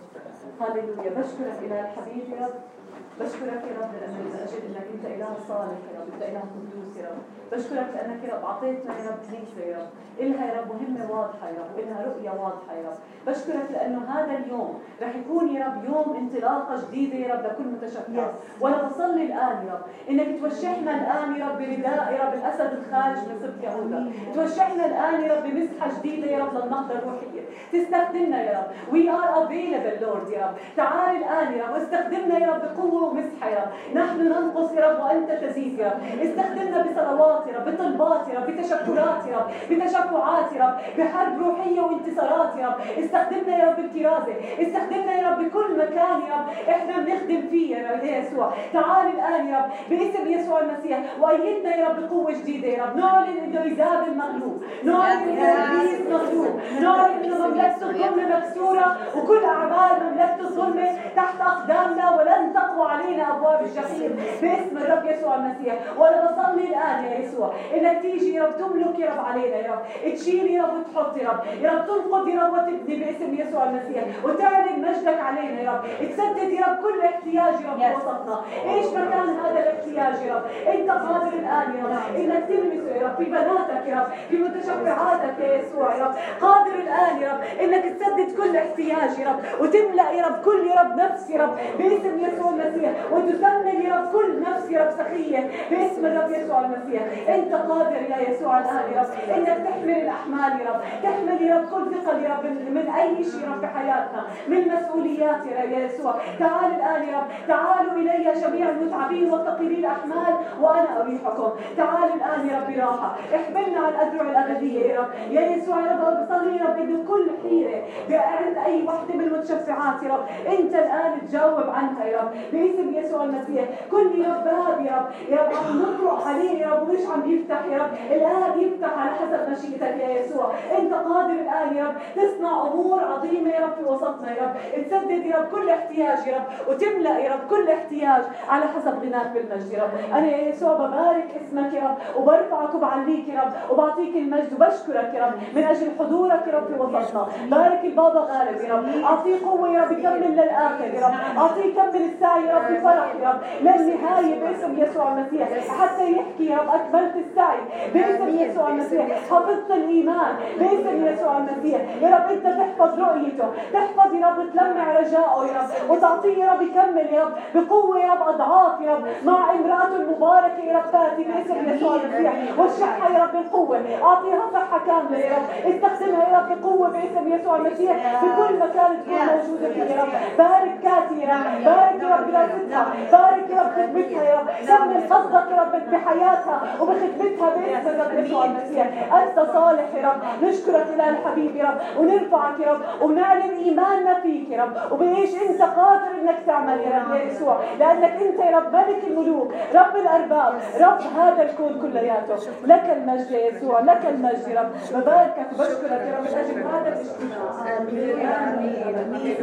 هاليلويا 0.60 1.10
بشكرك 1.10 1.58
اله 1.62 1.80
الحبيب 1.80 2.32
يا 2.32 2.46
رب. 2.46 2.79
بشكرك 3.20 3.62
يا 3.70 3.76
رب 3.82 3.92
لأن 4.00 4.10
من 4.12 4.38
أجل 4.42 4.62
انك 4.66 4.86
انت 4.94 5.04
اله 5.04 5.34
صالح 5.48 5.78
يا 5.94 6.00
رب 6.00 6.08
انت 6.14 6.22
اله 6.22 6.40
قدوس 6.40 6.96
يا 6.96 7.08
رب 7.08 7.22
بشكرك 7.52 7.88
لانك 7.94 8.24
يا 8.24 8.34
رب 8.34 8.44
اعطيتنا 8.44 8.92
يا 8.98 9.10
رب 9.10 9.18
كنيسه 9.26 9.60
يا 9.70 9.78
رب 9.78 9.88
الها 10.20 10.46
يا 10.46 10.60
رب 10.60 10.68
مهمه 10.74 11.10
واضحه 11.12 11.48
يا 11.48 11.60
رب 11.70 11.78
الها 11.78 12.04
رؤيه 12.06 12.30
واضحه 12.30 12.72
يا 12.82 12.88
رب 12.88 12.98
بشكرك 13.26 13.66
لأنه 13.70 14.04
هذا 14.10 14.38
اليوم 14.38 14.78
رح 15.02 15.16
يكون 15.16 15.48
يا 15.56 15.66
رب 15.66 15.84
يوم 15.84 16.16
انطلاقه 16.16 16.76
جديده 16.86 17.16
يا 17.16 17.34
رب 17.34 17.44
لكل 17.44 17.64
متشفع 17.64 18.30
وأنا 18.60 18.82
بصلي 18.82 19.22
الان 19.26 19.66
يا 19.66 19.72
رب 19.74 19.82
انك 20.10 20.40
توشحنا 20.40 20.90
الان 20.94 21.40
يا 21.40 21.48
رب 21.48 21.58
برداء 21.58 22.12
يا 22.12 22.24
رب 22.24 22.34
الاسد 22.34 22.72
الخارج 22.78 23.16
من 23.28 23.38
سبط 23.40 23.64
يهوذا 23.64 24.12
توشحنا 24.34 24.86
الان 24.86 25.20
يا 25.24 25.34
رب 25.36 25.42
بمسحه 25.44 25.98
جديده 25.98 26.26
يا 26.30 26.44
رب 26.44 26.54
للنهضه 26.54 26.94
الروحيه 26.98 27.40
تستخدمنا 27.72 28.42
يا 28.42 28.58
رب 28.58 28.92
we 28.94 29.10
are 29.10 29.44
available 29.44 30.02
Lord 30.02 30.28
يا 30.28 30.46
رب 30.46 30.54
تعال 30.76 31.16
الان 31.16 31.52
يا 31.58 31.64
رب 31.64 31.72
واستخدمنا 31.74 32.38
يا 32.38 32.50
رب 32.52 32.60
بقوه 32.60 33.09
يا 33.18 33.58
رب. 33.58 33.96
نحن 33.96 34.20
ننقص 34.20 34.72
يا 34.72 34.88
رب 34.90 35.00
وأنت 35.04 35.30
تزيد 35.30 35.78
يا 35.78 35.86
رب. 35.86 36.20
استخدمنا 36.22 36.82
بصلوات 36.82 37.46
يا 37.46 37.58
رب 37.58 37.64
بطلبات 37.74 38.28
يا 38.28 38.38
رب 38.40 38.46
بتشكرات 38.50 39.26
يا 39.26 39.36
رب 39.36 39.50
بتشفعات 39.70 40.52
يا 40.52 40.64
رب 40.64 40.74
بحرب 40.98 41.38
روحية 41.38 41.80
وانتصارات 41.80 42.56
يا 42.58 42.66
رب. 42.66 42.74
استخدمنا 43.04 43.56
يا 43.58 43.64
رب 43.70 43.76
بالكرازه 43.76 44.34
استخدمنا 44.62 45.12
يا 45.12 45.30
رب 45.30 45.38
بكل 45.44 45.78
مكان 45.78 46.20
يا 46.28 46.34
رب. 46.40 46.68
إحنا 46.68 46.98
بنخدم 46.98 47.42
فيه 47.50 47.76
يا 47.76 47.92
رب 47.92 48.04
يسوع. 48.04 48.52
تعال 48.72 49.06
الآن 49.14 49.46
يا 49.48 49.58
رب 49.58 49.70
باسم 49.98 50.26
يسوع 50.28 50.60
المسيح 50.60 50.98
وأيدنا 51.20 51.76
يا 51.76 51.88
رب 51.88 52.00
بقوة 52.08 52.32
جديدة 52.32 52.68
يا 52.68 52.84
رب. 52.84 52.96
نعلن 52.96 53.36
إنه 53.38 53.62
ايزابل 53.62 54.14
مغلوب 54.16 54.62
نعلن 54.84 55.28
إنه 55.28 55.42
إبليس 55.42 56.00
مغلوب 56.10 56.60
نعلن 56.80 57.24
إنه 57.24 57.46
مملكة 57.48 57.76
الظلم 57.82 58.30
مكسورة 58.36 58.96
وكل 59.16 59.44
أعمال 59.44 60.02
مملكة 60.04 60.40
الظلم 60.40 60.86
تحت 61.16 61.40
أقدامنا 61.40 62.10
ولن 62.16 62.52
تقوى 62.54 62.86
علينا 62.90 63.36
أبواب 63.36 63.60
الجحيم 63.64 64.16
باسم 64.42 64.76
الرب 64.76 65.04
يسوع 65.04 65.34
المسيح. 65.34 65.74
وأنا 65.98 66.18
بصلي 66.26 66.64
الآن 66.68 67.04
يا 67.04 67.18
يسوع. 67.18 67.52
إنك 67.74 68.02
تيجي 68.02 68.34
يا 68.34 68.42
رب 68.44 68.56
تملك 68.58 68.98
يا 68.98 69.10
رب 69.10 69.24
علينا 69.24 69.56
يا 69.56 69.72
رب. 69.72 70.14
تشيل 70.14 70.46
يا 70.50 70.62
رب 70.62 70.74
وتحط 70.78 71.16
يا 71.16 71.28
رب. 71.28 71.40
يا 71.62 71.70
رب 71.70 71.86
تنقض 71.86 72.28
يا 72.28 72.40
رب 72.40 72.52
وتبني 72.52 72.96
باسم 73.04 73.34
يسوع 73.34 73.64
المسيح. 73.64 74.04
وتعلن 74.24 74.82
مجدك 74.82 75.20
علينا 75.20 75.60
يا 75.60 75.70
رب. 75.70 76.08
تسدد 76.08 76.50
يا 76.50 76.66
رب 76.66 76.76
كل 76.82 77.00
احتياج 77.04 77.54
يا 77.64 77.70
رب 77.70 77.78
في 77.78 77.96
وسطنا. 77.96 78.40
إيش 78.64 78.86
مكان 78.86 79.28
هذا 79.40 79.58
الاحتياج 79.60 80.26
يا 80.26 80.34
رب؟ 80.34 80.44
أنت 80.74 80.90
قادر 80.90 81.32
الآن 81.42 81.68
يا 81.78 81.84
رب. 81.84 82.16
إنك 82.16 82.44
تلمسه 82.48 82.94
يا 82.96 83.06
رب. 83.06 83.16
في 83.16 83.24
بناتك 83.24 83.86
يا 83.86 83.96
رب. 84.00 84.08
في 84.30 84.36
متشفعاتك 84.36 85.38
يا 85.38 85.54
يسوع 85.54 85.96
يا 85.96 86.04
رب. 86.04 86.14
قادر 86.40 86.74
الآن 86.74 87.22
يا 87.22 87.32
رب 87.32 87.40
إنك 87.60 87.84
تسدد 87.84 88.36
كل 88.36 88.56
احتياج 88.56 89.18
يا 89.18 89.28
رب. 89.28 89.40
وتملأ 89.60 90.10
يا 90.10 90.26
رب 90.26 90.44
كل 90.44 90.66
يا 90.66 90.80
رب 90.80 90.96
نفس 91.00 91.30
يا 91.30 91.42
رب. 91.42 91.56
باسم 91.78 92.20
يسوع 92.20 92.50
المسيح. 92.50 92.79
وتسمن 93.12 93.82
يا 93.82 93.94
رب 93.94 94.12
كل 94.12 94.40
نفس 94.40 94.70
يا 94.70 94.84
رب 94.84 94.90
سخية 94.90 95.50
باسم 95.70 96.06
الرب 96.06 96.30
يسوع 96.30 96.60
المسيح. 96.60 97.02
أنت 97.28 97.54
قادر 97.54 98.02
يا 98.10 98.30
يسوع 98.30 98.58
الآن 98.58 98.92
يا 98.94 99.00
رب 99.00 99.36
إنك 99.36 99.66
تحمل 99.66 99.90
الأحمال 99.90 100.60
يا 100.60 100.70
رب 100.70 100.80
تحمل 101.02 101.42
يا 101.42 101.56
رب 101.56 101.64
كل 101.64 102.02
ثقل 102.02 102.22
يا 102.22 102.30
رب 102.30 102.44
من 102.44 102.90
أي 103.00 103.24
شيء 103.24 103.40
يا 103.40 103.54
رب 103.54 103.60
في 103.60 103.66
حياتنا 103.66 104.24
من 104.48 104.68
مسؤوليات 104.68 105.46
يا 105.46 105.62
رب 105.62 105.70
يا 105.70 105.78
يسوع. 105.78 106.14
تعال 106.38 106.74
الآن 106.74 107.08
يا 107.08 107.16
رب 107.18 107.26
تعالوا 107.48 107.92
إلي 107.92 108.32
جميع 108.40 108.68
المتعبين 108.68 109.30
والثقيلي 109.30 109.74
الأحمال 109.74 110.34
وأنا 110.60 111.02
أريحكم. 111.02 111.50
تعال 111.76 112.10
الآن 112.14 112.48
يا 112.48 112.60
رب 112.60 112.78
راحه 112.78 113.16
احملنا 113.34 113.80
على 113.80 113.88
الأذرع 113.88 114.30
الأبدية 114.30 114.92
يا 114.92 115.00
رب. 115.00 115.08
يا 115.30 115.40
يسوع 115.40 115.80
يا 115.80 115.92
رب 115.92 116.26
بصلي 116.26 116.56
يا 116.56 116.64
رب 116.64 116.78
انه 116.78 117.04
كل 117.08 117.30
حيرة 117.42 117.82
عند 118.20 118.56
أي 118.66 118.82
وحدة 118.86 119.14
من 119.14 119.20
المتشفعات 119.20 120.02
يا 120.02 120.08
رب. 120.14 120.24
أنت 120.46 120.74
الآن 120.74 121.26
تجاوب 121.28 121.70
عنها 121.70 122.04
يا 122.04 122.20
رب. 122.20 122.30
باسم 122.70 122.94
يسوع 122.94 123.24
المسيح. 123.24 123.64
كل 123.90 124.20
يا 124.20 124.28
رب 124.28 124.44
باب 124.44 124.86
يا 124.86 124.96
رب. 124.96 125.08
يا 125.28 125.36
رب 125.36 125.52
عم 125.56 125.82
نطرق 125.82 126.26
عليه 126.26 126.58
يا 126.58 126.74
رب 126.74 126.88
ومش 126.88 127.00
عم 127.14 127.30
يفتح 127.30 127.64
يا 127.72 127.78
رب. 127.78 127.90
الآن 128.10 128.60
يفتح 128.60 128.98
على 128.98 129.10
حسب 129.10 129.50
مشيئتك 129.50 130.00
يا 130.00 130.20
يسوع. 130.20 130.52
أنت 130.78 130.92
قادر 130.94 131.30
الآن 131.30 131.76
يا 131.76 131.84
رب. 131.84 131.94
تصنع 132.16 132.62
أمور 132.62 133.04
عظيمة 133.04 133.50
يا 133.50 133.60
رب 133.60 133.72
في 133.72 133.84
وسطنا 133.84 134.36
يا 134.36 134.42
رب. 134.42 134.84
تسدد 134.84 135.26
يا 135.26 135.36
رب 135.36 135.46
كل 135.46 135.70
احتياج 135.70 136.26
يا 136.26 136.36
رب 136.36 136.68
وتملأ 136.68 137.18
يا 137.18 137.32
رب 137.32 137.40
كل 137.50 137.68
احتياج 137.68 138.22
على 138.48 138.64
حسب 138.64 138.94
غناك 139.02 139.32
بالمجد 139.34 139.72
يا 139.72 139.82
رب. 139.82 139.90
أنا 140.12 140.26
يا 140.26 140.48
يسوع 140.48 140.74
ببارك 140.74 141.28
اسمك 141.42 141.72
يا 141.72 141.84
رب 141.84 142.22
وبرفعك 142.22 142.74
وبعليك 142.74 143.28
يا 143.28 143.40
رب 143.40 143.72
وبعطيك 143.72 144.16
المجد 144.16 144.52
وبشكرك 144.54 145.14
يا 145.14 145.26
رب 145.26 145.34
من 145.56 145.64
أجل 145.64 145.86
حضورك 145.98 146.46
يا 146.46 146.58
رب 146.58 146.66
في 146.66 146.74
وسطنا. 146.74 147.26
بارك 147.50 147.84
البابا 147.84 148.20
غالب 148.20 148.60
يا 148.60 148.74
رب. 148.74 148.84
أعطيه 149.04 149.46
قوة 149.46 149.72
يا 149.72 149.84
رب 149.84 149.92
يكمل 149.92 150.32
للآخر 150.32 150.84
يا 150.94 151.06
رب. 151.06 151.38
أعطيه 151.38 151.64
يكمل 151.64 152.02
السعي 152.02 152.44
يا 152.46 152.54
رب. 152.54 152.59
بفرح 152.60 153.14
يا 153.22 153.28
رب. 153.28 153.40
للنهايه 153.60 154.40
باسم 154.40 154.78
يسوع 154.78 155.12
المسيح. 155.12 155.48
حتى 155.80 156.12
يحكي 156.12 156.46
يا 156.46 156.56
رب 156.58 156.68
أكملت 156.68 157.16
السعي. 157.16 157.58
باسم 157.94 158.28
يسوع 158.28 158.68
المسيح. 158.68 159.06
حفظت 159.30 159.70
الإيمان. 159.70 160.34
باسم 160.58 161.06
يسوع 161.06 161.38
المسيح. 161.38 161.80
يا 162.02 162.08
رب 162.16 162.30
أنت 162.30 162.46
تحفظ 162.46 163.00
رؤيته. 163.00 163.48
تحفظ 163.72 164.14
يا 164.14 164.26
رب 164.26 164.50
تلمع 164.52 164.98
رجائه 164.98 165.46
يا 165.46 165.60
رب. 165.60 165.90
وتعطيه 165.90 166.44
يا 166.44 166.52
رب 166.52 166.62
يكمل 166.62 167.06
يا 167.12 167.24
رب. 167.24 167.32
بقوة 167.54 167.98
يا 167.98 168.12
رب 168.12 168.28
أضعاف 168.28 168.80
يا 168.80 168.94
رب. 168.94 169.04
مع 169.24 169.52
امرأته 169.52 169.96
المباركة 169.96 170.62
يا 170.64 170.76
رب 170.76 170.92
تأتي 170.92 171.24
باسم 171.24 171.74
يسوع 171.74 171.94
المسيح. 171.96 172.32
واشحها 172.58 173.18
يا 173.18 173.24
رب 173.24 173.32
بالقوه 173.32 173.80
أعطيها 174.02 174.42
صحه 174.52 174.78
كاملة 174.86 175.18
يا 175.18 175.36
رب. 175.36 175.74
استخدمها 175.74 176.28
يا 176.28 176.38
رب 176.38 176.60
بقوة 176.60 176.88
باسم 176.88 177.32
يسوع 177.32 177.56
المسيح 177.56 178.20
في 178.20 178.26
كل 178.36 178.58
مكان 178.58 178.96
تكون 179.02 179.18
موجودة 179.18 179.68
فيه 179.72 179.82
يا 179.82 180.02
رب. 180.02 180.08
بارك 180.38 180.72
كاتي 180.82 181.20
يا 181.20 181.34
رب. 181.34 181.64
بارك 181.64 182.02
يا 182.02 182.16
رب. 182.16 182.30
دراستها 182.50 182.94
بارك 183.12 183.50
يا 183.50 183.62
رب 183.62 183.70
خدمتها 183.70 184.22
يا 184.24 184.38
رب. 184.40 184.48
كمل 184.68 185.08
قصدك 185.10 185.50
يا 185.50 185.62
رب 185.62 185.90
بحياتها 185.90 186.62
وبخدمتها 186.80 187.50
باسم 187.56 188.00
الرب 188.00 188.24
يسوع 188.24 188.44
المسيح. 188.44 189.14
أنت 189.14 189.36
صالح 189.52 189.94
يا 189.94 190.08
رب. 190.08 190.44
نشكرك 190.44 190.86
اله 190.94 191.08
الحبيب 191.08 191.56
يا 191.56 191.64
رب. 191.64 192.00
ونرفعك 192.00 192.60
يا 192.60 192.72
رب. 192.72 193.02
ونعلن 193.02 193.56
إيماننا 193.64 194.20
فيك 194.20 194.50
يا 194.50 194.62
رب. 194.62 194.92
وبإيش 194.92 195.30
أنت 195.50 195.62
قادر 195.62 196.10
إنك 196.22 196.36
تعمل 196.46 196.80
يا 196.80 196.98
رب 196.98 197.14
يا 197.14 197.22
يسوع. 197.22 197.60
لأنك 197.78 198.12
أنت 198.22 198.38
يا 198.40 198.56
رب 198.56 198.72
ملك 198.74 199.04
الملوك. 199.06 199.52
رب 199.74 199.96
الأرباب. 199.96 200.54
رب 200.80 201.00
هذا 201.18 201.42
الكون 201.42 201.80
كلياته. 201.82 202.36
لك 202.64 202.90
المجد 202.96 203.30
يا 203.30 203.46
يسوع. 203.46 203.80
لك 203.80 204.06
المجد 204.06 204.48
يا 204.48 204.60
رب. 204.60 204.70
بباركك 205.00 205.46
وبشكرك 205.52 205.92
يا 205.92 206.16
رب. 206.18 206.22
من 206.22 206.38
أجل 206.38 206.62
هذا 206.62 206.88
الاجتماع. 206.88 207.78
آمين. 207.78 208.26
آمين. 208.26 209.36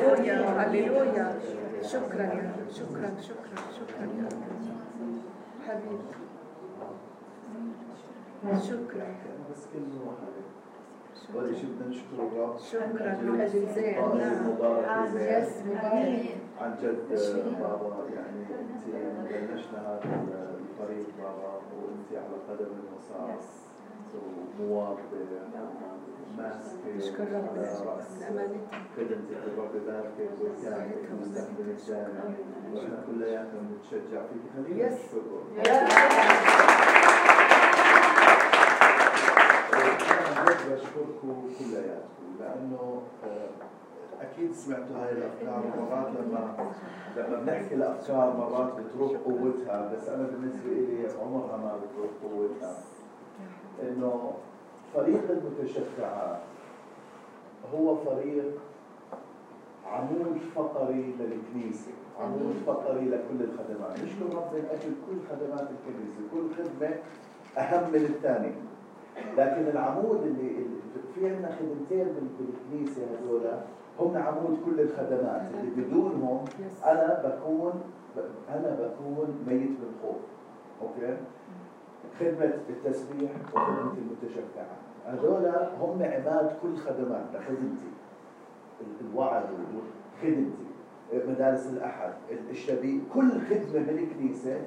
هللويا. 0.58 1.28
شكرا 1.91 2.23
يا 2.23 2.53
رب 2.59 2.69
شكرا 2.71 3.09
شكرا 3.21 3.61
شكرا 3.77 4.03
يا 4.19 4.27
رب 4.31 4.43
حبيبي. 5.67 6.03
شكرا. 8.61 9.07
أول 11.35 11.55
شيء 11.55 11.69
بدنا 11.69 11.88
نشكر 11.89 12.17
الرب 12.19 12.57
شكرا. 12.57 13.21
من 13.21 13.41
أجل 13.41 13.67
زين 13.75 13.95
نعم 14.17 15.07
زين 15.07 15.43
يس 15.43 15.51
عن 16.61 16.75
جد 16.81 16.97
بابا 17.59 17.95
يعني 18.15 18.41
أنت 18.41 19.51
بلشنا 19.51 19.79
هذا 19.88 20.55
الطريق 20.59 21.07
بابا 21.21 21.51
وأنت 21.77 22.09
على 22.11 22.38
قدم 22.49 22.71
الوساط 22.79 23.43
ومواظبه 24.59 25.21
نشكر 26.95 27.27
راس 27.31 28.23
خدمتك 28.97 29.38
الرب 29.47 29.75
يباركك 29.75 30.29
ويساعدك 30.41 31.09
ومستقبل 31.13 31.69
الجامع 31.69 32.23
وإحنا 32.73 33.03
كلياتنا 33.07 33.59
بنتشجع 33.61 34.21
فيك 34.21 34.65
خلينا 34.65 34.89
جد 34.89 34.97
بشكركم 40.71 41.49
كلياتكم 41.59 42.27
لأنه 42.39 43.01
أكيد 44.21 44.53
سمعتوا 44.53 44.95
هاي 44.95 45.11
الأفكار 45.11 45.63
مرات 45.77 46.07
لما 46.07 46.71
لما 47.17 47.39
بنحكي 47.39 47.75
الأفكار 47.75 48.38
مرات 48.38 48.73
بتروح 48.79 49.11
قوتها 49.25 49.93
بس 49.93 50.07
أنا 50.09 50.23
بالنسبة 50.27 50.69
لي 50.69 51.07
عمرها 51.21 51.57
ما 51.57 51.77
بتروح 51.77 52.09
قوتها. 52.23 52.77
إنه 53.83 54.33
فريق 54.93 55.21
المتشفعات 55.31 56.39
هو 57.75 57.95
فريق 57.95 58.45
عمود 59.88 60.38
فقري 60.55 61.13
للكنيسة 61.19 61.91
عمود 62.19 62.55
فقري 62.67 63.05
لكل 63.05 63.39
الخدمات. 63.43 63.99
نشكر 64.03 64.35
رب 64.38 64.53
من 64.53 64.65
أجل 64.71 64.91
كل 65.07 65.17
خدمات 65.29 65.67
الكنيسة 65.75 66.19
كل 66.33 66.63
خدمة 66.63 66.95
أهم 67.57 67.89
من 67.93 67.95
الثانية. 68.05 68.55
لكن 69.38 69.67
العمود 69.71 70.21
اللي 70.21 70.65
في 71.15 71.29
عندنا 71.29 71.55
خدمتين 71.55 72.03
بال- 72.07 72.29
بالكنيسه 72.39 73.01
هذول. 73.01 73.41
هم 73.99 74.17
عمود 74.17 74.57
كل 74.65 74.79
الخدمات. 74.81 75.41
اللي 75.59 75.83
بدونهم 75.83 76.45
أنا 76.85 77.21
بكون 77.25 77.81
أنا 78.49 78.69
بكون 78.79 79.43
ميت 79.47 79.69
بالخوف 79.69 80.21
أوكي؟ 80.81 81.17
خدمة 82.20 82.53
التسبيح 82.70 83.32
وخدمة 83.53 83.93
المتشفعات 83.97 84.78
هذول 85.05 85.45
هم 85.82 86.03
عماد 86.03 86.51
كل 86.61 86.76
خدمات 86.78 87.26
لخدمتي. 87.34 87.88
ال- 88.82 89.07
الوعد 89.11 89.43
وخدمتي 89.53 90.51
مدارس 91.13 91.68
الأحد 91.68 92.13
الشبيه 92.49 92.99
كل 93.13 93.30
خدمة 93.32 93.86
بالكنيسه 93.86 94.61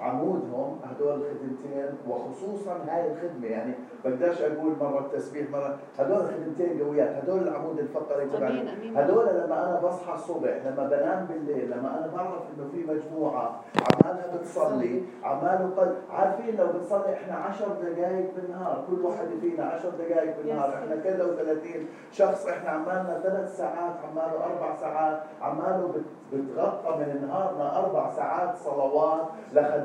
عمودهم 0.00 0.76
هدول 0.84 1.12
الخدمتين 1.14 1.86
وخصوصا 2.08 2.78
هاي 2.88 3.12
الخدمة 3.12 3.46
يعني 3.46 3.74
بقدرش 4.04 4.40
أقول 4.42 4.72
مرة 4.80 4.98
التسبيح 4.98 5.50
مرة 5.50 5.78
هدول 5.98 6.16
الخدمتين 6.20 6.82
قويات 6.82 7.08
هدول 7.24 7.38
العمود 7.48 7.78
الفقري 7.78 8.26
تبع 8.26 8.48
أمين 8.48 8.68
أمين. 8.68 8.96
هدول 8.96 9.26
لما 9.26 9.68
أنا 9.70 9.80
بصحى 9.80 10.14
الصبح 10.14 10.50
لما 10.66 10.86
بنام 10.88 11.26
بالليل 11.26 11.70
لما 11.70 11.98
أنا 11.98 12.06
بعرف 12.16 12.42
إنه 12.56 12.68
في 12.72 12.84
مجموعة 12.92 13.60
عمالها 13.94 14.26
بتصلي 14.36 15.02
عمالة 15.24 15.70
قل... 15.76 15.94
عارفين 16.10 16.56
لو 16.56 16.66
بنصلي 16.66 17.12
إحنا 17.14 17.34
10 17.36 17.66
دقائق 17.82 18.30
بالنهار 18.36 18.84
كل 18.90 19.00
واحد 19.06 19.26
فينا 19.40 19.64
10 19.64 19.90
دقائق 19.90 20.36
بالنهار 20.36 20.74
إحنا 20.74 20.96
كذا 20.96 21.24
و30 21.24 21.66
شخص 22.12 22.46
إحنا 22.46 22.70
عمالنا 22.70 23.20
ثلاث 23.22 23.56
ساعات 23.56 23.92
عمالة 24.10 24.44
أربع 24.44 24.76
ساعات 24.76 25.20
عمالة 25.42 25.88
بت- 25.88 26.04
بتغطى 26.32 26.96
من 26.98 27.26
نهارنا 27.28 27.78
أربع 27.78 28.10
ساعات 28.10 28.56
صلوات 28.56 29.20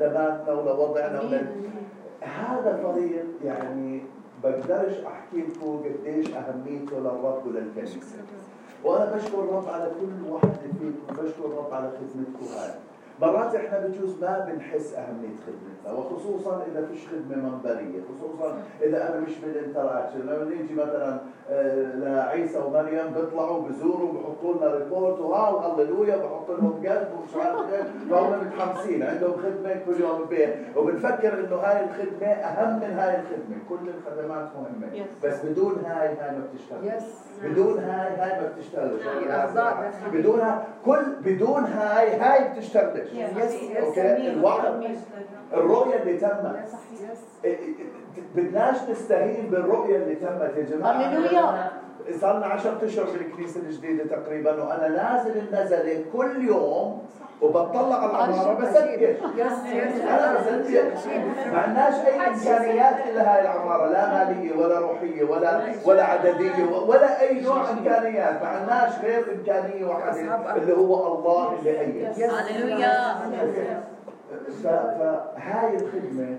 لخدماتنا 0.06 0.52
ولوضعنا 0.52 1.20
ولل... 1.20 1.46
هذا 2.20 2.80
فريق 2.82 3.24
يعني 3.44 4.02
بقدرش 4.42 4.94
أحكي 5.06 5.36
لكم 5.36 5.82
قديش 5.84 6.26
أهميته 6.34 6.98
للرب 6.98 7.46
وللكنيسه 7.46 8.00
وأنا 8.84 9.14
بشكر 9.14 9.38
الرب 9.40 9.68
على 9.68 9.90
كل 10.00 10.30
واحد 10.32 10.48
فيكم 10.78 11.22
بشكر 11.22 11.44
الرب 11.44 11.72
على 11.72 11.90
خدمتكم 11.90 12.54
هاي. 12.58 12.70
مرات 13.22 13.54
إحنا 13.54 13.78
بجوز 13.78 14.22
ما 14.22 14.38
بنحس 14.38 14.94
أهمية 14.94 15.36
خدمتنا 15.46 15.98
وخصوصا 15.98 16.66
إذا 16.72 16.86
فيش 16.86 17.08
خدمة 17.08 17.48
منبرية 17.48 18.00
خصوصا 18.02 18.58
إذا 18.82 19.08
أنا 19.08 19.20
مش 19.20 19.38
بالانتراكشن 19.38 20.20
لما 20.20 20.44
نيجي 20.44 20.74
مثلا 20.74 21.20
آه، 21.50 21.94
لعيسى 21.94 22.58
ومريم 22.58 23.12
بيطلعوا 23.14 23.68
بزوروا 23.68 24.12
بحطوا 24.12 24.54
لنا 24.54 24.74
report 24.74 25.20
وهاو 25.20 25.58
هللويا 25.58 26.16
بحط 26.16 26.50
لهم 26.50 26.72
قلب 26.86 27.08
ومش 27.18 27.44
عارف 27.44 27.72
إيه 27.72 27.82
فهم 28.10 28.46
متحمسين 28.46 29.02
عندهم 29.02 29.32
خدمة 29.32 29.74
كل 29.86 30.00
يوم 30.00 30.24
ببيت. 30.24 30.54
وبنفكر 30.76 31.40
إنه 31.40 31.56
هاي 31.56 31.84
الخدمة 31.84 32.26
أهم 32.26 32.80
من 32.80 32.98
هاي 32.98 33.20
الخدمة. 33.20 33.56
كل 33.68 33.88
الخدمات 33.88 34.48
مهمة. 34.56 35.06
بس 35.24 35.44
بدون 35.44 35.84
هاي 35.84 36.08
هاي 36.08 36.30
ما 36.36 36.44
بتشتغل. 36.52 37.00
بدون 37.44 37.78
هاي 37.78 38.16
هاي 38.16 38.40
ما 38.40 38.48
داخلية. 39.54 40.20
بدونها 40.20 40.64
كل 40.84 41.02
بدون 41.24 41.64
هاي 41.64 42.16
هاي 42.16 42.52
بتشتغلش 42.52 43.05
yes 43.12 43.54
yes 43.62 43.76
okay 43.76 44.28
الوعد 44.30 44.96
الرؤيه 45.52 45.96
اللي 46.02 46.16
تمت. 46.18 46.56
yes 46.92 47.18
إيه، 47.44 47.58
إيه، 47.58 47.74
بدناش 48.34 48.76
نستهين 48.90 49.50
بالرؤيه 49.50 49.96
اللي 49.96 50.14
تمت 50.14 50.56
يا 50.56 50.64
هللويا. 50.86 51.70
صار 52.20 52.36
لنا 52.36 52.46
10 52.46 52.78
اشهر 52.84 53.04
بالكنيسه 53.04 53.60
الجديدة 53.60 54.04
تقريبا 54.16 54.62
وأنا 54.62 54.88
نازل 54.88 55.38
النزلة 55.38 56.04
كل 56.12 56.44
يوم 56.44 57.02
وبطلع 57.42 57.96
على 57.96 58.34
العماره 58.34 58.54
بسجل 58.54 59.02
yes 59.36 59.52
yes 59.72 60.00
أنا 60.02 60.34
بسجل 60.34 60.84
ما 61.52 61.58
عندناش 61.58 61.94
أي 61.94 62.26
إمكانيات 62.28 63.06
إلا 63.06 63.34
هاي 63.34 63.42
العمارة 63.42 63.86
لا 63.88 64.24
مالية 64.24 64.56
ولا 64.56 64.78
روحية 64.78 65.24
ولا 65.24 65.60
ولا 65.84 66.04
عددية 66.04 66.64
ولا 66.86 67.20
أي 67.20 67.40
نوع 67.40 67.70
إمكانيات. 67.70 68.42
ما 68.42 68.48
عندناش 68.48 68.92
غير 69.02 69.24
إمكانية 69.34 69.84
واحدة 69.86 70.56
اللي 70.56 70.72
هو 70.76 71.14
الله 71.14 71.58
اللي 71.58 71.80
ايد 71.80 72.20
هللويا. 72.30 73.84
فهاي 74.64 75.74
الخدمة 75.76 76.38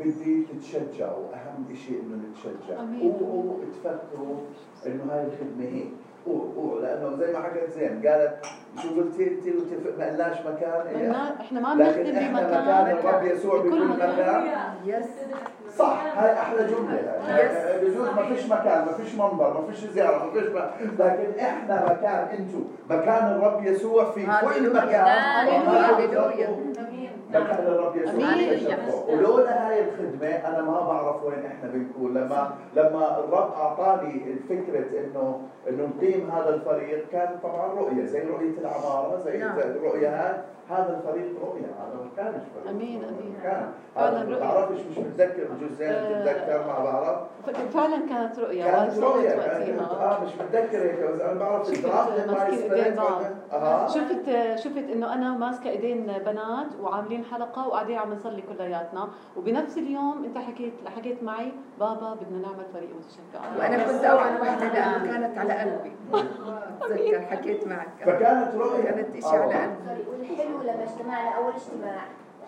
بدي 0.00 0.42
تتشجعوا. 0.52 1.24
أهم 1.34 1.74
شيء 1.86 2.00
إنه 2.02 2.16
نتشجع. 2.30 2.80
اوعوا 3.02 3.56
تفكروا 3.72 4.36
إنه 4.86 5.12
هاي 5.12 5.24
الخدمة 5.26 5.64
هيك. 5.74 5.88
اوعوا 6.26 6.52
اوعوا 6.56 6.80
لأنه 6.80 7.16
زي 7.16 7.32
ما 7.32 7.38
حكت 7.42 7.70
زين 7.70 8.06
قالت 8.06 8.46
شو 8.82 8.88
قلتي 8.88 9.30
وتف- 9.52 9.98
ما 9.98 10.06
قلناش 10.10 10.36
مكان. 10.40 10.86
إيه؟ 10.96 11.12
إحنا 11.40 11.60
ما 11.60 11.74
بنخدم 11.74 12.02
بمكان. 12.02 12.32
مكان 12.34 12.90
الرب 12.96 13.22
يسوع 13.24 13.58
بكل 13.58 13.88
مكان. 13.88 14.44
يس 14.84 15.06
صح 15.78 16.04
هاي 16.16 16.32
أحلى 16.32 16.66
جملة. 16.66 17.12
هاي 17.26 17.84
بجوز 17.84 18.08
ما 18.08 18.22
فيش 18.34 18.46
مكان 18.46 18.84
ما 18.86 18.92
فيش 18.92 19.14
منبر 19.14 19.60
ما 19.60 19.66
فيش 19.72 19.84
زيارة 19.90 20.24
ما 20.24 20.32
فيش 20.32 20.48
ما 20.48 20.70
لكن 20.98 21.38
إحنا 21.40 21.84
مكان 21.92 22.28
أنتم 22.38 22.64
مكان 22.90 23.26
الرب 23.32 23.64
يسوع 23.64 24.10
في 24.10 24.26
كل. 24.26 24.72
مكان. 24.74 25.18
الرب 27.34 27.96
يسوع. 27.96 28.74
ولولا 29.08 29.68
هاي 29.68 29.84
الخدمة 29.84 30.28
أنا 30.28 30.62
ما 30.62 30.80
بعرف 30.80 31.24
وين 31.24 31.46
إحنا 31.46 31.70
بنكون. 31.70 32.14
لما 32.14 32.50
لما 32.76 33.18
الرب 33.18 33.52
أعطاني 33.52 34.22
الفكرة 34.32 35.00
انه 35.00 35.40
إنه 35.68 35.88
نقيم 35.96 36.30
هذا 36.30 36.54
الفريق 36.54 37.08
كان 37.12 37.38
طبعا 37.42 37.66
رؤية 37.74 38.04
زي 38.04 38.20
رؤية 38.22 38.58
العمارة 38.58 39.20
زي 39.24 39.38
نعم. 39.38 39.58
الرؤية 39.58 40.08
هاي. 40.08 40.36
هذا 40.70 41.00
الفريق 41.00 41.26
رؤية 41.42 41.66
هذا 41.66 41.94
ما 42.04 42.10
كانش 42.16 42.42
فريق 42.54 42.70
أمين، 42.70 43.04
أمين. 43.04 43.34
كان. 43.42 43.68
فعلا 43.94 44.18
هذا 44.20 44.24
ما 44.28 44.34
رؤية. 44.34 44.40
بعرفش 44.40 44.80
مش 44.90 44.98
متذكر 44.98 45.44
بجوز 45.44 45.72
زين 45.78 45.88
آه. 45.88 46.66
ما 46.66 46.84
بعرف. 46.84 47.18
فعلا 47.74 47.96
كانت 48.08 48.38
رؤيا 48.38 48.64
كانت 48.70 48.98
رؤية 48.98 49.28
كانت 49.30 49.80
آه 49.80 50.24
مش 50.24 50.30
متذكر 50.34 50.78
هيك 50.82 51.00
بس 51.00 51.20
أنا 51.20 51.40
بعرف 51.40 51.66
شفت 51.66 51.84
الدرافت 51.84 52.72
إيدين 52.72 52.94
بعض. 52.96 53.88
شفت 53.88 54.30
شفت 54.64 54.90
إنه 54.92 55.14
أنا 55.14 55.36
ماسكة 55.38 55.70
إيدين 55.70 56.06
بنات 56.26 56.66
وعاملين 56.82 57.17
حلقة 57.24 57.68
وقاعدين 57.68 57.98
عم 57.98 58.12
نصلي 58.14 58.42
كلياتنا 58.42 59.08
وبنفس 59.36 59.78
اليوم 59.78 60.24
أنت 60.24 60.38
حكيت 60.38 60.72
حكيت 60.96 61.22
معي 61.22 61.52
بابا 61.80 62.14
بدنا 62.14 62.38
نعمل 62.48 62.64
فريق 62.72 62.88
متشجع. 62.96 63.58
وأنا 63.58 63.92
كنت 63.92 64.04
أول 64.04 64.40
وحده 64.40 64.72
لأنه 64.72 65.06
كانت 65.12 65.38
على 65.38 65.52
قلبي. 65.52 65.92
اتذكر 66.80 67.20
حكيت 67.20 67.66
معك. 67.66 67.88
فكانت 68.00 68.54
رؤيه 68.54 68.82
كانت 68.82 69.16
إشي 69.16 69.36
على 69.36 69.54
آه. 69.54 69.66
قلبي. 69.66 70.10
والحلو 70.10 70.62
لما 70.62 70.82
اجتمعنا 70.84 71.30
أول 71.30 71.52
اجتماع 71.52 72.00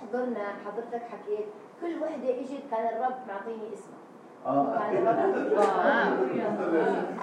حضرنا 0.03 0.45
حضرتك 0.67 1.03
حكيت 1.03 1.47
كل 1.81 2.03
وحدة 2.03 2.41
إجت 2.41 2.63
كان 2.71 2.87
الرب 2.87 3.17
معطيني 3.29 3.75
اسمها. 3.75 4.10
الرب 4.47 4.69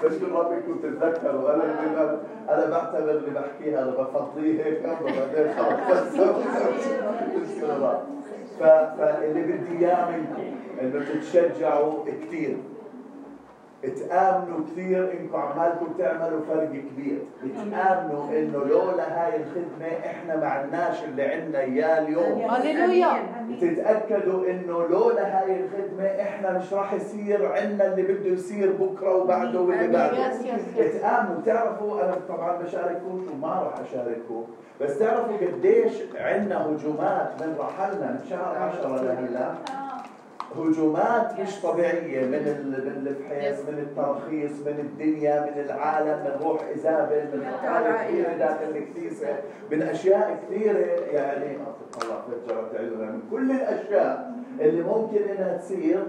بشكر 0.03 0.31
ربي 0.31 0.61
كنت 0.61 0.85
أتذكر 0.85 1.35
وأنا 1.35 1.63
اللي 1.63 2.19
أنا 2.49 2.65
بعتبر 2.69 3.11
اللي 3.11 3.29
بحكيها 3.31 3.83
أنا 3.83 3.91
بفضيه 3.91 4.63
هيك 4.63 4.81
وبعدين 5.01 5.53
خلص 5.57 6.17
ف- 8.59 8.63
فاللي 8.99 9.41
بدي 9.41 9.85
إياه 9.85 10.11
منكم 10.11 10.43
إنه 10.81 11.05
تتشجعوا 11.05 12.05
كثير 12.05 12.57
تآمنوا 13.83 14.59
كثير 14.71 15.11
إنكم 15.13 15.35
عمالكم 15.37 15.93
تعملوا 15.97 16.41
فرق 16.47 16.69
كبير. 16.69 17.19
تآمنوا 17.71 18.29
إنه 18.39 18.63
لولا 18.65 19.03
هاي 19.25 19.35
الخدمة 19.37 20.05
إحنا 20.05 20.35
ما 20.35 20.47
عندناش 20.47 21.03
اللي 21.03 21.23
عندنا 21.25 21.59
إياه 21.59 21.99
اليوم. 22.01 22.41
هللويا. 22.41 23.07
تتأكدوا 23.61 24.49
إنه 24.49 24.87
لولا 24.87 25.39
هاي 25.39 25.59
الخدمة 25.63 26.05
إحنا 26.05 26.57
مش 26.57 26.73
راح 26.73 26.93
يصير 26.93 27.51
عندنا 27.51 27.87
اللي 27.93 28.01
بده 28.01 28.29
يصير 28.29 28.71
بكرة 28.71 29.15
وبعده 29.15 29.61
واللي 29.61 29.87
بعده. 29.87 30.27
يس 30.27 30.41
يس 30.77 31.01
تآمنوا 31.01 31.41
تعرفوا 31.45 32.03
أنا 32.03 32.15
طبعا 32.29 32.57
بشارككم 32.61 33.25
وما 33.33 33.47
راح 33.53 33.73
أشارككم 33.79 34.43
بس 34.81 34.99
تعرفوا 34.99 35.37
قديش 35.37 35.93
عندنا 36.15 36.65
هجومات 36.65 37.31
من 37.41 37.55
رحلنا 37.59 38.11
من 38.11 38.19
شهر 38.29 38.57
10 38.57 38.95
لهلا 38.95 39.51
هجومات 40.55 41.39
مش 41.39 41.61
طبيعية 41.61 42.25
من 42.25 42.31
من 42.67 42.93
الابحاث 42.97 43.69
من 43.69 43.79
الترخيص 43.79 44.51
من 44.65 44.79
الدنيا 44.79 45.41
من 45.41 45.61
العالم 45.65 46.19
من 46.23 46.45
روح 46.47 46.61
إيزابل 46.63 47.37
من 47.37 47.43
أفكار 47.45 47.97
كثيرة 47.97 48.33
داخل 48.37 48.65
الكنيسة 48.77 49.27
من 49.71 49.81
أشياء 49.81 50.39
كثيرة 50.49 50.77
يعني 51.11 51.57
الله 52.03 52.23
فجرت 52.47 52.75
عيوننا 52.75 53.11
من 53.11 53.21
كل 53.31 53.51
الأشياء 53.51 54.31
اللي 54.59 54.81
ممكن 54.81 55.17
إنها 55.17 55.57
تصير 55.57 56.03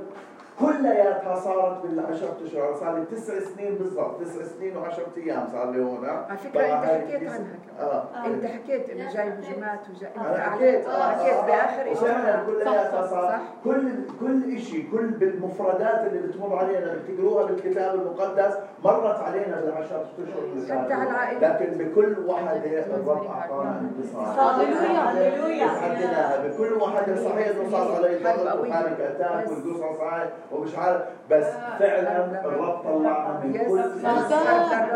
كلياتها 0.60 1.34
صارت 1.34 1.82
بالعشرة 1.86 2.36
اشهر 2.46 2.74
صار 2.80 2.96
لي 2.98 3.04
تسع 3.04 3.34
سنين 3.40 3.74
بالضبط 3.74 4.20
تسع 4.20 4.44
سنين 4.44 4.76
وعشرة 4.76 5.06
أيام 5.16 5.48
صار 5.52 5.70
لي 5.70 5.82
هون. 5.84 6.06
على 6.08 6.38
فكرة 6.38 6.60
أنت 6.60 6.84
حكيت 6.84 7.28
عنها 7.30 7.46
آه. 7.80 8.26
أنت 8.26 8.44
حكيت 8.46 8.90
إنه 8.90 9.12
جاي 9.12 9.28
هجومات 9.28 9.80
وجاي 9.96 10.10
أنا 10.16 10.40
حكيت. 10.50 10.84
أعلنت- 10.86 10.90
حكيت 10.90 11.44
بآخر 11.46 11.90
وفعلا 11.92 12.34
اجتماع 12.34 12.44
كلياتها 12.46 13.06
صار 13.06 13.38
كل 13.64 13.88
كل 14.20 14.58
شيء 14.60 14.88
كل 14.92 15.06
بالمفردات 15.06 16.06
اللي 16.06 16.28
بتمر 16.28 16.56
علينا 16.58 16.94
بتقروها 16.94 17.44
بالكتاب 17.46 17.94
المقدس 17.94 18.54
مرت 18.84 19.20
علينا 19.20 19.60
بالعشرة 19.60 20.06
أشهر 20.18 20.42
اللي 20.54 20.74
حتى 20.74 20.92
على 20.92 21.06
فاتوا 21.06 21.10
العائلة. 21.10 21.48
لكن 21.48 21.84
بكل 21.84 22.28
وحده 22.28 22.56
الرب 22.80 23.08
أعطانا 23.08 23.80
انتصار 23.80 24.60
هللويا 24.60 25.66
هللويا. 25.66 26.48
بكل 26.48 26.72
واحدة 26.82 27.16
صحيح 27.24 27.48
إنه 27.48 27.70
صار 27.70 27.94
علي 27.96 28.24
قوية. 28.32 28.54
وبانيك 28.54 29.00
أتاك. 29.00 29.48
والقصص 29.48 30.00
هاي. 30.00 30.28
ومش 30.52 30.76
عارف 30.78 31.02
بس 31.30 31.46
فعلا 31.78 32.44
الرب 32.44 32.82
طلعنا 32.84 33.40
من 33.44 33.52
كل 33.52 33.82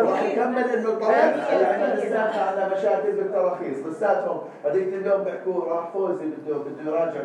وراح 0.00 0.22
يكمل 0.22 0.64
إنه 0.64 0.94
طلعنا 0.94 1.53
يعني 1.61 1.94
لساتنا 1.94 2.42
على 2.42 2.74
مشاكل 2.74 3.12
بالتراخيص 3.12 3.86
لساتهم 3.86 4.40
هذيك 4.64 4.88
اليوم 4.88 5.24
بيحكوا 5.24 5.64
راح 5.64 5.88
فوزي 5.92 6.24
بده 6.24 6.57
بده 6.57 6.90
يراجع 6.90 7.20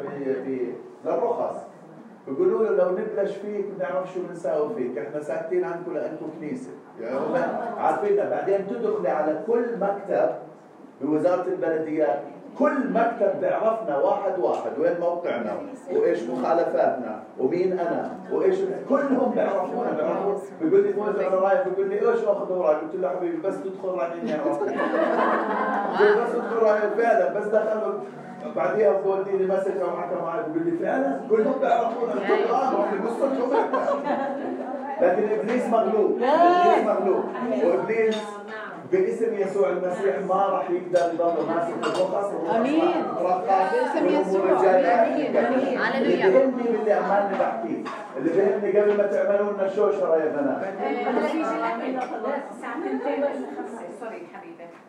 للرخص. 1.05 1.55
بيقولوا 2.28 2.65
له 2.65 2.75
لو 2.75 2.91
نبلش 2.91 3.36
فيك 3.36 3.65
بنعرف 3.65 4.13
شو 4.13 4.19
بنساوي 4.30 4.75
فيك. 4.75 4.97
إحنا 4.97 5.21
ساكتين 5.21 5.63
عنكم 5.63 5.93
لأنكم 5.93 6.30
كنيسة. 6.39 6.69
يعني 7.01 7.17
هم 7.17 7.36
عارفيننا 7.78 8.30
بعدين 8.30 8.67
تدخلي 8.67 9.09
على 9.09 9.39
كل 9.47 9.65
مكتب 9.82 10.30
بوزارة 11.01 11.47
البلديات. 11.47 12.19
كل 12.60 12.89
مكتب 12.93 13.39
بيعرفنا 13.41 13.97
واحد 13.97 14.39
واحد 14.39 14.72
وين 14.80 14.99
موقعنا 14.99 15.58
وإيش 15.93 16.24
مخالفاتنا 16.24 17.24
ومين 17.39 17.80
أنا 17.80 18.12
وإيش 18.32 18.58
كلهم 18.89 19.32
بيعرفونا 19.32 19.91
بيعرفوا 19.91 20.34
بيقول 20.62 20.84
لي 20.84 20.93
فوزي 20.93 21.28
أنا 21.28 21.36
رايح 21.36 21.68
بيقول 21.68 21.89
لي 21.89 21.95
إيش 22.12 22.20
اخذ 22.24 22.53
وراك 22.53 22.78
قلت 22.78 22.95
له 22.95 23.10
حبيبي 23.10 23.38
بس 23.38 23.55
تدخل 23.64 23.89
راح 23.89 24.10
يعرفني 24.24 24.76
بس 26.24 26.32
تدخل 26.32 26.58
راح 26.62 26.80
فعلا 26.97 27.34
بس 27.39 27.45
دخلوا 27.45 27.93
بعديها 28.55 28.91
بوديني 29.01 29.45
مسج 29.45 29.78
أو 29.82 29.97
حكى 29.97 30.16
معي. 30.16 30.43
بيقول 30.53 30.66
لي 30.72 30.78
فعلا؟ 30.78 31.20
كلهم 31.30 31.60
بيعرفونا 31.60 32.14
في 32.91 32.97
قصتهم 33.08 33.51
لكن 35.01 35.30
إبليس 35.39 35.66
مغلوب 35.66 36.12
إبليس 36.22 36.86
مغلوب 36.86 37.24
وإبليس 37.66 38.18
باسم 38.91 39.33
يسوع 39.35 39.69
المسيح 39.69 40.15
ما 40.29 40.35
راح 40.45 40.69
يقدر 40.69 41.13
يضل 41.13 41.47
ماسك 41.47 41.73
الرخص 41.83 42.31
آمين. 42.55 42.81
باسم 43.71 44.07
يسوع. 44.07 44.51
آمين. 44.51 45.38
آمين. 45.38 45.79
اللي 45.97 46.15
بيهمني 46.15 46.63
باللي 46.63 46.93
عمالي 46.93 47.35
بحكيه 47.39 47.83
اللي 48.17 48.29
بيهمني 48.29 48.79
قبل 48.79 48.97
ما 48.97 49.03
تعملوا 49.07 49.53
لنا 49.53 49.67
شوشره 49.69 50.15
يا 50.17 50.25
بنات 50.29 50.63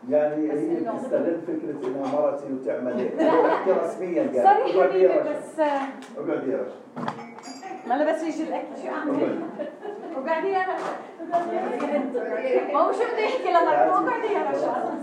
يعني 0.08 0.52
هي 0.52 0.76
بتستغل 0.80 1.40
فكرة 1.46 1.88
إنها 1.88 2.12
مرتي 2.20 2.44
وتعمل 2.52 3.08
بحكي 3.18 3.70
رسميا 3.72 4.22
قال 4.22 4.36
يا 4.76 4.82
حبيبي 4.82 5.08
بس 5.08 5.60
أقعد 6.18 6.48
يا 6.48 6.58
رشا 6.62 7.06
ما 7.86 7.94
أنا 7.94 8.12
بس 8.12 8.22
يجي 8.22 8.42
الأكل 8.42 8.66
شو 8.82 8.88
اعمل؟ 8.88 9.38
وقاعدين 10.18 10.54
أنا 10.54 10.76
ما 12.72 12.78
هو 12.80 12.92
شو 12.92 12.98
بده 12.98 13.18
يحكي 13.18 13.50
لما 13.50 13.86
وقاعدين 13.86 14.30
يا 14.30 14.50
رشا 14.50 14.98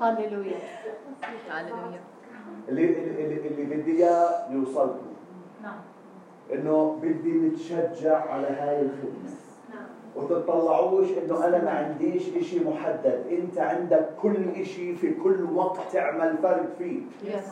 هللويا 0.00 0.56
هللويا 1.50 2.00
اللي 2.68 2.84
اللي 2.84 3.48
اللي, 3.48 3.64
بدي 3.64 3.92
إياه 3.92 4.46
يوصلكم. 4.50 5.12
نعم. 5.62 5.80
إنه 6.52 6.98
بدي 7.02 7.32
نتشجع 7.32 8.30
على 8.30 8.46
هاي 8.46 8.80
الخدمة. 8.80 9.30
وتطلعوش 10.16 11.06
إنه 11.24 11.46
أنا 11.46 11.64
ما 11.64 11.70
عنديش 11.70 12.36
إشي 12.36 12.60
محدد. 12.64 13.24
أنت 13.30 13.58
عندك 13.58 14.08
كل 14.22 14.36
إشي 14.56 14.94
في 14.94 15.14
كل 15.14 15.46
وقت 15.54 15.78
تعمل 15.92 16.36
فرق 16.42 16.68
فيه. 16.78 17.00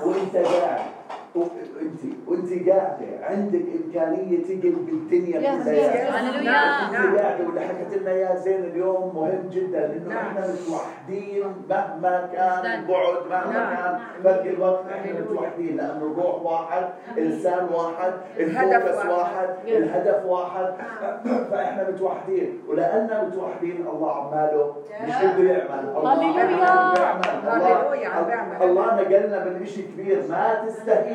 وأنت 0.05 0.37
قاعد. 0.37 0.91
وانت 1.35 2.01
وانت 2.27 2.69
قاعدة 2.69 3.07
عندك 3.23 3.63
إمكانية 3.85 4.43
تقلب 4.45 4.89
الدنيا 4.89 5.41
كلها. 5.41 6.21
هللويا. 6.21 6.51
انت 6.89 7.19
قاعدة 7.19 7.47
واللي 7.47 7.61
حكت 7.61 7.95
لنا 8.01 8.11
يا 8.11 8.37
زين 8.37 8.65
اليوم 8.65 9.17
مهم 9.17 9.49
جدا 9.51 9.81
لأنه 9.81 10.09
نعم. 10.09 10.27
إحنا 10.27 10.41
متوحدين 10.41 11.45
مهما 11.71 12.29
كان 12.33 12.63
نعم. 12.63 12.81
البعد 12.81 13.15
مهما 13.31 13.53
نعم. 13.53 13.77
كان 13.77 13.99
فرق 14.25 14.43
الوقت 14.43 14.85
إحنا 14.91 15.21
متوحدين 15.21 15.77
لأنه 15.77 16.03
الروح 16.03 16.43
واحد 16.43 16.85
انسان 17.19 17.69
واحد 17.75 18.13
الهدف 18.39 18.87
الفوكس 18.87 19.07
واحد. 19.07 19.11
واحد 19.11 19.49
الهدف 19.67 20.25
واحد. 20.27 20.75
فإحنا 21.51 21.91
متوحدين. 21.91 22.63
ولأننا 22.69 23.25
متوحدين 23.25 23.87
الله 23.93 24.13
عماله 24.13 24.75
مش 25.03 25.15
بده 25.15 25.53
يعمل. 25.53 25.89
الله 25.97 26.11
عم 26.11 27.21
الله 27.57 27.91
بيعمل. 27.91 28.63
الله 28.63 28.95
نقلنا 28.95 29.45
من 29.45 29.67
شيء 29.67 29.87
كبير. 29.97 30.23
ما 30.29 30.65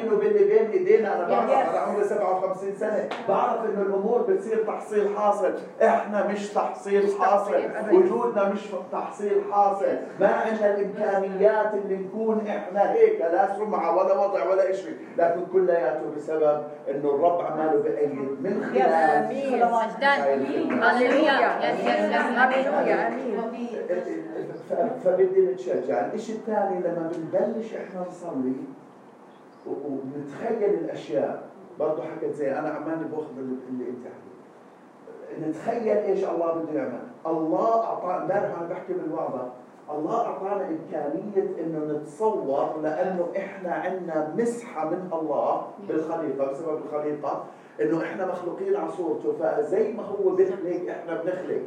تستهينوا 0.06 0.18
باللي 0.20 0.44
بين 0.44 0.72
إيدينا 0.72 1.16
أنا 1.16 1.28
بعرف 1.28 1.70
أنا 1.70 1.80
عمري 1.80 2.04
57 2.04 2.76
سنة. 2.76 3.10
بعرف 3.30 3.66
إنه 3.66 3.82
الأمور 3.82 4.22
بتصير 4.22 4.64
تحصيل 4.68 5.18
حاصل. 5.18 5.54
إحنا 5.84 6.28
مش 6.28 6.50
تحصيل 6.50 7.10
حاصل. 7.20 7.54
وجودنا 7.92 8.50
مش 8.50 8.62
تحصيل 8.92 9.42
حاصل. 9.52 9.98
ما 10.20 10.28
عندنا 10.28 10.76
الإمكانيات 10.78 11.74
اللي 11.74 11.96
نكون 11.98 12.48
إحنا 12.48 12.92
هيك 12.94 13.22
لا 13.22 13.56
سمعة 13.56 13.98
ولا 13.98 14.14
وضع 14.26 14.50
ولا 14.50 14.74
شيء 14.74 14.98
لكن 15.18 15.42
كلياته 15.54 16.12
بسبب 16.16 16.64
إنه 16.90 17.16
الرب 17.16 17.42
عماله 17.42 17.80
بأيد 17.82 18.14
من 18.16 18.64
خلال 18.74 19.26
هللويا. 20.84 21.60
هللويا. 22.38 23.08
آمين. 23.08 23.76
فبدي 25.04 25.42
نتشجع، 25.42 26.14
الشيء 26.14 26.36
الثاني 26.36 26.80
لما 26.80 27.12
بنبلش 27.16 27.74
إحنا 27.74 28.06
نصلي 28.10 28.54
ونتخيل 29.68 30.74
الأشياء. 30.74 31.44
برضه 31.80 32.04
حكت 32.04 32.34
زي 32.34 32.60
أنا 32.60 32.70
عمالي 32.70 33.04
بأخذ 33.06 33.38
اللي 33.38 33.90
انت 33.90 34.06
حكيت 34.06 35.48
نتخيل 35.50 35.98
إيش 35.98 36.24
الله 36.24 36.54
بده 36.54 36.74
يعمل، 36.74 37.02
الله 37.28 37.84
أعطانا 37.84 38.22
امبارح 38.22 38.54
وأنا 38.54 38.70
بحكي 38.70 38.94
بالوعظة. 38.94 39.50
الله 39.92 40.26
أعطانا 40.26 40.68
إمكانية 40.68 41.56
إنه 41.64 41.94
نتصور 41.94 42.82
لأنه 42.82 43.28
إحنا 43.38 43.74
عندنا 43.74 44.34
مسحة 44.38 44.90
من 44.90 45.10
الله 45.14 45.68
بالخليقه 45.88 46.52
بسبب 46.52 46.78
الخليقه 46.86 47.44
إنه 47.82 48.04
إحنا 48.04 48.26
مخلوقين 48.26 48.76
على 48.76 48.92
صورته 48.92 49.34
فزي 49.40 49.94
ما 49.94 50.04
هو 50.04 50.30
بيخلق 50.36 50.90
إحنا 50.90 51.22
بنخلق. 51.22 51.58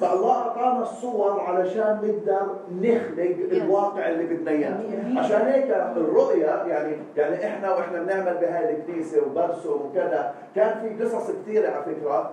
فالله 0.00 0.32
أعطانا 0.32 0.82
الصور 0.82 1.40
علشان 1.40 1.98
نقدر 2.02 2.56
نخلق 2.82 3.36
الواقع 3.62 4.08
اللي 4.08 4.24
بدنا 4.24 4.50
إياه. 4.50 4.78
عشان 5.18 5.40
هيك 5.40 5.70
الرؤيا 5.96 6.64
يعني 6.66 6.96
يعني 7.16 7.46
إحنا 7.46 7.74
وإحنا 7.74 8.02
بنعمل 8.02 8.38
بهاي 8.40 8.76
الكنيسة 8.76 9.22
وبرسم 9.26 9.70
وكذا. 9.70 10.34
كان 10.56 10.80
في 10.80 11.04
قصص 11.04 11.30
كثيرة 11.30 11.68
على 11.68 11.84
فكرة. 11.84 12.32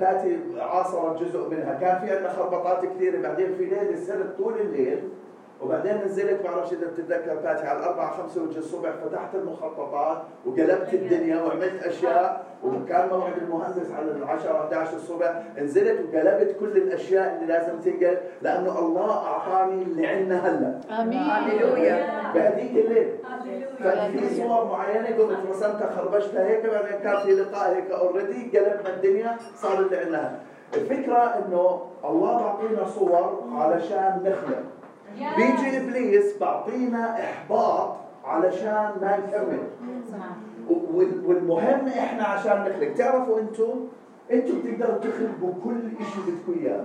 باتي 0.00 0.38
عاصرت 0.58 1.22
جزء 1.22 1.48
منها. 1.48 1.74
كان 1.74 1.98
في 1.98 2.12
عندنا 2.12 2.32
خربطات 2.32 2.86
كثيرة. 2.86 3.20
بعدين 3.22 3.54
في 3.54 3.64
ليلة 3.64 3.96
سرت 3.96 4.38
طول 4.38 4.54
الليل 4.60 5.08
وبعدين 5.62 6.04
نزلت 6.04 6.42
بعرفش 6.42 6.72
إذا 6.72 6.86
بتتذكر 6.86 7.34
باتي 7.34 7.66
على 7.66 7.78
الأربعة 7.78 8.10
خمسة 8.16 8.42
وجه 8.42 8.58
الصبح 8.58 8.90
فتحت 8.90 9.34
المخططات 9.34 10.18
وقلبت 10.46 10.94
الدنيا 10.94 11.42
وعملت 11.42 11.82
أشياء. 11.82 12.44
وكان 12.64 13.08
موعد 13.08 13.32
المهندس 13.42 13.90
على 13.92 14.10
العشرة 14.10 14.52
11 14.60 14.96
الصبح 14.96 15.42
نزلت 15.58 16.00
وقلبت 16.14 16.56
كل 16.60 16.76
الأشياء 16.76 17.34
اللي 17.34 17.46
لازم 17.46 17.80
تنقل 17.80 18.16
لأنه 18.42 18.78
الله 18.78 19.26
أعطاني 19.26 19.82
اللي 19.82 20.06
عندنا 20.06 20.48
هلا. 20.48 20.80
آمين. 21.02 21.18
هللويا. 21.18 22.32
بهذيك 22.34 22.70
الليل. 22.86 23.08
ففي 23.78 24.34
صور 24.36 24.64
معينة 24.64 25.06
قمت 25.16 25.38
رسمتها 25.50 25.90
خربشتها 25.96 26.46
هيك 26.46 26.66
بعدين 26.66 26.98
كان 27.02 27.16
في 27.18 27.34
لقاء 27.34 27.74
هيك 27.76 27.90
اوريدي 27.90 28.58
قلبنا 28.58 28.94
الدنيا 28.94 29.36
صار 29.56 29.78
اللي 29.78 29.96
عندنا 29.96 30.38
الفكرة 30.74 31.16
إنه 31.18 31.82
الله 32.04 32.38
بعطينا 32.42 32.84
صور 32.84 33.42
علشان 33.52 34.20
نخلق. 34.24 34.62
بيجي 35.36 35.76
إبليس 35.78 36.38
بعطينا 36.40 37.14
إحباط 37.24 37.96
علشان 38.24 38.90
ما 39.00 39.18
نكمل. 39.26 39.58
وال- 40.94 41.26
والمهم 41.26 41.88
إحنا 41.88 42.24
عشان 42.24 42.60
نخلق. 42.60 42.94
تعرفوا 42.94 43.40
أنتم؟ 43.40 43.86
أنتم 44.32 44.54
بتقدروا 44.64 44.98
تخلقوا 44.98 45.52
كل 45.64 45.80
شيء 45.98 46.22
بدكم 46.26 46.60
اياه 46.64 46.84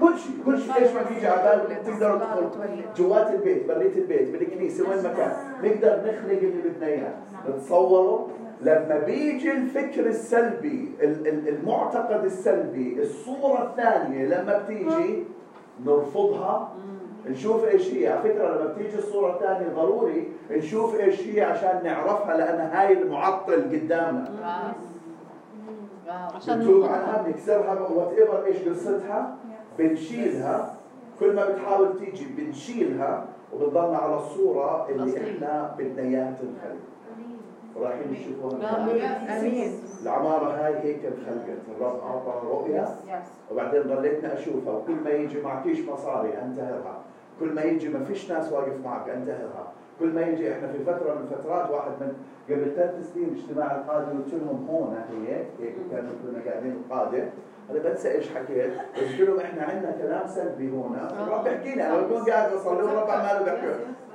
كل 0.00 0.18
شيء. 0.18 0.32
كل 0.46 0.58
شيء. 0.58 0.74
إيش 0.76 0.90
ما 0.92 1.02
بيجي 1.02 1.26
على 1.26 1.62
بالكم 1.68 1.92
تقدروا 1.92 2.18
تخلقوا؟ 2.18 2.94
جوات 2.96 3.30
البيت 3.30 3.68
بريت 3.68 3.96
البيت 3.96 4.28
بالكنيسة 4.30 4.90
وين 4.90 5.02
ما 5.02 5.08
كان. 5.14 5.32
نقدر 5.64 5.96
نخلق 6.00 6.38
اللي 6.42 6.62
بدنا 6.68 6.86
إياه. 6.86 7.14
نتصوروا 7.48 8.26
لما 8.60 8.98
بيجي 9.06 9.52
الفكر 9.52 10.06
السلبي 10.06 10.92
ال- 11.00 11.26
ال- 11.28 11.48
المعتقد 11.48 12.24
السلبي 12.24 13.02
الصورة 13.02 13.62
الثانية 13.62 14.26
لما 14.26 14.58
بتيجي 14.58 15.24
نرفضها. 15.86 16.72
نشوف 17.26 17.64
إيش 17.64 17.94
هي. 17.94 18.08
على 18.08 18.22
فكرة 18.22 18.48
لما 18.48 18.72
بتيجي 18.72 18.98
الصورة 18.98 19.34
الثانية 19.34 19.68
ضروري 19.76 20.28
نشوف 20.50 21.00
إيش 21.00 21.28
هي 21.28 21.40
عشان 21.42 21.80
نعرفها 21.84 22.36
لأن 22.36 22.60
هاي 22.60 23.02
المعطل 23.02 23.54
قدامنا. 23.54 24.74
نتوب 26.48 26.84
عنها 26.84 27.22
بنكسرها 27.26 27.88
whatever 27.88 28.44
إيش 28.44 28.68
قصتها 28.68 29.36
بنشيلها. 29.78 30.74
كل 31.20 31.34
ما 31.34 31.50
بتحاول 31.50 31.98
تيجي 31.98 32.24
بنشيلها 32.36 33.24
وبنضلنا 33.52 33.96
على 33.98 34.16
الصورة 34.16 34.88
اللي 34.88 35.16
إحنا 35.16 35.74
بدنا 35.78 36.02
اياها 36.02 36.32
تنخلق 36.40 36.80
ورايحين 37.76 38.12
نشوفوها 38.12 38.82
أمين. 39.40 39.72
العمارة 40.02 40.50
هاي 40.50 40.74
هيك 40.78 41.00
انخلقت. 41.04 41.58
الرب 41.76 42.00
أعطى 42.00 42.46
رؤية. 42.46 42.88
وبعدين 43.52 43.82
ضليتني 43.82 44.32
أشوفها 44.32 44.72
وكل 44.72 44.94
ما 45.04 45.10
يجي 45.10 45.42
معكيش 45.42 45.88
مصاري 45.88 46.28
أنتهرها. 46.42 46.98
كل 47.42 47.54
ما 47.54 47.62
يجي 47.62 47.88
ما 47.88 48.04
فيش 48.04 48.32
ناس 48.32 48.52
واقف 48.52 48.72
معك 48.84 49.08
انتهرها 49.08 49.72
كل 50.00 50.06
ما 50.14 50.20
يجي 50.20 50.52
إحنا 50.52 50.68
في 50.72 50.78
فترة 50.78 51.14
من 51.14 51.20
الفترات 51.30 51.70
واحد 51.70 51.90
من 52.00 52.12
قبل 52.50 52.72
ثلاث 52.76 53.12
سنين 53.14 53.36
اجتماع 53.36 53.76
القاده 53.76 54.06
قلت 54.10 54.34
لهم 54.34 54.66
هون 54.70 54.96
هيك 55.26 55.46
هيك 55.60 55.74
كانوا 55.90 56.10
كنا 56.22 56.50
قاعدين 56.50 56.72
القاده 56.72 57.28
أنا 57.70 57.78
بنسى 57.78 58.10
إيش 58.10 58.30
حكيت 58.34 58.70
قلت 58.96 59.20
لهم 59.20 59.40
إحنا 59.40 59.62
عندنا 59.62 59.90
كلام 60.02 60.26
سلبي 60.26 60.68
هنا 60.70 61.22
الرب 61.24 61.44
بيحكي 61.44 61.74
لي 61.74 61.86
أنا 61.86 62.00
بكون 62.00 62.22
قاعد 62.30 62.52
بصلي 62.54 62.82
والرب 62.82 63.10
عماله 63.10 63.42
بيحكي 63.44 63.66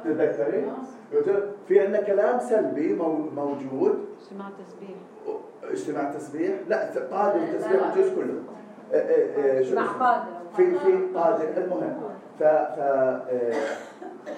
تتذكري؟ 0.03 0.65
قلت 1.13 1.27
له 1.27 1.43
في 1.67 1.79
عندنا 1.79 2.01
كلام 2.01 2.39
سلبي 2.39 2.93
مو- 2.93 3.29
موجود. 3.35 4.05
اجتماع 4.21 4.47
تسبيح. 4.67 4.97
اجتماع 5.63 6.11
تسبيح؟ 6.11 6.55
لا 6.67 6.89
قادر 7.11 7.39
التسبيح 7.43 7.95
الجزء 7.95 8.15
كله 8.15 8.33
آه، 8.93 9.61
شو 9.61 9.79
اسمه؟ 9.79 10.23
في 10.57 10.71
في 10.79 10.97
قادر 11.15 11.43
المهم 11.57 11.97
ف 12.39 12.43
ف 12.43 12.79
آه، 12.79 13.21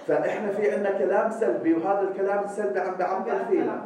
فإحنا 0.07 0.51
في 0.51 0.71
عندنا 0.71 0.97
كلام 0.97 1.31
سلبي 1.31 1.73
وهذا 1.73 2.01
الكلام 2.01 2.43
السلبي 2.43 2.79
عم 2.79 2.95
بيعطل 2.97 3.45
فينا 3.49 3.81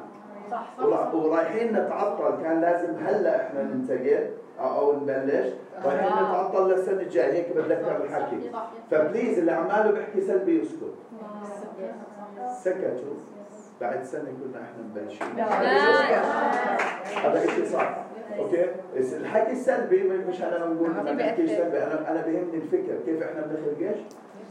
ورا- 0.79 1.11
ورايحين 1.15 1.73
نتعطل. 1.73 2.43
كان 2.43 2.61
لازم 2.61 2.95
هلأ 3.05 3.47
إحنا 3.47 3.63
ننتقل 3.63 4.29
أو 4.59 4.93
نبلش. 4.99 5.53
رايحين 5.85 6.07
نتعطل 6.13 6.69
للسنة 6.71 7.01
الجاية. 7.01 7.33
هيك 7.33 7.57
بتذكر 7.57 8.03
الحكي 8.03 8.51
فبليز 8.91 9.37
اللي 9.37 9.51
عماله 9.51 9.91
بيحكي 9.91 10.21
سلبي 10.21 10.61
يسكت. 10.61 10.93
سكتوا. 12.63 13.15
بعد 13.81 14.03
سنة 14.03 14.23
كنا 14.23 14.61
إحنا 14.61 14.83
مبلشين. 14.89 15.39
هذا 17.23 17.45
شيء 17.47 17.65
صح 17.65 17.95
okay؟ 18.39 18.65
الحكي 18.95 19.51
السلبي 19.51 20.03
مش 20.03 20.41
أنا 20.43 20.65
بنقول 20.65 20.91
أنا 20.99 21.11
بحكي 21.11 21.47
سلبي 21.47 21.83
أنا 21.83 22.11
أنا 22.11 22.21
بيهمني 22.21 22.57
الفكر 22.57 22.95
كيف 23.05 23.23
إحنا 23.23 23.45
إيش؟ 23.81 23.97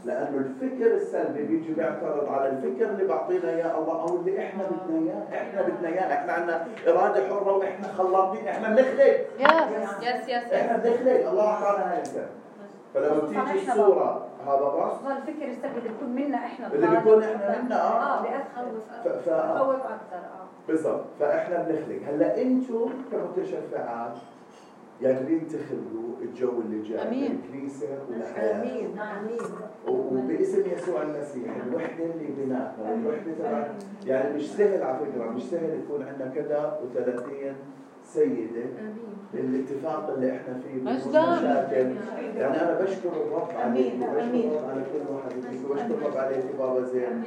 لأنه 0.05 0.37
الفكر 0.37 0.95
السلبي 0.95 1.43
بيجي 1.43 1.73
بيعترض 1.73 2.29
على 2.29 2.49
الفكر 2.49 2.89
اللي 2.89 3.07
بعطينا 3.07 3.49
إياه 3.49 3.79
الله 3.79 4.01
أو 4.01 4.15
اللي 4.15 4.39
إحنا 4.39 4.63
بدنا 4.63 4.99
إياه. 4.99 5.41
إحنا 5.41 5.61
بدنا 5.61 5.87
إياه. 5.89 6.13
إحنا 6.13 6.33
عندنا 6.33 6.65
إرادة 6.87 7.27
حرة 7.27 7.57
وإحنا 7.57 7.87
خلاقين 7.87 8.47
إحنا 8.47 8.69
بنخلق. 8.69 9.25
yes 10.01 10.29
yes 10.29 10.53
إحنا 10.53 10.77
بنخلق. 10.77 11.29
الله 11.29 11.47
أعطانا 11.47 11.91
هاي 11.91 12.01
الكلام 12.01 12.29
فلما 12.93 13.19
بتيجي 13.19 13.71
الصورة 13.71 14.27
هذا 14.45 14.53
راس 14.53 14.93
صار 15.03 15.17
الفكر 15.17 15.47
السلبي 15.47 15.77
اللي 15.77 15.89
بيكون 15.89 16.09
منا 16.09 16.37
إحنا 16.37 16.67
اللي 16.73 16.87
بيكون 16.87 17.23
إحنا 17.23 17.61
منا 17.61 17.81
آه. 17.81 18.17
آه 18.17 18.21
بيأثر 18.21 18.71
ف... 19.03 19.07
ف... 19.07 19.29
بخوف 19.29 19.75
أكثر 19.75 20.17
آه. 20.17 20.42
بالضبط. 20.67 21.05
فإحنا 21.19 21.57
بنخلق. 21.63 21.99
هلأ 22.07 22.41
أنتم 22.41 22.89
كمتشفعات 23.11 24.17
قادرين 25.03 25.47
تخلقوا 25.47 26.13
الجو 26.21 26.61
اللي 26.61 26.81
جاي 26.81 27.07
أمين. 27.07 27.39
الكنيسة 27.45 27.87
والحياة. 28.09 28.61
آمين. 28.61 28.99
آمين. 28.99 29.39
وباسم 29.87 30.63
يسوع 30.71 31.01
المسيح 31.01 31.55
الوحدة 31.67 32.03
اللي 32.05 32.27
بيناتنا 32.39 32.93
الوحدة 32.93 33.31
تبع 33.39 33.67
يعني 34.05 34.33
مش 34.35 34.51
سهل 34.51 34.83
على 34.83 34.99
فكرة 34.99 35.29
مش 35.31 35.43
سهل 35.43 35.79
يكون 35.79 36.03
عندنا 36.03 36.29
كذا 36.35 36.79
و30 36.83 37.53
سيدة 38.03 38.65
الاتفاق 39.33 40.13
اللي 40.15 40.31
إحنا 40.31 40.59
فيه 40.63 40.79
بدون 40.81 40.93
مجداً. 40.93 41.35
مشاكل 41.35 41.95
يعني 42.37 42.61
أنا 42.61 42.79
بشكر 42.81 43.09
الرب 43.27 43.47
عليك. 43.63 43.93
وبشكر. 43.93 44.19
الرب 44.21 44.69
على 44.69 44.83
كل 44.93 45.13
واحد 45.13 45.31
فيك 45.31 45.69
وبشكر 45.71 46.07
الرب 46.07 46.17
عليك 46.17 46.43
بابا 46.59 46.81
زين. 46.83 47.23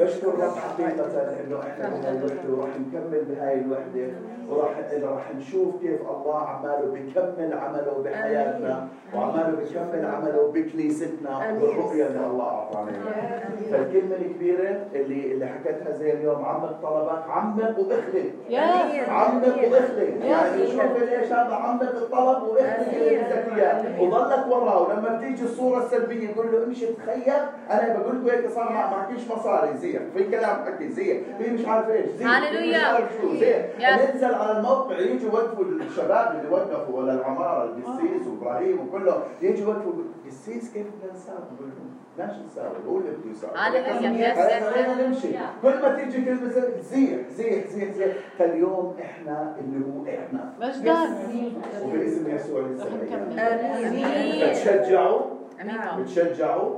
بشكر 0.00 0.28
الرب 0.28 0.52
حقيقة 0.52 1.40
إنه 1.46 1.60
إحنا 1.60 1.88
بهاي 1.88 2.16
الوحدة 2.16 2.50
وراح 2.50 2.70
نكمل 2.80 3.24
بهاي 3.24 3.60
الوحدة. 3.60 4.10
وراح 4.48 4.70
راح 5.02 5.34
نشوف 5.36 5.80
كيف 5.80 6.00
الله 6.00 6.38
عماله 6.38 6.92
بيكمل 6.92 7.52
عمله 7.52 8.02
بحياتنا 8.04 8.88
وعماله 9.14 9.56
بيكمل 9.56 10.06
عمله 10.06 10.50
بكنيستنا 10.54 11.52
بالرؤية 11.52 12.06
اللي 12.06 12.26
الله 12.26 12.44
أعطانا. 12.44 12.92
فالكلمة 13.70 14.16
الكبيرة 14.16 14.86
اللي 14.94 15.32
اللي 15.32 15.46
حكتها 15.46 15.92
زي 15.92 16.12
اليوم 16.12 16.44
عمق 16.44 16.80
طلبك 16.82 17.30
عمق 17.30 17.78
واخلق 17.78 18.30
عمق 19.08 19.46
واخلق 19.72 20.15
يعني 20.24 20.66
شوف 20.66 20.96
ليش 21.02 21.32
هذا 21.32 21.54
عمق 21.54 21.82
الطلب 21.82 22.42
بدك 22.52 22.94
اياه 22.94 24.00
وضلك 24.02 24.46
وراه 24.46 24.82
ولما 24.82 25.16
بتيجي 25.16 25.44
الصورة 25.44 25.84
السلبية 25.84 26.28
يقول 26.30 26.52
له 26.52 26.64
امشي 26.64 26.86
تخيل 26.92 27.34
أنا 27.70 27.98
بقول 27.98 28.16
لكم 28.26 28.28
هيك 28.36 28.50
صار 28.50 28.72
ما 28.72 28.90
معكيش 28.90 29.30
مصاري. 29.30 29.76
زيح 29.76 30.02
في 30.14 30.24
كلام 30.30 30.64
حكي. 30.64 30.88
زيح 30.88 31.18
في 31.38 31.50
مش 31.50 31.66
عارف 31.66 31.88
إيش. 31.88 32.06
زيح 32.10 32.38
في 32.40 32.44
مش 32.44 32.48
هللويا. 32.56 32.78
عارف 32.78 33.08
شو. 33.22 33.34
زيح 33.36 33.66
يس. 33.78 34.10
ننزل 34.14 34.34
على 34.34 34.58
الموقع 34.58 34.98
يجوا 34.98 35.30
يوقفوا 35.30 35.64
الشباب 35.64 36.36
اللي 36.40 36.54
وقفوا 36.54 36.98
ولا 37.00 37.12
العمارة 37.12 37.64
القسيس 37.64 38.26
وإبراهيم 38.26 38.80
وكله 38.88 39.22
يجوا 39.42 39.66
يوقفوا 39.74 39.92
قسيس 40.26 40.72
كيف 40.72 40.86
بدنا 40.86 41.12
نساوي؟ 41.12 41.38
بقول 41.58 41.68
لهم 41.68 41.90
ماشي 42.18 42.40
نساوي 42.46 42.76
هو 42.88 42.98
اللي 42.98 43.10
بده 43.10 43.30
يساوي. 43.30 43.52
خلينا 44.70 45.06
نمشي. 45.06 45.28
كل 45.62 45.68
ما 45.82 45.96
تيجي 45.96 46.24
كلمة 46.24 46.48
زي- 46.48 46.80
زيح 46.82 47.28
زيح 47.30 47.66
زيح 47.66 47.92
زيح 47.92 48.16
فاليوم 48.38 48.96
إحنا 49.00 49.56
اللي 49.60 49.86
هو 49.86 50.04
إحنا. 50.04 50.52
مجدا 50.60 50.92
وباسم 51.84 52.34
يسوع 52.34 52.60
المسيح 52.60 52.86
أمين. 53.88 54.50
بتشجعوا؟ 54.50 55.20
بتشجعوا؟ 56.02 56.74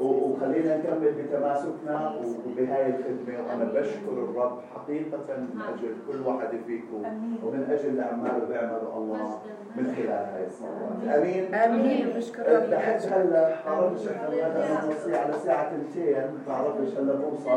وخلينا 0.00 0.76
نكمل 0.76 1.12
بتماسكنا 1.12 2.12
وبهاي 2.46 2.86
الخدمة. 2.86 3.38
وأنا 3.48 3.64
بشكر 3.64 4.12
الرب 4.12 4.58
حقيقة 4.74 5.18
من 5.38 5.60
أجل 5.74 5.94
كل 6.08 6.26
واحد 6.26 6.48
فيكم 6.66 7.02
ومن 7.44 7.66
أجل 7.70 7.88
اللي 7.88 8.02
عماله 8.02 8.44
بيعمله 8.48 8.92
الله 8.96 9.38
من 9.76 9.94
خلال 9.96 10.08
هاي 10.08 10.46
الصلوات 10.46 11.16
آمين. 11.16 11.54
أمين. 11.54 12.06
بشكر 12.16 12.42
أه، 12.46 12.58
ربي. 12.62 12.70
بحس 12.70 13.06
هلا 13.06 13.54
بعرفش 13.66 14.04
بدنا 14.04 14.84
نوصي 14.86 15.16
على 15.16 15.34
الساعة 15.34 15.70
2 15.92 16.24
بعرفش 16.48 16.96
هلا 16.98 17.12
بوصل. 17.14 17.50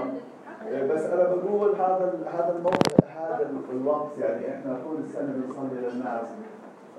أه، 0.71 0.87
بس 0.87 1.01
أنا 1.01 1.23
بقول 1.23 1.75
هذا 1.75 2.13
هذا 2.33 2.55
الموقع 2.57 3.07
هذا 3.19 3.49
ال- 3.49 3.77
الوقت 3.81 4.17
يعني 4.19 4.55
إحنا 4.55 4.79
طول 4.85 4.97
السنة 4.99 5.33
بنصلي 5.45 5.79
للناس 5.81 6.27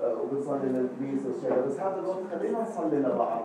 أه، 0.03 0.15
وبنصلي 0.21 0.59
للكنيسة 0.69 1.29
وكذا 1.29 1.65
بس 1.67 1.79
هذا 1.79 1.99
الوقت 1.99 2.19
خلينا 2.39 2.61
نصلي 2.61 2.97
لبعض. 2.99 3.41